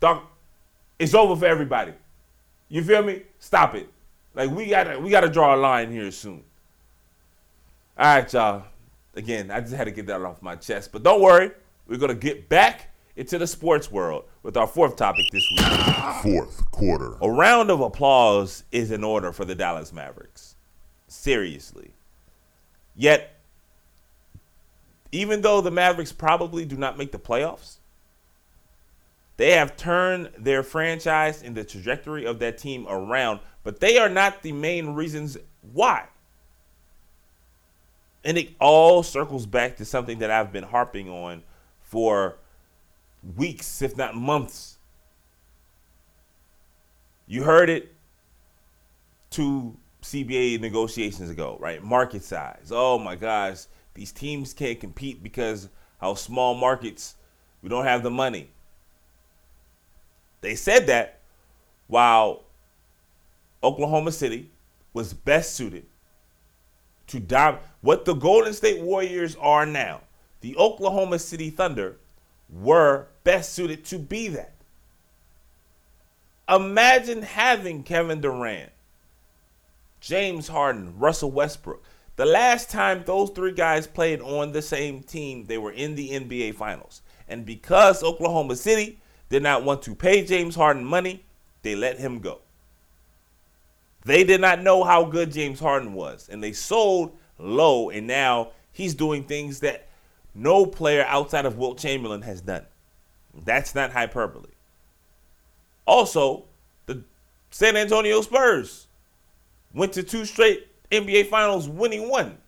dog, 0.00 0.22
it's 0.98 1.14
over 1.14 1.36
for 1.36 1.46
everybody. 1.46 1.92
You 2.70 2.82
feel 2.84 3.02
me? 3.02 3.22
Stop 3.40 3.74
it. 3.74 3.90
Like 4.34 4.50
we 4.50 4.66
gotta 4.66 4.98
we 4.98 5.10
gotta 5.10 5.28
draw 5.28 5.54
a 5.54 5.58
line 5.58 5.90
here 5.90 6.10
soon. 6.12 6.44
All 7.98 8.14
right, 8.16 8.32
y'all. 8.32 8.64
Again, 9.14 9.50
I 9.50 9.60
just 9.60 9.74
had 9.74 9.84
to 9.84 9.90
get 9.90 10.06
that 10.06 10.22
off 10.22 10.40
my 10.40 10.54
chest. 10.54 10.92
But 10.92 11.02
don't 11.02 11.20
worry, 11.20 11.50
we're 11.88 11.98
gonna 11.98 12.14
get 12.14 12.48
back 12.48 12.94
into 13.16 13.38
the 13.38 13.46
sports 13.46 13.90
world 13.90 14.24
with 14.44 14.56
our 14.56 14.68
fourth 14.68 14.96
topic 14.96 15.26
this 15.32 15.44
week. 15.50 15.66
Fourth 16.22 16.70
quarter. 16.70 17.16
A 17.20 17.28
round 17.28 17.70
of 17.70 17.80
applause 17.80 18.62
is 18.70 18.92
in 18.92 19.02
order 19.02 19.32
for 19.32 19.44
the 19.44 19.56
Dallas 19.56 19.92
Mavericks. 19.92 20.54
Seriously. 21.08 21.90
Yet, 22.94 23.34
even 25.10 25.40
though 25.40 25.60
the 25.60 25.72
Mavericks 25.72 26.12
probably 26.12 26.64
do 26.64 26.76
not 26.76 26.96
make 26.96 27.10
the 27.10 27.18
playoffs, 27.18 27.79
they 29.40 29.52
have 29.52 29.76
turned 29.76 30.30
their 30.38 30.62
franchise 30.62 31.42
and 31.42 31.56
the 31.56 31.64
trajectory 31.64 32.26
of 32.26 32.38
that 32.38 32.58
team 32.58 32.86
around 32.88 33.40
but 33.62 33.80
they 33.80 33.98
are 33.98 34.08
not 34.08 34.42
the 34.42 34.52
main 34.52 34.90
reasons 34.90 35.36
why. 35.60 36.06
And 38.24 38.36
it 38.36 38.50
all 38.60 39.02
circles 39.02 39.46
back 39.46 39.76
to 39.76 39.84
something 39.84 40.18
that 40.18 40.30
I've 40.30 40.52
been 40.52 40.64
harping 40.64 41.08
on 41.08 41.42
for 41.80 42.38
weeks, 43.36 43.82
if 43.82 43.96
not 43.96 44.14
months. 44.14 44.78
You 47.26 47.44
heard 47.44 47.70
it 47.70 47.94
two 49.30 49.76
CBA 50.02 50.60
negotiations 50.60 51.30
ago, 51.30 51.56
right? 51.60 51.82
Market 51.82 52.24
size. 52.24 52.70
Oh 52.70 52.98
my 52.98 53.16
gosh, 53.16 53.66
these 53.94 54.12
teams 54.12 54.52
can't 54.52 54.80
compete 54.80 55.22
because 55.22 55.68
how 56.00 56.14
small 56.14 56.54
markets, 56.54 57.16
we 57.62 57.68
don't 57.68 57.84
have 57.84 58.02
the 58.02 58.10
money. 58.10 58.50
They 60.40 60.54
said 60.54 60.86
that 60.86 61.20
while 61.86 62.44
Oklahoma 63.62 64.12
City 64.12 64.50
was 64.92 65.12
best 65.12 65.54
suited 65.54 65.86
to 67.08 67.20
dom 67.20 67.58
what 67.80 68.04
the 68.04 68.14
Golden 68.14 68.52
State 68.52 68.80
Warriors 68.80 69.36
are 69.40 69.66
now. 69.66 70.02
The 70.40 70.56
Oklahoma 70.56 71.18
City 71.18 71.50
Thunder 71.50 71.96
were 72.48 73.08
best 73.24 73.52
suited 73.52 73.84
to 73.86 73.98
be 73.98 74.28
that. 74.28 74.54
Imagine 76.48 77.22
having 77.22 77.82
Kevin 77.82 78.20
Durant, 78.20 78.72
James 80.00 80.48
Harden, 80.48 80.98
Russell 80.98 81.30
Westbrook. 81.30 81.82
The 82.16 82.26
last 82.26 82.70
time 82.70 83.02
those 83.04 83.30
three 83.30 83.52
guys 83.52 83.86
played 83.86 84.20
on 84.20 84.52
the 84.52 84.62
same 84.62 85.02
team, 85.02 85.44
they 85.46 85.58
were 85.58 85.72
in 85.72 85.94
the 85.94 86.10
NBA 86.10 86.54
Finals. 86.54 87.02
And 87.28 87.46
because 87.46 88.02
Oklahoma 88.02 88.56
City 88.56 88.98
did 89.30 89.42
not 89.42 89.64
want 89.64 89.82
to 89.82 89.94
pay 89.94 90.24
James 90.24 90.54
Harden 90.54 90.84
money, 90.84 91.24
they 91.62 91.74
let 91.74 91.98
him 91.98 92.18
go. 92.18 92.40
They 94.04 94.24
did 94.24 94.40
not 94.40 94.62
know 94.62 94.84
how 94.84 95.04
good 95.04 95.32
James 95.32 95.60
Harden 95.60 95.94
was, 95.94 96.28
and 96.30 96.42
they 96.42 96.52
sold 96.52 97.16
low, 97.38 97.90
and 97.90 98.06
now 98.06 98.50
he's 98.72 98.94
doing 98.94 99.24
things 99.24 99.60
that 99.60 99.88
no 100.34 100.66
player 100.66 101.04
outside 101.06 101.46
of 101.46 101.58
Wilt 101.58 101.78
Chamberlain 101.78 102.22
has 102.22 102.40
done. 102.40 102.66
That's 103.44 103.74
not 103.74 103.92
hyperbole. 103.92 104.50
Also, 105.86 106.44
the 106.86 107.04
San 107.50 107.76
Antonio 107.76 108.20
Spurs 108.22 108.86
went 109.74 109.92
to 109.92 110.02
two 110.02 110.24
straight 110.24 110.66
NBA 110.90 111.26
Finals, 111.26 111.68
winning 111.68 112.08
one. 112.08 112.38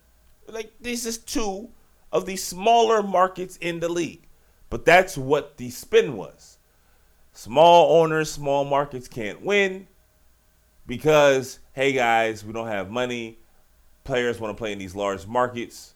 Like 0.49 0.73
this 0.81 1.07
is 1.07 1.19
two 1.19 1.71
of 2.11 2.27
the 2.27 2.37
smaller 2.37 3.03
markets 3.03 3.57
in 3.59 3.81
the 3.81 3.89
league, 3.89 4.27
but 4.71 4.85
that's 4.85 5.17
what 5.17 5.57
the 5.57 5.71
spin 5.71 6.17
was. 6.17 6.52
Small 7.43 8.01
owners, 8.01 8.31
small 8.31 8.65
markets 8.65 9.09
can't 9.09 9.43
win 9.43 9.89
because 10.87 11.59
hey 11.73 11.93
guys, 11.93 12.45
we 12.45 12.53
don't 12.53 12.69
have 12.69 12.89
money. 12.89 13.37
Players 14.05 14.39
want 14.39 14.57
to 14.57 14.61
play 14.61 14.71
in 14.71 14.79
these 14.79 14.95
large 14.95 15.27
markets. 15.27 15.95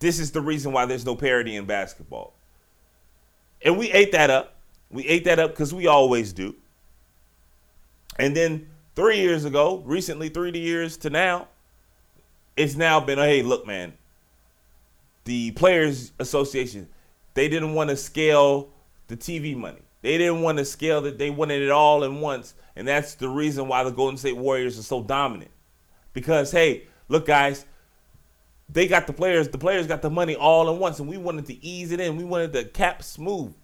This 0.00 0.18
is 0.18 0.32
the 0.32 0.40
reason 0.40 0.72
why 0.72 0.84
there's 0.84 1.06
no 1.06 1.14
parity 1.14 1.54
in 1.54 1.64
basketball. 1.64 2.34
And 3.64 3.78
we 3.78 3.92
ate 3.92 4.10
that 4.10 4.30
up. 4.30 4.56
We 4.90 5.06
ate 5.06 5.26
that 5.26 5.38
up 5.38 5.52
because 5.52 5.72
we 5.72 5.86
always 5.86 6.32
do. 6.32 6.56
And 8.18 8.36
then 8.36 8.68
three 8.96 9.20
years 9.20 9.44
ago, 9.44 9.80
recently, 9.86 10.28
three 10.28 10.58
years 10.58 10.96
to 10.96 11.10
now, 11.10 11.46
it's 12.56 12.74
now 12.74 12.98
been, 12.98 13.18
hey, 13.18 13.42
look, 13.42 13.64
man, 13.64 13.92
the 15.22 15.52
Players 15.52 16.10
Association, 16.18 16.88
they 17.36 17.48
didn't 17.48 17.74
want 17.74 17.90
to 17.90 17.96
scale 17.96 18.70
the 19.08 19.16
TV 19.16 19.54
money. 19.54 19.82
They 20.00 20.16
didn't 20.16 20.40
want 20.40 20.56
to 20.56 20.64
scale 20.64 21.02
that. 21.02 21.18
They 21.18 21.28
wanted 21.28 21.60
it 21.60 21.70
all 21.70 22.02
in 22.02 22.20
once. 22.20 22.54
And 22.74 22.88
that's 22.88 23.14
the 23.14 23.28
reason 23.28 23.68
why 23.68 23.84
the 23.84 23.90
Golden 23.90 24.16
State 24.16 24.36
Warriors 24.36 24.78
are 24.78 24.82
so 24.82 25.02
dominant. 25.02 25.50
Because, 26.14 26.50
hey, 26.50 26.86
look, 27.08 27.26
guys, 27.26 27.66
they 28.70 28.88
got 28.88 29.06
the 29.06 29.12
players, 29.12 29.48
the 29.48 29.58
players 29.58 29.86
got 29.86 30.00
the 30.00 30.08
money 30.08 30.34
all 30.34 30.72
at 30.72 30.80
once, 30.80 30.98
and 30.98 31.08
we 31.08 31.18
wanted 31.18 31.44
to 31.46 31.64
ease 31.64 31.92
it 31.92 32.00
in. 32.00 32.16
We 32.16 32.24
wanted 32.24 32.54
the 32.54 32.64
cap 32.64 33.02
smooth. 33.02 33.54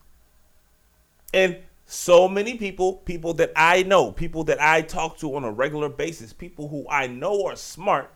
And 1.32 1.56
so 1.86 2.28
many 2.28 2.58
people, 2.58 2.94
people 2.94 3.32
that 3.34 3.52
I 3.56 3.84
know, 3.84 4.12
people 4.12 4.44
that 4.44 4.60
I 4.60 4.82
talk 4.82 5.16
to 5.18 5.34
on 5.34 5.44
a 5.44 5.50
regular 5.50 5.88
basis, 5.88 6.34
people 6.34 6.68
who 6.68 6.86
I 6.90 7.06
know 7.06 7.46
are 7.46 7.56
smart, 7.56 8.12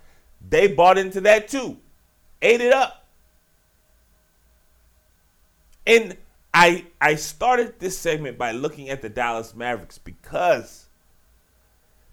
they 0.46 0.68
bought 0.68 0.98
into 0.98 1.22
that 1.22 1.48
too. 1.48 1.78
Ate 2.42 2.60
it 2.60 2.74
up. 2.74 3.05
And 5.86 6.16
I 6.52 6.86
I 7.00 7.14
started 7.14 7.78
this 7.78 7.98
segment 7.98 8.38
by 8.38 8.52
looking 8.52 8.88
at 8.88 9.02
the 9.02 9.08
Dallas 9.08 9.54
Mavericks 9.54 9.98
because 9.98 10.86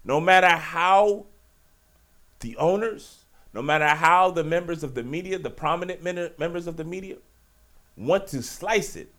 no 0.04 0.20
matter 0.20 0.48
how 0.48 1.26
the 2.40 2.56
owners 2.56 3.24
no 3.54 3.62
matter 3.62 3.86
how 3.86 4.32
the 4.32 4.42
members 4.42 4.82
of 4.82 4.94
the 4.96 5.04
media, 5.04 5.38
the 5.38 5.48
prominent 5.48 6.02
members 6.02 6.66
of 6.66 6.76
the 6.76 6.84
media, 6.84 7.16
want 7.96 8.26
to 8.26 8.42
slice 8.42 8.96
it, 8.96 9.12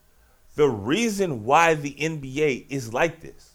the 0.55 0.67
reason 0.67 1.45
why 1.45 1.73
the 1.73 1.93
NBA 1.93 2.65
is 2.69 2.93
like 2.93 3.21
this 3.21 3.51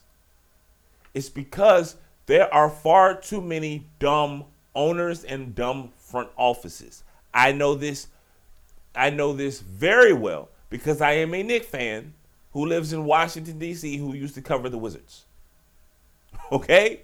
is 1.12 1.28
because 1.28 1.96
there 2.26 2.52
are 2.52 2.70
far 2.70 3.14
too 3.14 3.42
many 3.42 3.86
dumb 3.98 4.44
owners 4.74 5.22
and 5.22 5.54
dumb 5.54 5.92
front 5.98 6.30
offices. 6.36 7.04
I 7.34 7.52
know 7.52 7.74
this 7.74 8.08
I 8.94 9.10
know 9.10 9.34
this 9.34 9.60
very 9.60 10.12
well 10.12 10.48
because 10.70 11.00
I 11.00 11.12
am 11.12 11.34
a 11.34 11.42
Knick 11.42 11.64
fan 11.64 12.14
who 12.52 12.64
lives 12.64 12.92
in 12.92 13.04
Washington 13.04 13.58
D.C. 13.58 13.96
who 13.98 14.14
used 14.14 14.34
to 14.36 14.42
cover 14.42 14.68
the 14.68 14.78
Wizards. 14.78 15.24
Okay? 16.52 17.02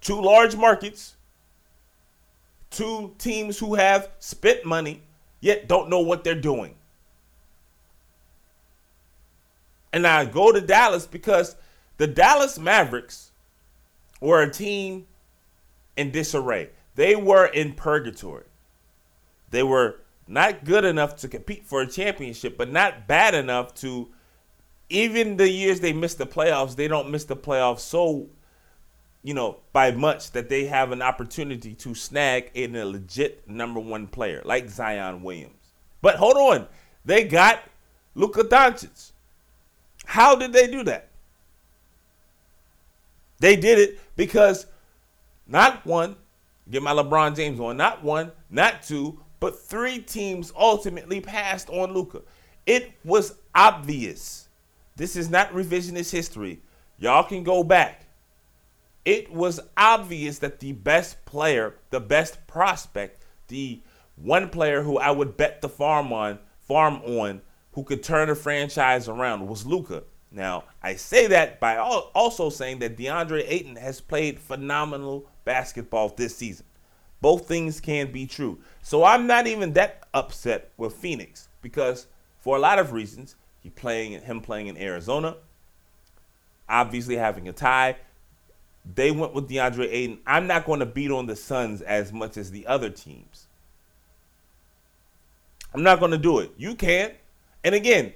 Two 0.00 0.20
large 0.20 0.54
markets 0.54 1.16
two 2.70 3.14
teams 3.18 3.58
who 3.58 3.74
have 3.74 4.08
spent 4.18 4.64
money 4.64 5.02
yet 5.40 5.68
don't 5.68 5.90
know 5.90 6.00
what 6.00 6.24
they're 6.24 6.34
doing. 6.34 6.74
And 9.92 10.06
I 10.06 10.24
go 10.24 10.52
to 10.52 10.60
Dallas 10.60 11.06
because 11.06 11.56
the 11.96 12.06
Dallas 12.06 12.58
Mavericks 12.58 13.32
were 14.20 14.40
a 14.40 14.50
team 14.50 15.06
in 15.96 16.12
disarray. 16.12 16.70
They 16.94 17.16
were 17.16 17.46
in 17.46 17.74
purgatory. 17.74 18.44
They 19.50 19.64
were 19.64 20.00
not 20.30 20.64
good 20.64 20.84
enough 20.84 21.16
to 21.16 21.28
compete 21.28 21.66
for 21.66 21.82
a 21.82 21.86
championship, 21.86 22.56
but 22.56 22.70
not 22.70 23.06
bad 23.06 23.34
enough 23.34 23.74
to 23.74 24.08
even 24.88 25.36
the 25.36 25.48
years 25.48 25.80
they 25.80 25.92
miss 25.92 26.14
the 26.14 26.26
playoffs, 26.26 26.76
they 26.76 26.88
don't 26.88 27.10
miss 27.10 27.24
the 27.24 27.36
playoffs 27.36 27.80
so 27.80 28.28
you 29.22 29.34
know, 29.34 29.58
by 29.72 29.90
much 29.90 30.30
that 30.30 30.48
they 30.48 30.64
have 30.64 30.92
an 30.92 31.02
opportunity 31.02 31.74
to 31.74 31.94
snag 31.94 32.50
in 32.54 32.74
a 32.74 32.84
legit 32.84 33.46
number 33.48 33.78
one 33.78 34.06
player 34.06 34.40
like 34.44 34.68
Zion 34.68 35.22
Williams. 35.22 35.72
But 36.00 36.16
hold 36.16 36.36
on, 36.36 36.66
they 37.04 37.24
got 37.24 37.60
Luka 38.14 38.44
Doncic. 38.44 39.12
How 40.06 40.34
did 40.34 40.52
they 40.52 40.66
do 40.66 40.82
that? 40.84 41.08
They 43.40 43.56
did 43.56 43.78
it 43.78 44.00
because 44.16 44.66
not 45.46 45.84
one, 45.84 46.16
get 46.70 46.82
my 46.82 46.92
LeBron 46.92 47.36
James 47.36 47.60
on, 47.60 47.76
not 47.76 48.02
one, 48.02 48.32
not 48.48 48.82
two, 48.82 49.20
but 49.40 49.58
three 49.58 50.00
teams 50.00 50.52
ultimately 50.56 51.20
passed 51.20 51.68
on 51.70 51.92
Luka. 51.92 52.22
It 52.66 52.92
was 53.04 53.34
obvious. 53.54 54.48
This 54.96 55.16
is 55.16 55.30
not 55.30 55.52
revisionist 55.52 56.12
history. 56.12 56.60
Y'all 56.98 57.24
can 57.24 57.42
go 57.42 57.64
back 57.64 58.06
it 59.04 59.32
was 59.32 59.60
obvious 59.76 60.38
that 60.40 60.60
the 60.60 60.72
best 60.72 61.24
player, 61.24 61.74
the 61.90 62.00
best 62.00 62.46
prospect, 62.46 63.24
the 63.48 63.80
one 64.16 64.48
player 64.48 64.82
who 64.82 64.98
I 64.98 65.10
would 65.10 65.36
bet 65.36 65.62
the 65.62 65.68
farm 65.68 66.12
on, 66.12 66.38
farm 66.60 67.00
on, 67.04 67.40
who 67.72 67.84
could 67.84 68.02
turn 68.02 68.28
a 68.28 68.34
franchise 68.34 69.08
around 69.08 69.46
was 69.46 69.66
Luka. 69.66 70.04
Now, 70.30 70.64
I 70.82 70.94
say 70.94 71.26
that 71.28 71.58
by 71.58 71.76
also 71.78 72.50
saying 72.50 72.80
that 72.80 72.96
DeAndre 72.96 73.44
Ayton 73.48 73.76
has 73.76 74.00
played 74.00 74.38
phenomenal 74.38 75.28
basketball 75.44 76.10
this 76.10 76.36
season. 76.36 76.66
Both 77.20 77.46
things 77.46 77.80
can 77.80 78.12
be 78.12 78.26
true. 78.26 78.58
So 78.82 79.04
I'm 79.04 79.26
not 79.26 79.46
even 79.46 79.72
that 79.74 80.06
upset 80.14 80.70
with 80.76 80.94
Phoenix 80.94 81.48
because 81.62 82.06
for 82.38 82.56
a 82.56 82.60
lot 82.60 82.78
of 82.78 82.92
reasons, 82.92 83.36
he 83.60 83.68
playing 83.70 84.20
him 84.22 84.40
playing 84.40 84.68
in 84.68 84.76
Arizona, 84.78 85.36
obviously 86.68 87.16
having 87.16 87.48
a 87.48 87.52
tie, 87.52 87.96
they 88.94 89.10
went 89.10 89.34
with 89.34 89.48
DeAndre 89.48 89.88
Ayton. 89.90 90.20
I'm 90.26 90.46
not 90.46 90.64
going 90.64 90.80
to 90.80 90.86
beat 90.86 91.10
on 91.10 91.26
the 91.26 91.36
Suns 91.36 91.82
as 91.82 92.12
much 92.12 92.36
as 92.36 92.50
the 92.50 92.66
other 92.66 92.88
teams. 92.88 93.46
I'm 95.74 95.82
not 95.82 96.00
going 96.00 96.12
to 96.12 96.18
do 96.18 96.38
it. 96.38 96.52
You 96.56 96.74
can't. 96.74 97.14
And 97.62 97.74
again, 97.74 98.12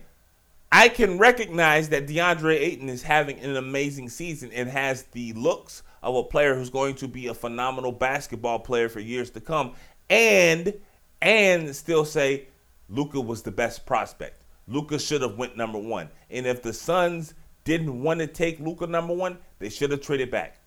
I 0.73 0.89
can 0.89 1.19
recognize 1.19 1.91
that 1.91 2.07
DeAndre 2.07 2.59
Ayton 2.59 2.89
is 2.89 3.03
having 3.03 3.39
an 3.41 3.57
amazing 3.57 4.09
season 4.09 4.51
and 4.53 4.69
has 4.69 5.03
the 5.05 5.33
looks 5.35 5.83
of 6.05 6.15
a 6.15 6.23
player 6.23 6.55
who's 6.55 6.71
going 6.71 6.95
to 6.97 7.09
be 7.09 7.27
a 7.27 7.35
phenomenal 7.35 7.91
basketball 7.91 8.61
player 8.61 8.89
for 8.89 9.01
years 9.01 9.31
to 9.31 9.41
come 9.41 9.73
and 10.09 10.75
and 11.21 11.75
still 11.75 12.05
say 12.05 12.47
Luka 12.89 13.21
was 13.21 13.43
the 13.43 13.51
best 13.51 13.87
prospect. 13.87 14.43
Luka 14.69 14.99
should 14.99 15.23
have 15.23 15.37
went 15.37 15.57
number 15.57 15.79
1. 15.79 16.09
And 16.31 16.47
if 16.47 16.63
the 16.63 16.73
Suns 16.73 17.35
didn't 17.65 18.03
want 18.03 18.21
to 18.21 18.27
take 18.27 18.61
Luka 18.61 18.87
number 18.87 19.15
one, 19.15 19.39
they 19.59 19.71
should 19.71 19.91
have 19.91 20.03
traded 20.03 20.31
back. 20.31 20.59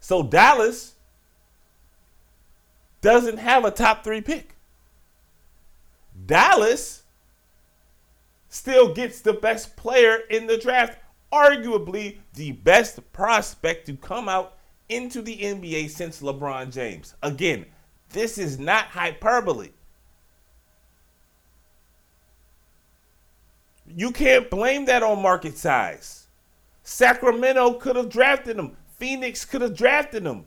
So 0.00 0.22
Dallas 0.22 0.94
doesn't 3.00 3.38
have 3.38 3.64
a 3.64 3.70
top 3.70 4.04
three 4.04 4.20
pick. 4.20 4.54
Dallas 6.24 7.02
still 8.48 8.94
gets 8.94 9.20
the 9.20 9.34
best 9.34 9.76
player 9.76 10.20
in 10.30 10.46
the 10.46 10.56
draft, 10.56 10.98
arguably 11.32 12.18
the 12.34 12.52
best 12.52 13.00
prospect 13.12 13.86
to 13.86 13.96
come 13.96 14.28
out 14.28 14.56
into 14.88 15.22
the 15.22 15.36
NBA 15.36 15.90
since 15.90 16.22
LeBron 16.22 16.72
James. 16.72 17.14
Again, 17.22 17.66
this 18.10 18.38
is 18.38 18.58
not 18.58 18.86
hyperbole. 18.86 19.70
You 23.86 24.10
can't 24.12 24.50
blame 24.50 24.84
that 24.86 25.02
on 25.02 25.22
market 25.22 25.56
size. 25.56 26.26
Sacramento 26.82 27.74
could 27.74 27.96
have 27.96 28.08
drafted 28.08 28.58
him. 28.58 28.76
Phoenix 28.96 29.44
could 29.44 29.62
have 29.62 29.76
drafted 29.76 30.24
him. 30.24 30.44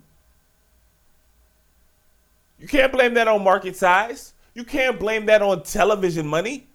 You 2.60 2.68
can't 2.68 2.92
blame 2.92 3.14
that 3.16 3.28
on 3.28 3.44
market 3.44 3.76
size. 3.76 4.34
You 4.54 4.64
can't 4.64 5.00
blame 5.00 5.26
that 5.28 5.42
on 5.42 5.64
television 5.64 6.28
money. 6.28 6.68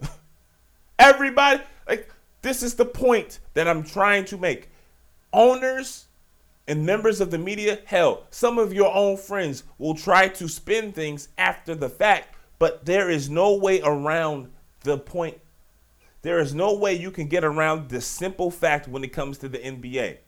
Everybody, 0.98 1.62
like, 1.88 2.08
this 2.46 2.62
is 2.62 2.74
the 2.74 2.84
point 2.84 3.40
that 3.54 3.66
I'm 3.66 3.82
trying 3.82 4.24
to 4.26 4.38
make. 4.38 4.70
Owners 5.32 6.06
and 6.68 6.86
members 6.86 7.20
of 7.20 7.32
the 7.32 7.38
media, 7.38 7.80
hell, 7.86 8.24
some 8.30 8.56
of 8.56 8.72
your 8.72 8.94
own 8.94 9.16
friends 9.16 9.64
will 9.78 9.96
try 9.96 10.28
to 10.28 10.48
spin 10.48 10.92
things 10.92 11.28
after 11.36 11.74
the 11.74 11.88
fact, 11.88 12.36
but 12.60 12.84
there 12.84 13.10
is 13.10 13.28
no 13.28 13.56
way 13.56 13.80
around 13.82 14.52
the 14.84 14.96
point. 14.96 15.40
There 16.22 16.38
is 16.38 16.54
no 16.54 16.72
way 16.72 16.94
you 16.94 17.10
can 17.10 17.26
get 17.26 17.42
around 17.42 17.88
the 17.88 18.00
simple 18.00 18.52
fact 18.52 18.86
when 18.86 19.02
it 19.02 19.12
comes 19.12 19.38
to 19.38 19.48
the 19.48 19.58
NBA. 19.58 20.18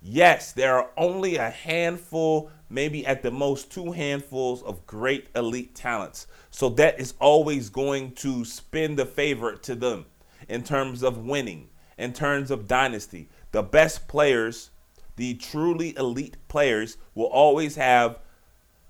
Yes, 0.00 0.52
there 0.52 0.76
are 0.76 0.90
only 0.96 1.36
a 1.36 1.50
handful, 1.50 2.50
maybe 2.70 3.04
at 3.04 3.22
the 3.22 3.30
most 3.30 3.70
two 3.70 3.92
handfuls 3.92 4.62
of 4.62 4.86
great 4.86 5.28
elite 5.36 5.74
talents. 5.74 6.26
So 6.50 6.70
that 6.70 6.98
is 6.98 7.12
always 7.20 7.68
going 7.68 8.12
to 8.12 8.46
spin 8.46 8.96
the 8.96 9.04
favor 9.04 9.56
to 9.56 9.74
them 9.74 10.06
in 10.50 10.62
terms 10.62 11.02
of 11.02 11.18
winning, 11.18 11.68
in 11.96 12.12
terms 12.12 12.50
of 12.50 12.66
dynasty. 12.66 13.28
The 13.52 13.62
best 13.62 14.08
players, 14.08 14.70
the 15.16 15.34
truly 15.34 15.96
elite 15.96 16.36
players, 16.48 16.98
will 17.14 17.26
always 17.26 17.76
have 17.76 18.18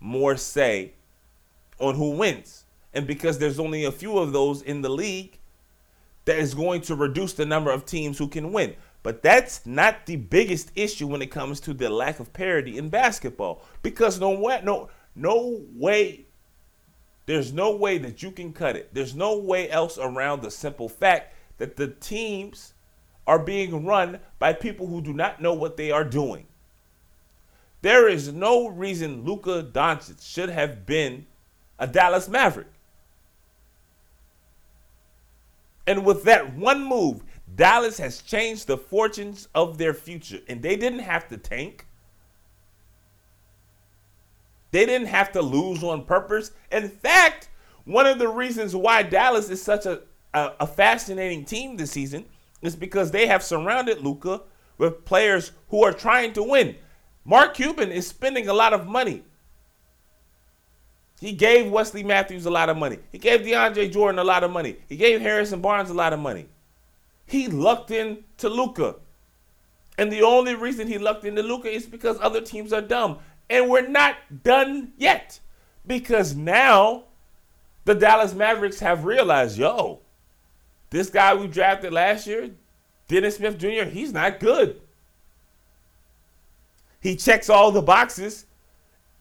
more 0.00 0.36
say 0.36 0.94
on 1.78 1.94
who 1.94 2.16
wins. 2.16 2.64
And 2.92 3.06
because 3.06 3.38
there's 3.38 3.60
only 3.60 3.84
a 3.84 3.92
few 3.92 4.18
of 4.18 4.32
those 4.32 4.62
in 4.62 4.82
the 4.82 4.88
league, 4.88 5.38
that 6.24 6.38
is 6.38 6.54
going 6.54 6.80
to 6.82 6.94
reduce 6.94 7.32
the 7.32 7.46
number 7.46 7.70
of 7.70 7.84
teams 7.84 8.18
who 8.18 8.28
can 8.28 8.52
win. 8.52 8.76
But 9.02 9.22
that's 9.22 9.64
not 9.64 10.06
the 10.06 10.16
biggest 10.16 10.70
issue 10.74 11.06
when 11.06 11.22
it 11.22 11.30
comes 11.30 11.60
to 11.60 11.74
the 11.74 11.88
lack 11.88 12.20
of 12.20 12.32
parity 12.32 12.76
in 12.76 12.88
basketball. 12.90 13.64
Because 13.82 14.20
no 14.20 14.38
way, 14.38 14.60
no, 14.62 14.90
no 15.14 15.62
way, 15.74 16.26
there's 17.26 17.52
no 17.52 17.74
way 17.74 17.98
that 17.98 18.22
you 18.22 18.30
can 18.30 18.52
cut 18.52 18.76
it. 18.76 18.90
There's 18.92 19.14
no 19.14 19.38
way 19.38 19.70
else 19.70 19.98
around 19.98 20.42
the 20.42 20.50
simple 20.50 20.88
fact 20.88 21.34
that 21.60 21.76
the 21.76 21.88
teams 21.88 22.72
are 23.26 23.38
being 23.38 23.84
run 23.84 24.18
by 24.38 24.50
people 24.50 24.86
who 24.86 25.02
do 25.02 25.12
not 25.12 25.42
know 25.42 25.52
what 25.52 25.76
they 25.76 25.90
are 25.90 26.04
doing. 26.04 26.46
There 27.82 28.08
is 28.08 28.32
no 28.32 28.66
reason 28.66 29.24
Luka 29.24 29.62
Doncic 29.62 30.26
should 30.26 30.48
have 30.48 30.86
been 30.86 31.26
a 31.78 31.86
Dallas 31.86 32.30
Maverick. 32.30 32.72
And 35.86 36.06
with 36.06 36.24
that 36.24 36.56
one 36.56 36.82
move, 36.82 37.24
Dallas 37.54 37.98
has 37.98 38.22
changed 38.22 38.66
the 38.66 38.78
fortunes 38.78 39.46
of 39.54 39.76
their 39.76 39.92
future. 39.92 40.40
And 40.48 40.62
they 40.62 40.76
didn't 40.76 41.00
have 41.00 41.28
to 41.28 41.36
tank. 41.36 41.86
They 44.70 44.86
didn't 44.86 45.08
have 45.08 45.30
to 45.32 45.42
lose 45.42 45.84
on 45.84 46.06
purpose. 46.06 46.52
In 46.72 46.88
fact, 46.88 47.50
one 47.84 48.06
of 48.06 48.18
the 48.18 48.28
reasons 48.28 48.74
why 48.74 49.02
Dallas 49.02 49.50
is 49.50 49.62
such 49.62 49.84
a, 49.84 50.00
a, 50.34 50.52
a 50.60 50.66
fascinating 50.66 51.44
team 51.44 51.76
this 51.76 51.90
season 51.90 52.24
is 52.62 52.76
because 52.76 53.10
they 53.10 53.26
have 53.26 53.42
surrounded 53.42 54.02
Luka 54.02 54.42
with 54.78 55.04
players 55.04 55.52
who 55.68 55.84
are 55.84 55.92
trying 55.92 56.32
to 56.34 56.42
win. 56.42 56.76
Mark 57.24 57.54
Cuban 57.54 57.90
is 57.90 58.06
spending 58.06 58.48
a 58.48 58.54
lot 58.54 58.72
of 58.72 58.86
money 58.86 59.24
he 61.20 61.32
gave 61.32 61.70
Wesley 61.70 62.02
Matthews 62.02 62.46
a 62.46 62.50
lot 62.50 62.70
of 62.70 62.78
money. 62.78 62.98
He 63.12 63.18
gave 63.18 63.42
DeAndre 63.42 63.92
Jordan 63.92 64.18
a 64.18 64.24
lot 64.24 64.42
of 64.42 64.50
money. 64.50 64.76
He 64.88 64.96
gave 64.96 65.20
Harrison 65.20 65.60
Barnes 65.60 65.90
a 65.90 65.94
lot 65.94 66.14
of 66.14 66.18
money. 66.18 66.48
He 67.26 67.46
lucked 67.46 67.90
in 67.90 68.24
to 68.38 68.48
Luka. 68.48 68.96
And 69.98 70.10
the 70.10 70.22
only 70.22 70.54
reason 70.54 70.88
he 70.88 70.96
lucked 70.96 71.26
into 71.26 71.42
Luka 71.42 71.68
is 71.68 71.84
because 71.84 72.16
other 72.20 72.40
teams 72.40 72.72
are 72.72 72.80
dumb. 72.80 73.18
And 73.50 73.68
we're 73.68 73.86
not 73.86 74.16
done 74.42 74.92
yet. 74.96 75.40
Because 75.86 76.34
now 76.34 77.04
the 77.84 77.94
Dallas 77.94 78.32
Mavericks 78.32 78.80
have 78.80 79.04
realized, 79.04 79.58
yo, 79.58 80.00
this 80.90 81.10
guy 81.10 81.34
we 81.34 81.46
drafted 81.46 81.92
last 81.92 82.26
year, 82.26 82.50
Dennis 83.08 83.36
Smith 83.36 83.58
Jr., 83.58 83.84
he's 83.84 84.12
not 84.12 84.40
good. 84.40 84.80
He 87.00 87.16
checks 87.16 87.48
all 87.48 87.72
the 87.72 87.82
boxes 87.82 88.46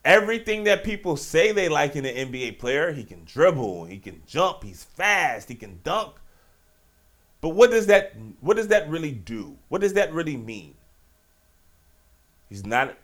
everything 0.06 0.64
that 0.64 0.84
people 0.84 1.18
say 1.18 1.52
they 1.52 1.70
like 1.70 1.96
in 1.96 2.06
an 2.06 2.32
NBA 2.32 2.60
player. 2.60 2.92
He 2.92 3.04
can 3.04 3.24
dribble, 3.26 3.86
he 3.86 4.00
can 4.00 4.22
jump, 4.26 4.64
he's 4.64 4.84
fast, 4.84 5.50
he 5.50 5.56
can 5.56 5.80
dunk. 5.84 6.16
But 7.42 7.50
what 7.50 7.72
does 7.72 7.88
that 7.88 8.14
what 8.42 8.58
does 8.58 8.68
that 8.68 8.90
really 8.90 9.12
do? 9.12 9.58
What 9.70 9.82
does 9.82 9.94
that 9.94 10.14
really 10.14 10.38
mean? 10.38 10.76
He's 12.50 12.66
not 12.66 12.98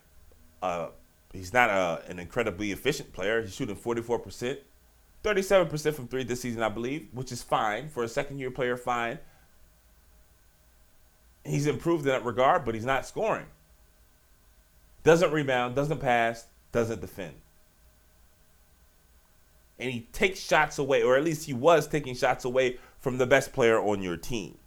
uh 0.61 0.89
he's 1.31 1.53
not 1.53 1.69
uh, 1.69 1.99
an 2.07 2.19
incredibly 2.19 2.71
efficient 2.71 3.13
player. 3.13 3.41
He's 3.41 3.53
shooting 3.53 3.75
44%, 3.75 4.57
37% 5.25 5.93
from 5.93 6.07
3 6.07 6.23
this 6.23 6.41
season, 6.41 6.61
I 6.61 6.69
believe, 6.69 7.07
which 7.11 7.31
is 7.31 7.41
fine 7.41 7.89
for 7.89 8.03
a 8.03 8.07
second 8.07 8.39
year 8.39 8.51
player 8.51 8.77
fine. 8.77 9.19
He's 11.43 11.67
improved 11.67 12.05
in 12.05 12.11
that 12.11 12.23
regard, 12.23 12.63
but 12.63 12.75
he's 12.75 12.85
not 12.85 13.05
scoring. 13.05 13.45
Doesn't 15.03 15.31
rebound, 15.31 15.75
doesn't 15.75 15.99
pass, 15.99 16.47
doesn't 16.71 17.01
defend. 17.01 17.33
And 19.77 19.91
he 19.91 20.01
takes 20.13 20.39
shots 20.39 20.77
away, 20.79 21.03
or 21.03 21.17
at 21.17 21.23
least 21.23 21.45
he 21.45 21.53
was 21.53 21.87
taking 21.87 22.15
shots 22.15 22.45
away 22.45 22.77
from 22.99 23.17
the 23.17 23.27
best 23.27 23.51
player 23.51 23.79
on 23.79 24.01
your 24.01 24.17
team. 24.17 24.57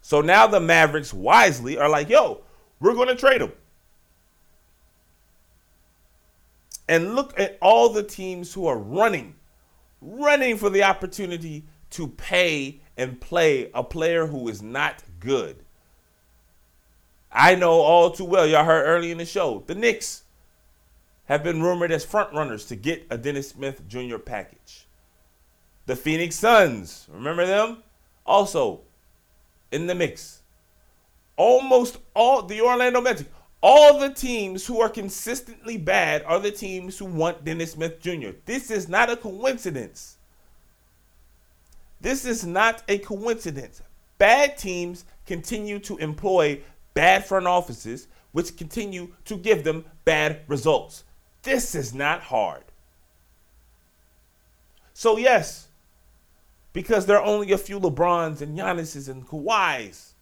So 0.00 0.20
now 0.20 0.46
the 0.46 0.58
Mavericks 0.58 1.12
wisely 1.12 1.78
are 1.78 1.88
like, 1.88 2.08
yo, 2.08 2.40
we're 2.80 2.94
going 2.94 3.08
to 3.08 3.14
trade 3.14 3.42
him. 3.42 3.52
And 6.88 7.14
look 7.14 7.38
at 7.38 7.58
all 7.62 7.90
the 7.90 8.02
teams 8.02 8.52
who 8.52 8.66
are 8.66 8.78
running, 8.78 9.36
running 10.02 10.56
for 10.56 10.68
the 10.68 10.82
opportunity 10.82 11.64
to 11.90 12.08
pay 12.08 12.80
and 12.96 13.20
play 13.20 13.70
a 13.72 13.82
player 13.82 14.26
who 14.26 14.48
is 14.48 14.60
not 14.60 15.02
good. 15.20 15.64
I 17.30 17.54
know 17.54 17.72
all 17.72 18.10
too 18.10 18.24
well, 18.24 18.46
y'all 18.46 18.64
heard 18.64 18.84
early 18.84 19.10
in 19.10 19.18
the 19.18 19.24
show, 19.24 19.62
the 19.66 19.74
Knicks 19.74 20.24
have 21.26 21.42
been 21.42 21.62
rumored 21.62 21.92
as 21.92 22.04
frontrunners 22.04 22.68
to 22.68 22.76
get 22.76 23.06
a 23.08 23.16
Dennis 23.16 23.50
Smith 23.50 23.88
Jr. 23.88 24.18
package. 24.18 24.86
The 25.86 25.96
Phoenix 25.96 26.36
Suns, 26.36 27.06
remember 27.10 27.46
them? 27.46 27.82
Also 28.26 28.82
in 29.70 29.86
the 29.86 29.94
mix. 29.94 30.42
Almost 31.36 31.98
all 32.14 32.42
the 32.42 32.60
Orlando 32.60 33.00
Magic, 33.00 33.26
all 33.62 33.98
the 33.98 34.10
teams 34.10 34.66
who 34.66 34.80
are 34.80 34.88
consistently 34.88 35.76
bad 35.76 36.24
are 36.24 36.40
the 36.40 36.50
teams 36.50 36.98
who 36.98 37.04
want 37.04 37.44
Dennis 37.44 37.72
Smith 37.72 38.00
Jr. 38.00 38.30
This 38.44 38.70
is 38.70 38.88
not 38.88 39.08
a 39.08 39.16
coincidence. 39.16 40.16
This 42.00 42.24
is 42.24 42.44
not 42.44 42.82
a 42.88 42.98
coincidence. 42.98 43.80
Bad 44.18 44.58
teams 44.58 45.04
continue 45.26 45.78
to 45.80 45.96
employ 45.98 46.60
bad 46.94 47.24
front 47.24 47.46
offices, 47.46 48.08
which 48.32 48.56
continue 48.56 49.08
to 49.26 49.36
give 49.36 49.62
them 49.62 49.84
bad 50.04 50.40
results. 50.48 51.04
This 51.42 51.76
is 51.76 51.94
not 51.94 52.22
hard. 52.22 52.64
So, 54.92 55.16
yes, 55.16 55.68
because 56.72 57.06
there 57.06 57.18
are 57.18 57.24
only 57.24 57.52
a 57.52 57.58
few 57.58 57.78
LeBrons 57.78 58.40
and 58.40 58.58
Giannis's 58.58 59.08
and 59.08 59.26
Kawhis 59.26 60.12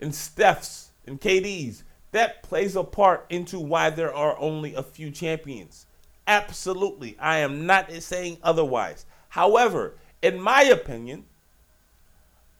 and 0.00 0.14
Steph's 0.14 0.90
and 1.06 1.20
KD's, 1.20 1.84
that 2.16 2.42
plays 2.42 2.76
a 2.76 2.84
part 2.84 3.26
into 3.30 3.60
why 3.60 3.90
there 3.90 4.14
are 4.14 4.38
only 4.38 4.74
a 4.74 4.82
few 4.82 5.10
champions. 5.10 5.86
Absolutely. 6.26 7.16
I 7.18 7.38
am 7.38 7.66
not 7.66 7.92
saying 7.92 8.38
otherwise. 8.42 9.06
However, 9.28 9.94
in 10.22 10.40
my 10.40 10.62
opinion, 10.62 11.26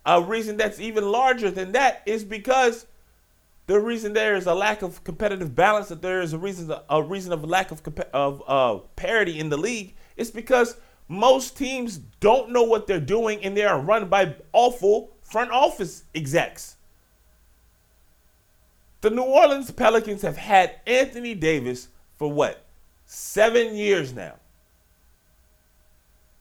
a 0.04 0.22
reason 0.22 0.56
that's 0.56 0.78
even 0.78 1.10
larger 1.10 1.50
than 1.50 1.72
that 1.72 2.02
is 2.06 2.24
because 2.24 2.86
the 3.66 3.80
reason 3.80 4.12
there 4.12 4.36
is 4.36 4.46
a 4.46 4.54
lack 4.54 4.82
of 4.82 5.02
competitive 5.02 5.54
balance, 5.54 5.88
that 5.88 6.00
there 6.00 6.20
is 6.20 6.32
a 6.32 6.38
reason 6.38 6.72
a 6.88 7.02
reason 7.02 7.32
of 7.32 7.44
lack 7.44 7.72
of 7.72 7.82
of 8.12 8.42
uh, 8.46 8.78
parity 8.94 9.40
in 9.40 9.48
the 9.48 9.56
league, 9.56 9.96
is 10.16 10.30
because 10.30 10.76
Most 11.08 11.56
teams 11.56 11.98
don't 11.98 12.50
know 12.50 12.64
what 12.64 12.86
they're 12.86 12.98
doing 12.98 13.42
and 13.44 13.56
they 13.56 13.64
are 13.64 13.80
run 13.80 14.08
by 14.08 14.34
awful 14.52 15.16
front 15.22 15.50
office 15.50 16.04
execs. 16.14 16.75
The 19.06 19.14
New 19.14 19.22
Orleans 19.22 19.70
Pelicans 19.70 20.22
have 20.22 20.36
had 20.36 20.80
Anthony 20.84 21.36
Davis 21.36 21.90
for 22.16 22.28
what? 22.28 22.64
Seven 23.04 23.76
years 23.76 24.12
now. 24.12 24.34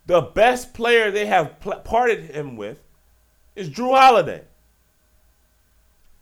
The 0.07 0.21
best 0.21 0.73
player 0.73 1.11
they 1.11 1.27
have 1.27 1.59
pl- 1.59 1.81
parted 1.81 2.23
him 2.23 2.57
with 2.57 2.81
is 3.55 3.69
Jrue 3.69 3.95
Holiday. 3.95 4.45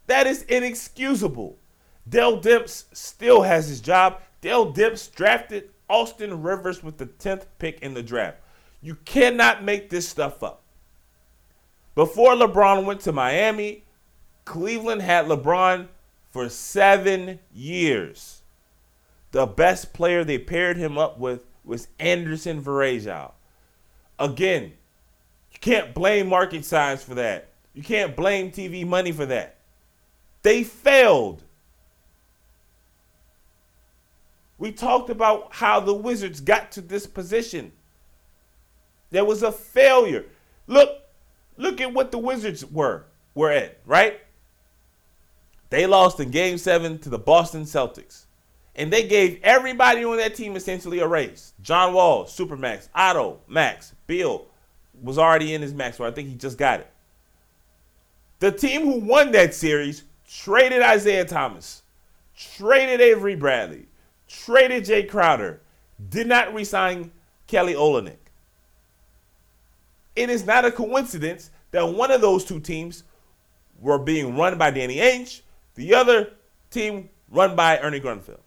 That 0.08 0.28
is 0.28 0.44
inexcusable. 0.44 1.56
Dell 2.10 2.42
Demps 2.42 2.88
still 2.92 3.44
has 3.44 3.70
his 3.70 3.80
job. 3.80 4.20
Dell 4.42 4.74
Demps 4.74 5.10
drafted 5.16 5.70
Austin 5.88 6.44
Rivers 6.44 6.84
with 6.84 6.98
the 6.98 7.06
10th 7.06 7.46
pick 7.58 7.80
in 7.80 7.94
the 7.94 8.04
draft. 8.04 8.40
You 8.82 8.96
cannot 9.06 9.64
make 9.64 9.90
this 9.90 10.10
stuff 10.10 10.44
up. 10.44 10.62
Before 11.96 12.34
LeBron 12.34 12.84
went 12.84 13.00
to 13.00 13.14
Miami, 13.14 13.86
Cleveland 14.44 15.04
had 15.04 15.28
LeBron 15.28 15.88
for 16.34 16.50
seven 16.50 17.40
years. 17.54 18.42
The 19.32 19.46
best 19.46 19.94
player 19.94 20.24
they 20.24 20.40
paired 20.40 20.78
him 20.78 20.98
up 20.98 21.20
with 21.20 21.46
was 21.64 21.88
Anderson 22.00 22.62
Varejao. 22.62 23.32
Again, 24.18 24.74
you 25.52 25.60
can't 25.62 25.94
blame 25.94 26.28
market 26.28 26.66
size 26.66 27.04
for 27.04 27.14
that. 27.16 27.50
You 27.76 27.84
can't 27.84 28.16
blame 28.16 28.52
TV 28.52 28.86
money 28.86 29.12
for 29.12 29.28
that. 29.28 29.58
They 30.42 30.64
failed. 30.64 31.44
We 34.58 34.72
talked 34.72 35.12
about 35.12 35.54
how 35.54 35.80
the 35.80 35.94
Wizards 35.94 36.42
got 36.42 36.72
to 36.74 36.82
this 36.82 37.06
position. 37.06 37.72
There 39.12 39.26
was 39.26 39.44
a 39.44 39.52
failure. 39.52 40.26
Look, 40.66 40.90
look 41.58 41.80
at 41.80 41.94
what 41.94 42.12
the 42.12 42.18
Wizards 42.18 42.66
were 42.66 43.06
were 43.36 43.52
at, 43.52 43.80
right? 43.86 44.20
They 45.74 45.88
lost 45.88 46.20
in 46.20 46.30
game 46.30 46.60
7 46.60 47.00
to 47.00 47.10
the 47.10 47.18
Boston 47.18 47.64
Celtics. 47.64 48.26
And 48.76 48.94
they 48.94 49.08
gave 49.08 49.40
everybody 49.42 50.06
on 50.06 50.18
that 50.18 50.36
team 50.36 50.56
essentially 50.56 51.00
a 51.00 51.08
raise. 51.08 51.54
John 51.64 51.96
Wall, 51.96 52.26
Supermax, 52.26 52.90
Otto, 52.94 53.40
Max, 53.48 53.96
Beal 54.06 54.46
was 55.02 55.18
already 55.18 55.56
in 55.56 55.64
his 55.64 55.74
max, 55.74 55.98
so 55.98 56.06
I 56.06 56.12
think 56.12 56.30
he 56.30 56.36
just 56.36 56.60
got 56.60 56.82
it. 56.82 56.92
The 58.38 58.52
team 58.52 58.82
who 58.82 59.00
won 59.00 59.32
that 59.32 59.56
series 59.56 60.04
traded 60.30 60.84
Isaiah 60.84 61.26
Thomas, 61.26 61.82
traded 62.38 63.02
Avery 63.02 63.36
Bradley, 63.36 63.88
traded 64.28 64.84
Jae 64.84 65.10
Crowder, 65.10 65.60
did 66.08 66.28
not 66.28 66.54
resign 66.54 67.12
Kelly 67.48 67.74
Olynyk. 67.74 68.18
It 70.16 70.30
is 70.30 70.46
not 70.46 70.66
a 70.66 70.72
coincidence 70.72 71.50
that 71.72 71.82
one 71.82 72.12
of 72.12 72.22
those 72.22 72.46
two 72.46 72.60
teams 72.60 73.06
were 73.80 73.98
being 73.98 74.38
run 74.38 74.60
by 74.60 74.70
Danny 74.70 74.98
Ainge, 74.98 75.42
the 75.76 75.94
other 75.94 76.32
team 76.70 77.10
run 77.30 77.56
by 77.56 77.80
Ernie 77.80 78.00
Grunfeld. 78.00 78.40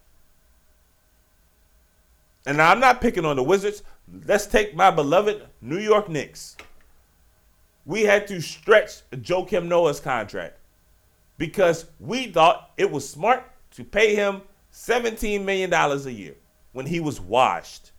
And 2.46 2.58
now 2.58 2.70
I'm 2.70 2.80
not 2.80 3.00
picking 3.00 3.24
on 3.24 3.36
the 3.36 3.42
Wizards. 3.42 3.82
Let's 4.24 4.46
take 4.46 4.76
my 4.76 4.90
beloved 4.90 5.42
New 5.60 5.78
York 5.78 6.08
Knicks. 6.08 6.56
We 7.84 8.02
had 8.02 8.26
to 8.28 8.40
stretch 8.40 9.08
Joakim 9.10 9.66
Noah's 9.66 10.00
contract 10.00 10.58
because 11.38 11.86
we 11.98 12.28
thought 12.28 12.70
it 12.76 12.90
was 12.90 13.08
smart 13.08 13.44
to 13.72 13.84
pay 13.84 14.14
him 14.14 14.42
$17 14.72 15.44
million 15.44 15.72
a 15.72 15.96
year 16.10 16.34
when 16.72 16.86
he 16.86 17.00
was 17.00 17.20
washed. 17.20 17.92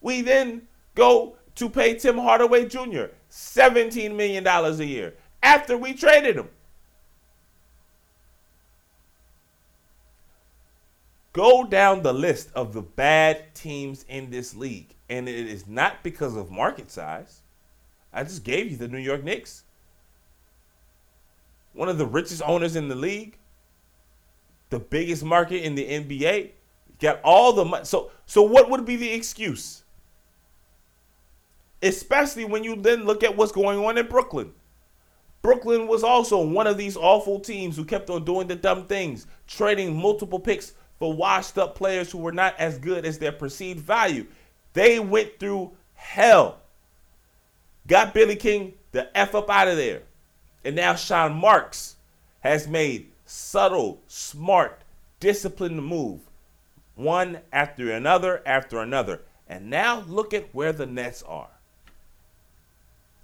We 0.00 0.22
then 0.22 0.62
go 0.94 1.36
to 1.56 1.68
pay 1.68 1.94
Tim 1.94 2.16
Hardaway 2.16 2.66
Jr. 2.66 3.06
$17 3.30 4.14
million 4.14 4.46
a 4.46 4.70
year 4.84 5.14
after 5.42 5.76
we 5.76 5.92
traded 5.92 6.36
him. 6.36 6.48
Go 11.32 11.64
down 11.64 12.02
the 12.02 12.12
list 12.12 12.50
of 12.54 12.72
the 12.72 12.82
bad 12.82 13.54
teams 13.54 14.04
in 14.08 14.30
this 14.30 14.56
league, 14.56 14.94
and 15.08 15.28
it 15.28 15.46
is 15.46 15.66
not 15.66 16.02
because 16.02 16.36
of 16.36 16.50
market 16.50 16.90
size. 16.90 17.42
I 18.12 18.24
just 18.24 18.42
gave 18.42 18.70
you 18.70 18.76
the 18.76 18.88
New 18.88 18.98
York 18.98 19.22
Knicks. 19.22 19.64
One 21.72 21.88
of 21.88 21.98
the 21.98 22.06
richest 22.06 22.42
owners 22.44 22.74
in 22.74 22.88
the 22.88 22.96
league, 22.96 23.38
the 24.70 24.80
biggest 24.80 25.24
market 25.24 25.64
in 25.64 25.76
the 25.76 25.86
NBA, 25.86 26.50
got 26.98 27.20
all 27.22 27.52
the 27.52 27.64
money. 27.64 27.84
So, 27.84 28.10
so 28.26 28.42
what 28.42 28.68
would 28.68 28.84
be 28.84 28.96
the 28.96 29.12
excuse? 29.12 29.84
Especially 31.80 32.44
when 32.44 32.64
you 32.64 32.74
then 32.74 33.04
look 33.04 33.22
at 33.22 33.36
what's 33.36 33.52
going 33.52 33.78
on 33.78 33.96
in 33.96 34.08
Brooklyn. 34.08 34.52
Brooklyn 35.42 35.86
was 35.86 36.02
also 36.02 36.44
one 36.44 36.66
of 36.66 36.76
these 36.76 36.96
awful 36.96 37.40
teams 37.40 37.76
who 37.76 37.84
kept 37.84 38.10
on 38.10 38.24
doing 38.24 38.48
the 38.48 38.56
dumb 38.56 38.86
things, 38.86 39.26
trading 39.46 39.96
multiple 39.96 40.38
picks 40.38 40.74
for 41.00 41.12
washed 41.12 41.58
up 41.58 41.74
players 41.74 42.12
who 42.12 42.18
were 42.18 42.30
not 42.30 42.54
as 42.60 42.78
good 42.78 43.04
as 43.04 43.18
their 43.18 43.32
perceived 43.32 43.80
value. 43.80 44.26
They 44.74 45.00
went 45.00 45.40
through 45.40 45.72
hell. 45.94 46.60
Got 47.88 48.14
Billy 48.14 48.36
King 48.36 48.74
the 48.92 49.16
F 49.16 49.34
up 49.34 49.50
out 49.50 49.66
of 49.66 49.76
there. 49.76 50.02
And 50.62 50.76
now 50.76 50.94
Sean 50.94 51.32
Marks 51.32 51.96
has 52.40 52.68
made 52.68 53.10
subtle, 53.24 54.02
smart, 54.06 54.82
disciplined 55.20 55.84
move. 55.84 56.20
One 56.96 57.40
after 57.50 57.90
another 57.90 58.42
after 58.44 58.78
another. 58.78 59.22
And 59.48 59.70
now 59.70 60.00
look 60.06 60.34
at 60.34 60.54
where 60.54 60.72
the 60.72 60.86
Nets 60.86 61.22
are. 61.22 61.48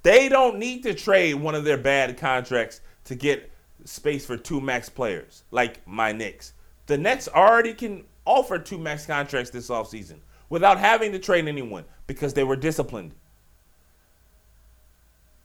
They 0.02 0.30
don't 0.30 0.58
need 0.58 0.82
to 0.84 0.94
trade 0.94 1.34
one 1.34 1.54
of 1.54 1.64
their 1.64 1.76
bad 1.76 2.16
contracts 2.16 2.80
to 3.04 3.14
get 3.14 3.52
space 3.84 4.24
for 4.24 4.36
two 4.36 4.60
max 4.60 4.88
players 4.88 5.44
like 5.50 5.86
my 5.86 6.12
Knicks. 6.12 6.54
The 6.86 6.96
Nets 6.96 7.28
already 7.28 7.74
can 7.74 8.04
offer 8.24 8.58
two 8.58 8.78
max 8.78 9.06
contracts 9.06 9.50
this 9.50 9.68
offseason 9.68 10.18
without 10.48 10.78
having 10.78 11.12
to 11.12 11.18
trade 11.18 11.46
anyone 11.48 11.84
because 12.06 12.34
they 12.34 12.44
were 12.44 12.56
disciplined. 12.56 13.14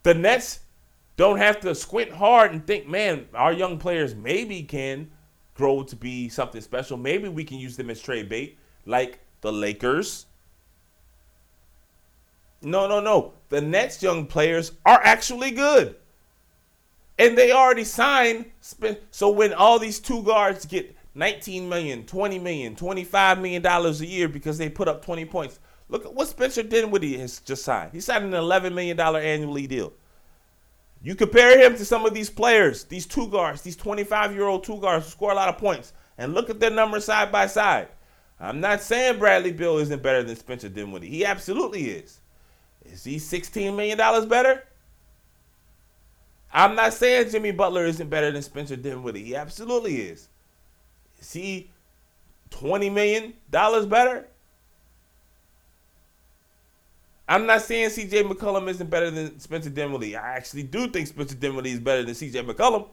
The 0.04 0.14
Nets 0.14 0.62
don't 1.18 1.38
have 1.38 1.60
to 1.62 1.76
squint 1.76 2.12
hard 2.12 2.52
and 2.52 2.66
think, 2.66 2.88
man, 2.88 3.28
our 3.34 3.54
young 3.54 3.78
players 3.78 4.16
maybe 4.16 4.64
can 4.64 5.12
grow 5.54 5.84
to 5.84 5.96
be 5.96 6.30
something 6.30 6.62
special. 6.62 6.98
Maybe 6.98 7.30
we 7.30 7.44
can 7.44 7.60
use 7.60 7.78
them 7.78 7.90
as 7.90 8.02
trade 8.02 8.30
bait, 8.30 8.58
like 8.86 9.20
the 9.42 9.52
Lakers. 9.52 10.26
No, 12.64 12.88
no, 12.88 13.00
no. 13.00 13.34
The 13.50 13.62
Nets 13.62 14.02
young 14.02 14.26
players 14.26 14.74
are 14.86 15.02
actually 15.04 15.52
good. 15.52 15.96
And 17.20 17.38
they 17.38 17.52
already 17.52 17.84
signed. 17.84 18.46
So 19.12 19.30
when 19.30 19.54
all 19.54 19.78
these 19.78 20.00
two 20.00 20.24
guards 20.24 20.66
get 20.66 20.96
19 21.14 21.68
million, 21.68 22.06
20 22.06 22.40
million, 22.40 22.76
25 22.76 23.40
million 23.40 23.62
dollars 23.62 24.02
a 24.02 24.06
year 24.06 24.30
because 24.30 24.58
they 24.58 24.70
put 24.70 24.88
up 24.88 25.04
20 25.04 25.26
points. 25.26 25.60
Look 25.90 26.06
at 26.06 26.14
what 26.14 26.30
Spencer 26.30 26.64
Dinwiddie 26.64 27.18
has 27.18 27.40
just 27.42 27.64
signed. 27.64 27.92
He 27.92 28.00
signed 28.00 28.26
an 28.26 28.34
11 28.34 28.74
million 28.74 28.96
dollar 28.96 29.20
annually 29.20 29.68
deal. 29.68 29.94
You 31.04 31.16
compare 31.16 31.60
him 31.60 31.76
to 31.78 31.86
some 31.86 32.06
of 32.06 32.14
these 32.14 32.30
players, 32.30 32.86
these 32.86 33.06
two 33.08 33.28
guards, 33.28 33.62
these 33.62 33.76
25 33.76 34.34
year 34.34 34.46
old 34.46 34.64
two 34.64 34.80
guards 34.80 35.06
who 35.06 35.12
score 35.12 35.32
a 35.32 35.36
lot 35.36 35.50
of 35.50 35.58
points, 35.58 35.94
and 36.18 36.34
look 36.34 36.50
at 36.50 36.60
their 36.60 36.70
numbers 36.70 37.06
side 37.06 37.32
by 37.32 37.48
side. 37.48 37.90
I'm 38.40 38.60
not 38.60 38.82
saying 38.82 39.20
Bradley 39.20 39.52
Beal 39.52 39.78
isn't 39.78 40.02
better 40.02 40.24
than 40.24 40.36
Spencer 40.36 40.70
Dinwiddie. 40.70 41.10
He 41.10 41.26
absolutely 41.26 41.90
is. 41.90 42.22
Is 42.86 43.04
he 43.04 43.20
16 43.20 43.76
million 43.76 43.98
dollars 43.98 44.26
better? 44.26 44.64
I'm 46.54 46.76
not 46.76 46.94
saying 46.94 47.30
Jimmy 47.30 47.52
Butler 47.52 47.86
isn't 47.86 48.10
better 48.10 48.32
than 48.32 48.42
Spencer 48.42 48.76
Dinwiddie. 48.76 49.24
He 49.24 49.36
absolutely 49.36 50.02
is. 50.02 50.28
Is 51.22 51.34
he 51.34 51.70
$20 52.50 52.92
million 52.92 53.34
better? 53.52 54.28
I'm 57.28 57.46
not 57.46 57.62
saying 57.62 57.92
CJ 57.92 58.30
McCollum 58.30 58.68
isn't 58.68 58.90
better 58.90 59.10
than 59.10 59.40
Spencer 59.40 59.70
Dinwiddie. 59.70 60.18
I 60.18 60.36
actually 60.36 60.64
do 60.64 60.90
think 60.90 61.08
Spencer 61.08 61.36
Dinwiddie 61.36 61.72
is 61.72 61.80
better 61.80 62.04
than 62.04 62.14
CJ 62.14 62.46
McCollum. 62.46 62.90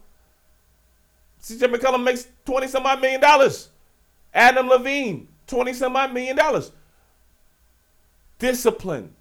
CJ 1.41 1.75
McCollum 1.75 2.03
makes 2.03 2.27
20 2.45 2.67
some 2.67 2.85
odd 2.85 3.01
million 3.01 3.19
dollars. 3.19 3.69
Adam 4.33 4.69
Levine, 4.69 5.27
20 5.47 5.73
some 5.73 5.95
odd 5.95 6.13
million 6.13 6.37
dollars. 6.37 6.71
Discipline, 8.37 9.13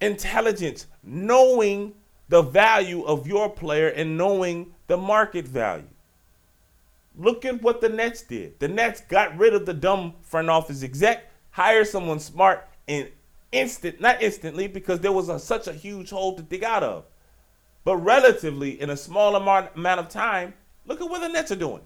intelligence, 0.00 0.86
knowing 1.02 1.94
the 2.28 2.42
value 2.42 3.02
of 3.02 3.26
your 3.26 3.50
player 3.50 3.88
and 3.88 4.16
knowing 4.16 4.72
the 4.86 4.96
market 4.96 5.48
value. 5.48 5.88
Look 7.18 7.44
at 7.44 7.60
what 7.62 7.80
the 7.80 7.88
Nets 7.88 8.22
did. 8.22 8.60
The 8.60 8.68
Nets 8.68 9.00
got 9.00 9.36
rid 9.36 9.52
of 9.52 9.66
the 9.66 9.74
dumb 9.74 10.14
front 10.22 10.48
office 10.48 10.84
exec, 10.84 11.28
hired 11.50 11.88
someone 11.88 12.20
smart 12.20 12.68
and 12.86 13.08
instant, 13.50 14.00
not 14.00 14.22
instantly, 14.22 14.68
because 14.68 15.00
there 15.00 15.10
was 15.10 15.28
a, 15.28 15.40
such 15.40 15.66
a 15.66 15.72
huge 15.72 16.10
hole 16.10 16.36
to 16.36 16.42
dig 16.42 16.62
out 16.62 16.84
of. 16.84 17.04
But 17.82 17.96
relatively, 17.96 18.80
in 18.80 18.90
a 18.90 18.96
small 18.96 19.34
amount, 19.34 19.74
amount 19.74 19.98
of 19.98 20.08
time, 20.08 20.54
look 20.86 21.00
at 21.00 21.10
what 21.10 21.20
the 21.20 21.28
Nets 21.28 21.50
are 21.50 21.56
doing. 21.56 21.82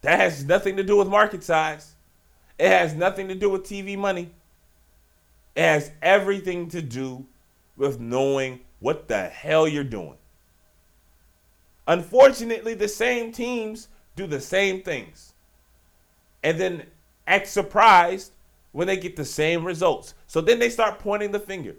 That 0.00 0.18
has 0.18 0.42
nothing 0.42 0.78
to 0.78 0.82
do 0.82 0.96
with 0.96 1.06
market 1.06 1.44
size. 1.44 1.94
It 2.58 2.68
has 2.68 2.94
nothing 2.94 3.28
to 3.28 3.34
do 3.34 3.50
with 3.50 3.64
TV 3.64 3.98
money. 3.98 4.30
It 5.54 5.62
has 5.62 5.90
everything 6.00 6.68
to 6.70 6.80
do 6.80 7.26
with 7.76 8.00
knowing 8.00 8.60
what 8.80 9.06
the 9.06 9.24
hell 9.24 9.68
you're 9.68 9.84
doing. 9.84 10.16
Unfortunately, 11.86 12.74
the 12.74 12.88
same 12.88 13.32
teams 13.32 13.88
do 14.14 14.26
the 14.26 14.40
same 14.40 14.82
things 14.82 15.32
and 16.42 16.58
then 16.58 16.86
act 17.26 17.46
surprised 17.46 18.32
when 18.72 18.86
they 18.86 18.96
get 18.96 19.16
the 19.16 19.24
same 19.24 19.64
results. 19.64 20.14
So 20.26 20.40
then 20.40 20.58
they 20.58 20.70
start 20.70 20.98
pointing 20.98 21.32
the 21.32 21.38
finger. 21.38 21.76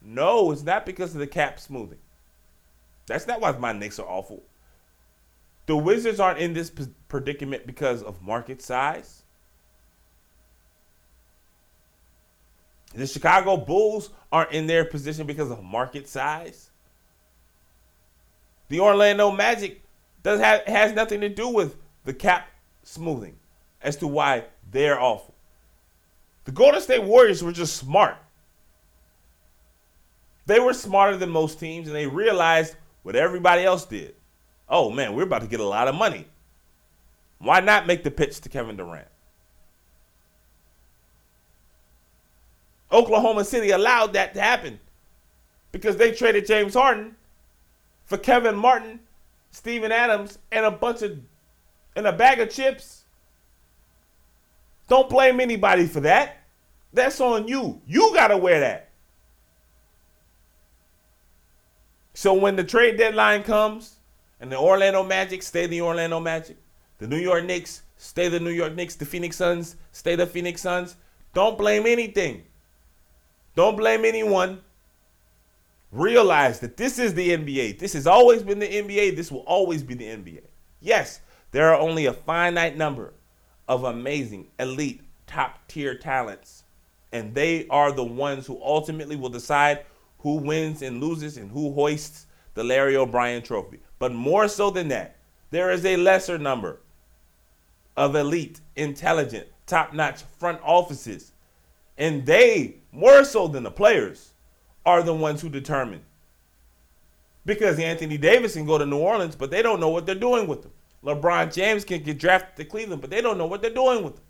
No, 0.00 0.52
it's 0.52 0.62
not 0.62 0.86
because 0.86 1.14
of 1.14 1.20
the 1.20 1.26
cap 1.26 1.58
smoothing. 1.58 1.98
That's 3.06 3.26
not 3.26 3.40
why 3.40 3.52
my 3.52 3.72
Knicks 3.72 3.98
are 3.98 4.06
awful. 4.06 4.42
The 5.66 5.76
Wizards 5.76 6.20
aren't 6.20 6.38
in 6.38 6.54
this 6.54 6.70
predicament 7.08 7.66
because 7.66 8.02
of 8.02 8.22
market 8.22 8.62
size. 8.62 9.24
The 12.94 13.06
Chicago 13.06 13.56
Bulls 13.56 14.10
aren't 14.32 14.52
in 14.52 14.66
their 14.66 14.84
position 14.84 15.26
because 15.26 15.50
of 15.50 15.62
market 15.62 16.08
size. 16.08 16.70
The 18.68 18.80
Orlando 18.80 19.30
Magic 19.30 19.82
does 20.22 20.40
have 20.40 20.62
has 20.62 20.92
nothing 20.92 21.20
to 21.20 21.28
do 21.28 21.48
with 21.48 21.76
the 22.04 22.12
cap 22.12 22.48
smoothing 22.82 23.36
as 23.80 23.96
to 23.96 24.06
why 24.06 24.44
they're 24.70 25.00
awful. 25.00 25.34
The 26.44 26.52
Golden 26.52 26.80
State 26.80 27.02
Warriors 27.02 27.42
were 27.42 27.52
just 27.52 27.76
smart. 27.76 28.16
They 30.46 30.60
were 30.60 30.74
smarter 30.74 31.16
than 31.16 31.30
most 31.30 31.58
teams 31.58 31.86
and 31.88 31.96
they 31.96 32.06
realized 32.06 32.76
what 33.02 33.16
everybody 33.16 33.64
else 33.64 33.84
did. 33.84 34.14
Oh 34.68 34.90
man, 34.90 35.14
we're 35.14 35.24
about 35.24 35.42
to 35.42 35.48
get 35.48 35.60
a 35.60 35.64
lot 35.64 35.88
of 35.88 35.94
money. 35.94 36.26
Why 37.38 37.60
not 37.60 37.86
make 37.86 38.02
the 38.02 38.10
pitch 38.10 38.40
to 38.40 38.48
Kevin 38.48 38.76
Durant? 38.76 39.08
Oklahoma 42.90 43.44
City 43.44 43.70
allowed 43.70 44.12
that 44.14 44.34
to 44.34 44.40
happen 44.40 44.80
because 45.72 45.96
they 45.96 46.12
traded 46.12 46.46
James 46.46 46.74
Harden 46.74 47.16
for 48.06 48.16
Kevin 48.16 48.56
Martin, 48.56 49.00
Steven 49.50 49.92
Adams, 49.92 50.38
and 50.50 50.64
a 50.64 50.70
bunch 50.70 51.02
of 51.02 51.18
and 51.94 52.06
a 52.06 52.12
bag 52.12 52.40
of 52.40 52.50
chips. 52.50 53.04
Don't 54.88 55.08
blame 55.08 55.40
anybody 55.40 55.86
for 55.86 56.00
that. 56.00 56.38
That's 56.92 57.20
on 57.20 57.48
you. 57.48 57.82
You 57.86 58.12
gotta 58.14 58.36
wear 58.36 58.60
that. 58.60 58.90
So 62.14 62.32
when 62.32 62.56
the 62.56 62.64
trade 62.64 62.96
deadline 62.96 63.42
comes 63.42 63.96
and 64.40 64.50
the 64.50 64.58
Orlando 64.58 65.02
Magic 65.02 65.42
stay 65.42 65.66
the 65.66 65.82
Orlando 65.82 66.20
Magic, 66.20 66.56
the 66.98 67.06
New 67.06 67.18
York 67.18 67.44
Knicks 67.44 67.82
stay 67.96 68.28
the 68.28 68.40
New 68.40 68.50
York 68.50 68.74
Knicks, 68.74 68.94
the 68.94 69.04
Phoenix 69.04 69.36
Suns 69.36 69.76
stay 69.92 70.16
the 70.16 70.26
Phoenix 70.26 70.62
Suns, 70.62 70.96
don't 71.34 71.58
blame 71.58 71.86
anything. 71.86 72.44
Don't 73.54 73.76
blame 73.76 74.04
anyone. 74.04 74.60
Realize 75.96 76.60
that 76.60 76.76
this 76.76 76.98
is 76.98 77.14
the 77.14 77.30
NBA. 77.30 77.78
This 77.78 77.94
has 77.94 78.06
always 78.06 78.42
been 78.42 78.58
the 78.58 78.66
NBA. 78.66 79.16
This 79.16 79.32
will 79.32 79.40
always 79.40 79.82
be 79.82 79.94
the 79.94 80.04
NBA. 80.04 80.42
Yes, 80.80 81.20
there 81.52 81.72
are 81.72 81.80
only 81.80 82.06
a 82.06 82.12
finite 82.12 82.76
number 82.76 83.14
of 83.68 83.84
amazing, 83.84 84.48
elite, 84.58 85.02
top 85.26 85.66
tier 85.68 85.96
talents. 85.96 86.64
And 87.12 87.34
they 87.34 87.66
are 87.68 87.92
the 87.92 88.04
ones 88.04 88.46
who 88.46 88.60
ultimately 88.62 89.16
will 89.16 89.30
decide 89.30 89.86
who 90.18 90.36
wins 90.36 90.82
and 90.82 91.00
loses 91.00 91.36
and 91.36 91.50
who 91.50 91.72
hoists 91.72 92.26
the 92.54 92.64
Larry 92.64 92.96
O'Brien 92.96 93.42
trophy. 93.42 93.80
But 93.98 94.12
more 94.12 94.48
so 94.48 94.70
than 94.70 94.88
that, 94.88 95.16
there 95.50 95.70
is 95.70 95.84
a 95.86 95.96
lesser 95.96 96.36
number 96.36 96.80
of 97.96 98.14
elite, 98.14 98.60
intelligent, 98.74 99.46
top 99.66 99.94
notch 99.94 100.22
front 100.38 100.60
offices 100.62 101.32
and 101.98 102.26
they, 102.26 102.76
more 102.92 103.24
so 103.24 103.48
than 103.48 103.62
the 103.62 103.70
players, 103.70 104.32
are 104.86 105.02
the 105.02 105.12
ones 105.12 105.42
who 105.42 105.50
determine. 105.50 106.00
Because 107.44 107.78
Anthony 107.78 108.16
Davis 108.16 108.54
can 108.54 108.64
go 108.64 108.78
to 108.78 108.86
New 108.86 108.98
Orleans, 108.98 109.36
but 109.36 109.50
they 109.50 109.60
don't 109.60 109.80
know 109.80 109.90
what 109.90 110.06
they're 110.06 110.14
doing 110.14 110.46
with 110.46 110.64
him. 110.64 110.72
LeBron 111.04 111.52
James 111.52 111.84
can 111.84 112.02
get 112.02 112.18
drafted 112.18 112.56
to 112.56 112.64
Cleveland, 112.64 113.00
but 113.02 113.10
they 113.10 113.20
don't 113.20 113.36
know 113.36 113.46
what 113.46 113.60
they're 113.60 113.70
doing 113.70 114.02
with 114.02 114.14
him. 114.14 114.24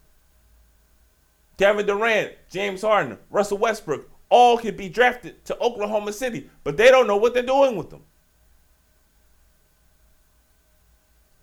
Kevin 1.58 1.86
Durant, 1.86 2.32
James 2.50 2.82
Harden, 2.82 3.16
Russell 3.30 3.58
Westbrook, 3.58 4.10
all 4.28 4.58
can 4.58 4.76
be 4.76 4.88
drafted 4.88 5.42
to 5.46 5.58
Oklahoma 5.60 6.12
City, 6.12 6.50
but 6.64 6.76
they 6.76 6.90
don't 6.90 7.06
know 7.06 7.16
what 7.16 7.32
they're 7.32 7.42
doing 7.42 7.76
with 7.76 7.90
them. 7.90 8.02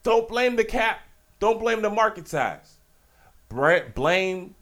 Don't 0.04 0.28
blame 0.28 0.56
the 0.56 0.66
cap. 0.66 1.00
Don't 1.40 1.60
blame 1.60 1.82
the 1.82 1.90
market 1.90 2.28
size. 2.28 2.76
Blame 3.50 4.54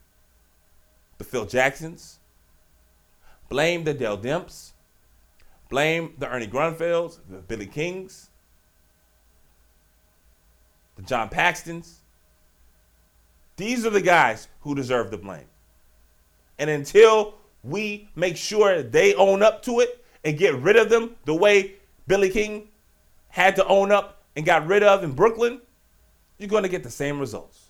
the 1.18 1.24
Phil 1.24 1.46
Jacksons, 1.46 2.20
blame 3.52 3.84
the 3.84 3.94
Dell 3.94 4.18
Demps, 4.18 4.72
blame 5.70 6.14
the 6.18 6.28
Ernie 6.30 6.48
Grunfelds, 6.48 7.20
the 7.30 7.40
Billy 7.40 7.68
Kings, 7.68 8.30
the 10.96 11.02
John 11.02 11.28
Paxsons. 11.28 11.96
These 13.58 13.86
are 13.86 13.90
the 13.90 14.02
guys 14.02 14.48
who 14.62 14.74
deserve 14.74 15.12
the 15.12 15.18
blame. 15.18 15.50
And 16.60 16.70
until 16.70 17.36
we 17.62 18.10
make 18.16 18.38
sure 18.38 18.84
they 18.84 19.14
own 19.16 19.44
up 19.44 19.62
to 19.64 19.82
it 19.82 20.02
and 20.24 20.38
get 20.38 20.56
rid 20.56 20.78
of 20.78 20.90
them 20.90 21.18
the 21.26 21.36
way 21.36 21.74
Billy 22.08 22.30
King 22.30 22.70
had 23.28 23.58
to 23.58 23.68
own 23.68 23.92
up 23.92 24.24
and 24.38 24.46
got 24.46 24.66
rid 24.66 24.82
of 24.82 25.04
in 25.04 25.12
Brooklyn, 25.12 25.60
you're 26.38 26.48
going 26.48 26.64
to 26.64 26.70
get 26.70 26.84
the 26.84 26.90
same 26.90 27.20
results. 27.20 27.70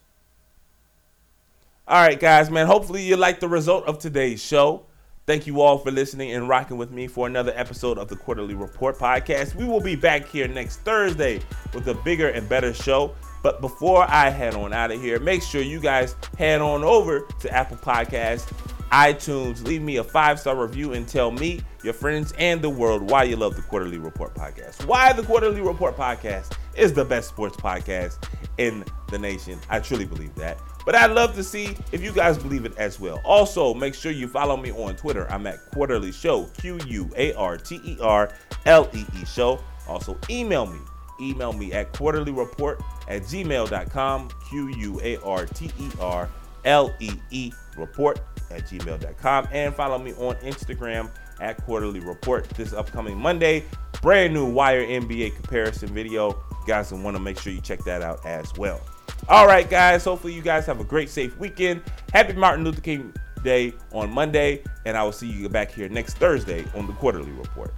All 1.87 1.99
right, 1.99 2.19
guys, 2.19 2.51
man. 2.51 2.67
Hopefully 2.67 3.01
you 3.01 3.17
like 3.17 3.39
the 3.39 3.49
result 3.49 3.85
of 3.85 3.97
today's 3.97 4.43
show. 4.43 4.85
Thank 5.27 5.45
you 5.45 5.61
all 5.61 5.77
for 5.77 5.91
listening 5.91 6.31
and 6.31 6.49
rocking 6.49 6.77
with 6.77 6.91
me 6.91 7.07
for 7.07 7.27
another 7.27 7.53
episode 7.55 7.99
of 7.99 8.07
the 8.07 8.15
Quarter-Lee 8.15 8.55
Report 8.55 8.97
podcast. 8.97 9.53
We 9.53 9.65
will 9.65 9.79
be 9.79 9.95
back 9.95 10.27
here 10.27 10.47
next 10.47 10.77
Thursday 10.77 11.41
with 11.75 11.87
a 11.87 11.93
bigger 11.93 12.29
and 12.29 12.49
better 12.49 12.73
show. 12.73 13.13
But 13.43 13.61
before 13.61 14.09
I 14.09 14.29
head 14.29 14.55
on 14.55 14.73
out 14.73 14.91
of 14.91 14.99
here, 14.99 15.19
make 15.19 15.43
sure 15.43 15.61
you 15.61 15.79
guys 15.79 16.15
head 16.39 16.59
on 16.59 16.83
over 16.83 17.27
to 17.39 17.51
Apple 17.51 17.77
Podcasts, 17.77 18.51
iTunes, 18.91 19.65
leave 19.65 19.81
me 19.81 19.97
a 19.97 20.03
five 20.03 20.39
star 20.39 20.55
review, 20.55 20.93
and 20.93 21.07
tell 21.07 21.31
me, 21.31 21.61
your 21.83 21.93
friends, 21.93 22.33
and 22.37 22.61
the 22.61 22.69
world 22.69 23.09
why 23.09 23.23
you 23.23 23.35
love 23.37 23.55
the 23.55 23.61
Quarter-Lee 23.61 23.97
Report 23.97 24.35
podcast. 24.35 24.85
Why 24.85 25.13
the 25.13 25.23
Quarter-Lee 25.23 25.61
Report 25.61 25.95
podcast 25.95 26.57
is 26.75 26.93
the 26.93 27.05
best 27.05 27.29
sports 27.29 27.55
podcast 27.55 28.27
in 28.57 28.83
the 29.09 29.17
nation. 29.17 29.59
I 29.69 29.79
truly 29.79 30.05
believe 30.05 30.35
that. 30.35 30.59
But 30.85 30.95
I'd 30.95 31.11
love 31.11 31.35
to 31.35 31.43
see 31.43 31.77
if 31.91 32.03
you 32.03 32.11
guys 32.11 32.37
believe 32.37 32.65
it 32.65 32.77
as 32.77 32.99
well. 32.99 33.21
Also, 33.23 33.73
make 33.73 33.93
sure 33.93 34.11
you 34.11 34.27
follow 34.27 34.57
me 34.57 34.71
on 34.71 34.95
Twitter. 34.95 35.29
I'm 35.31 35.47
at 35.47 35.71
Quarterly 35.71 36.11
Show, 36.11 36.45
Q 36.57 36.79
U 36.87 37.11
A 37.15 37.33
R 37.33 37.57
T 37.57 37.79
E 37.85 37.97
R 38.01 38.33
L 38.65 38.89
E 38.93 39.05
E 39.19 39.25
Show. 39.25 39.59
Also, 39.87 40.17
email 40.29 40.65
me. 40.65 40.79
Email 41.21 41.53
me 41.53 41.71
at 41.71 41.93
quarterleereport 41.93 42.83
at 43.07 43.21
gmail.com, 43.21 44.29
Q 44.49 44.67
U 44.69 44.99
A 45.03 45.17
R 45.17 45.45
T 45.45 45.69
E 45.79 45.89
R 45.99 46.27
L 46.65 46.93
E 46.99 47.11
E 47.29 47.51
report 47.77 48.19
at 48.51 48.67
gmail.com. 48.67 49.47
And 49.51 49.73
follow 49.73 49.97
me 49.97 50.13
on 50.13 50.35
Instagram 50.37 51.09
at 51.39 51.57
Quarter-Lee 51.63 51.99
Report 51.99 52.47
this 52.51 52.73
upcoming 52.73 53.17
Monday. 53.17 53.65
Brand 54.01 54.33
new 54.33 54.45
Wire 54.45 54.85
NBA 54.85 55.35
comparison 55.35 55.89
video. 55.89 56.43
Guys 56.67 56.93
want 56.93 57.15
to 57.15 57.21
make 57.21 57.39
sure 57.39 57.51
you 57.51 57.61
check 57.61 57.83
that 57.85 58.01
out 58.01 58.25
as 58.25 58.53
well. 58.57 58.81
All 59.29 59.47
right, 59.47 59.69
guys. 59.69 60.03
Hopefully, 60.03 60.33
you 60.33 60.41
guys 60.41 60.65
have 60.65 60.79
a 60.79 60.83
great, 60.83 61.09
safe 61.09 61.37
weekend. 61.37 61.81
Happy 62.13 62.33
Martin 62.33 62.63
Luther 62.63 62.81
King 62.81 63.13
Day 63.43 63.73
on 63.91 64.11
Monday, 64.11 64.63
and 64.85 64.95
I 64.97 65.03
will 65.03 65.11
see 65.11 65.27
you 65.27 65.49
back 65.49 65.71
here 65.71 65.89
next 65.89 66.15
Thursday 66.15 66.65
on 66.75 66.87
the 66.87 66.93
Quarter-Lee 66.93 67.31
Report. 67.31 67.73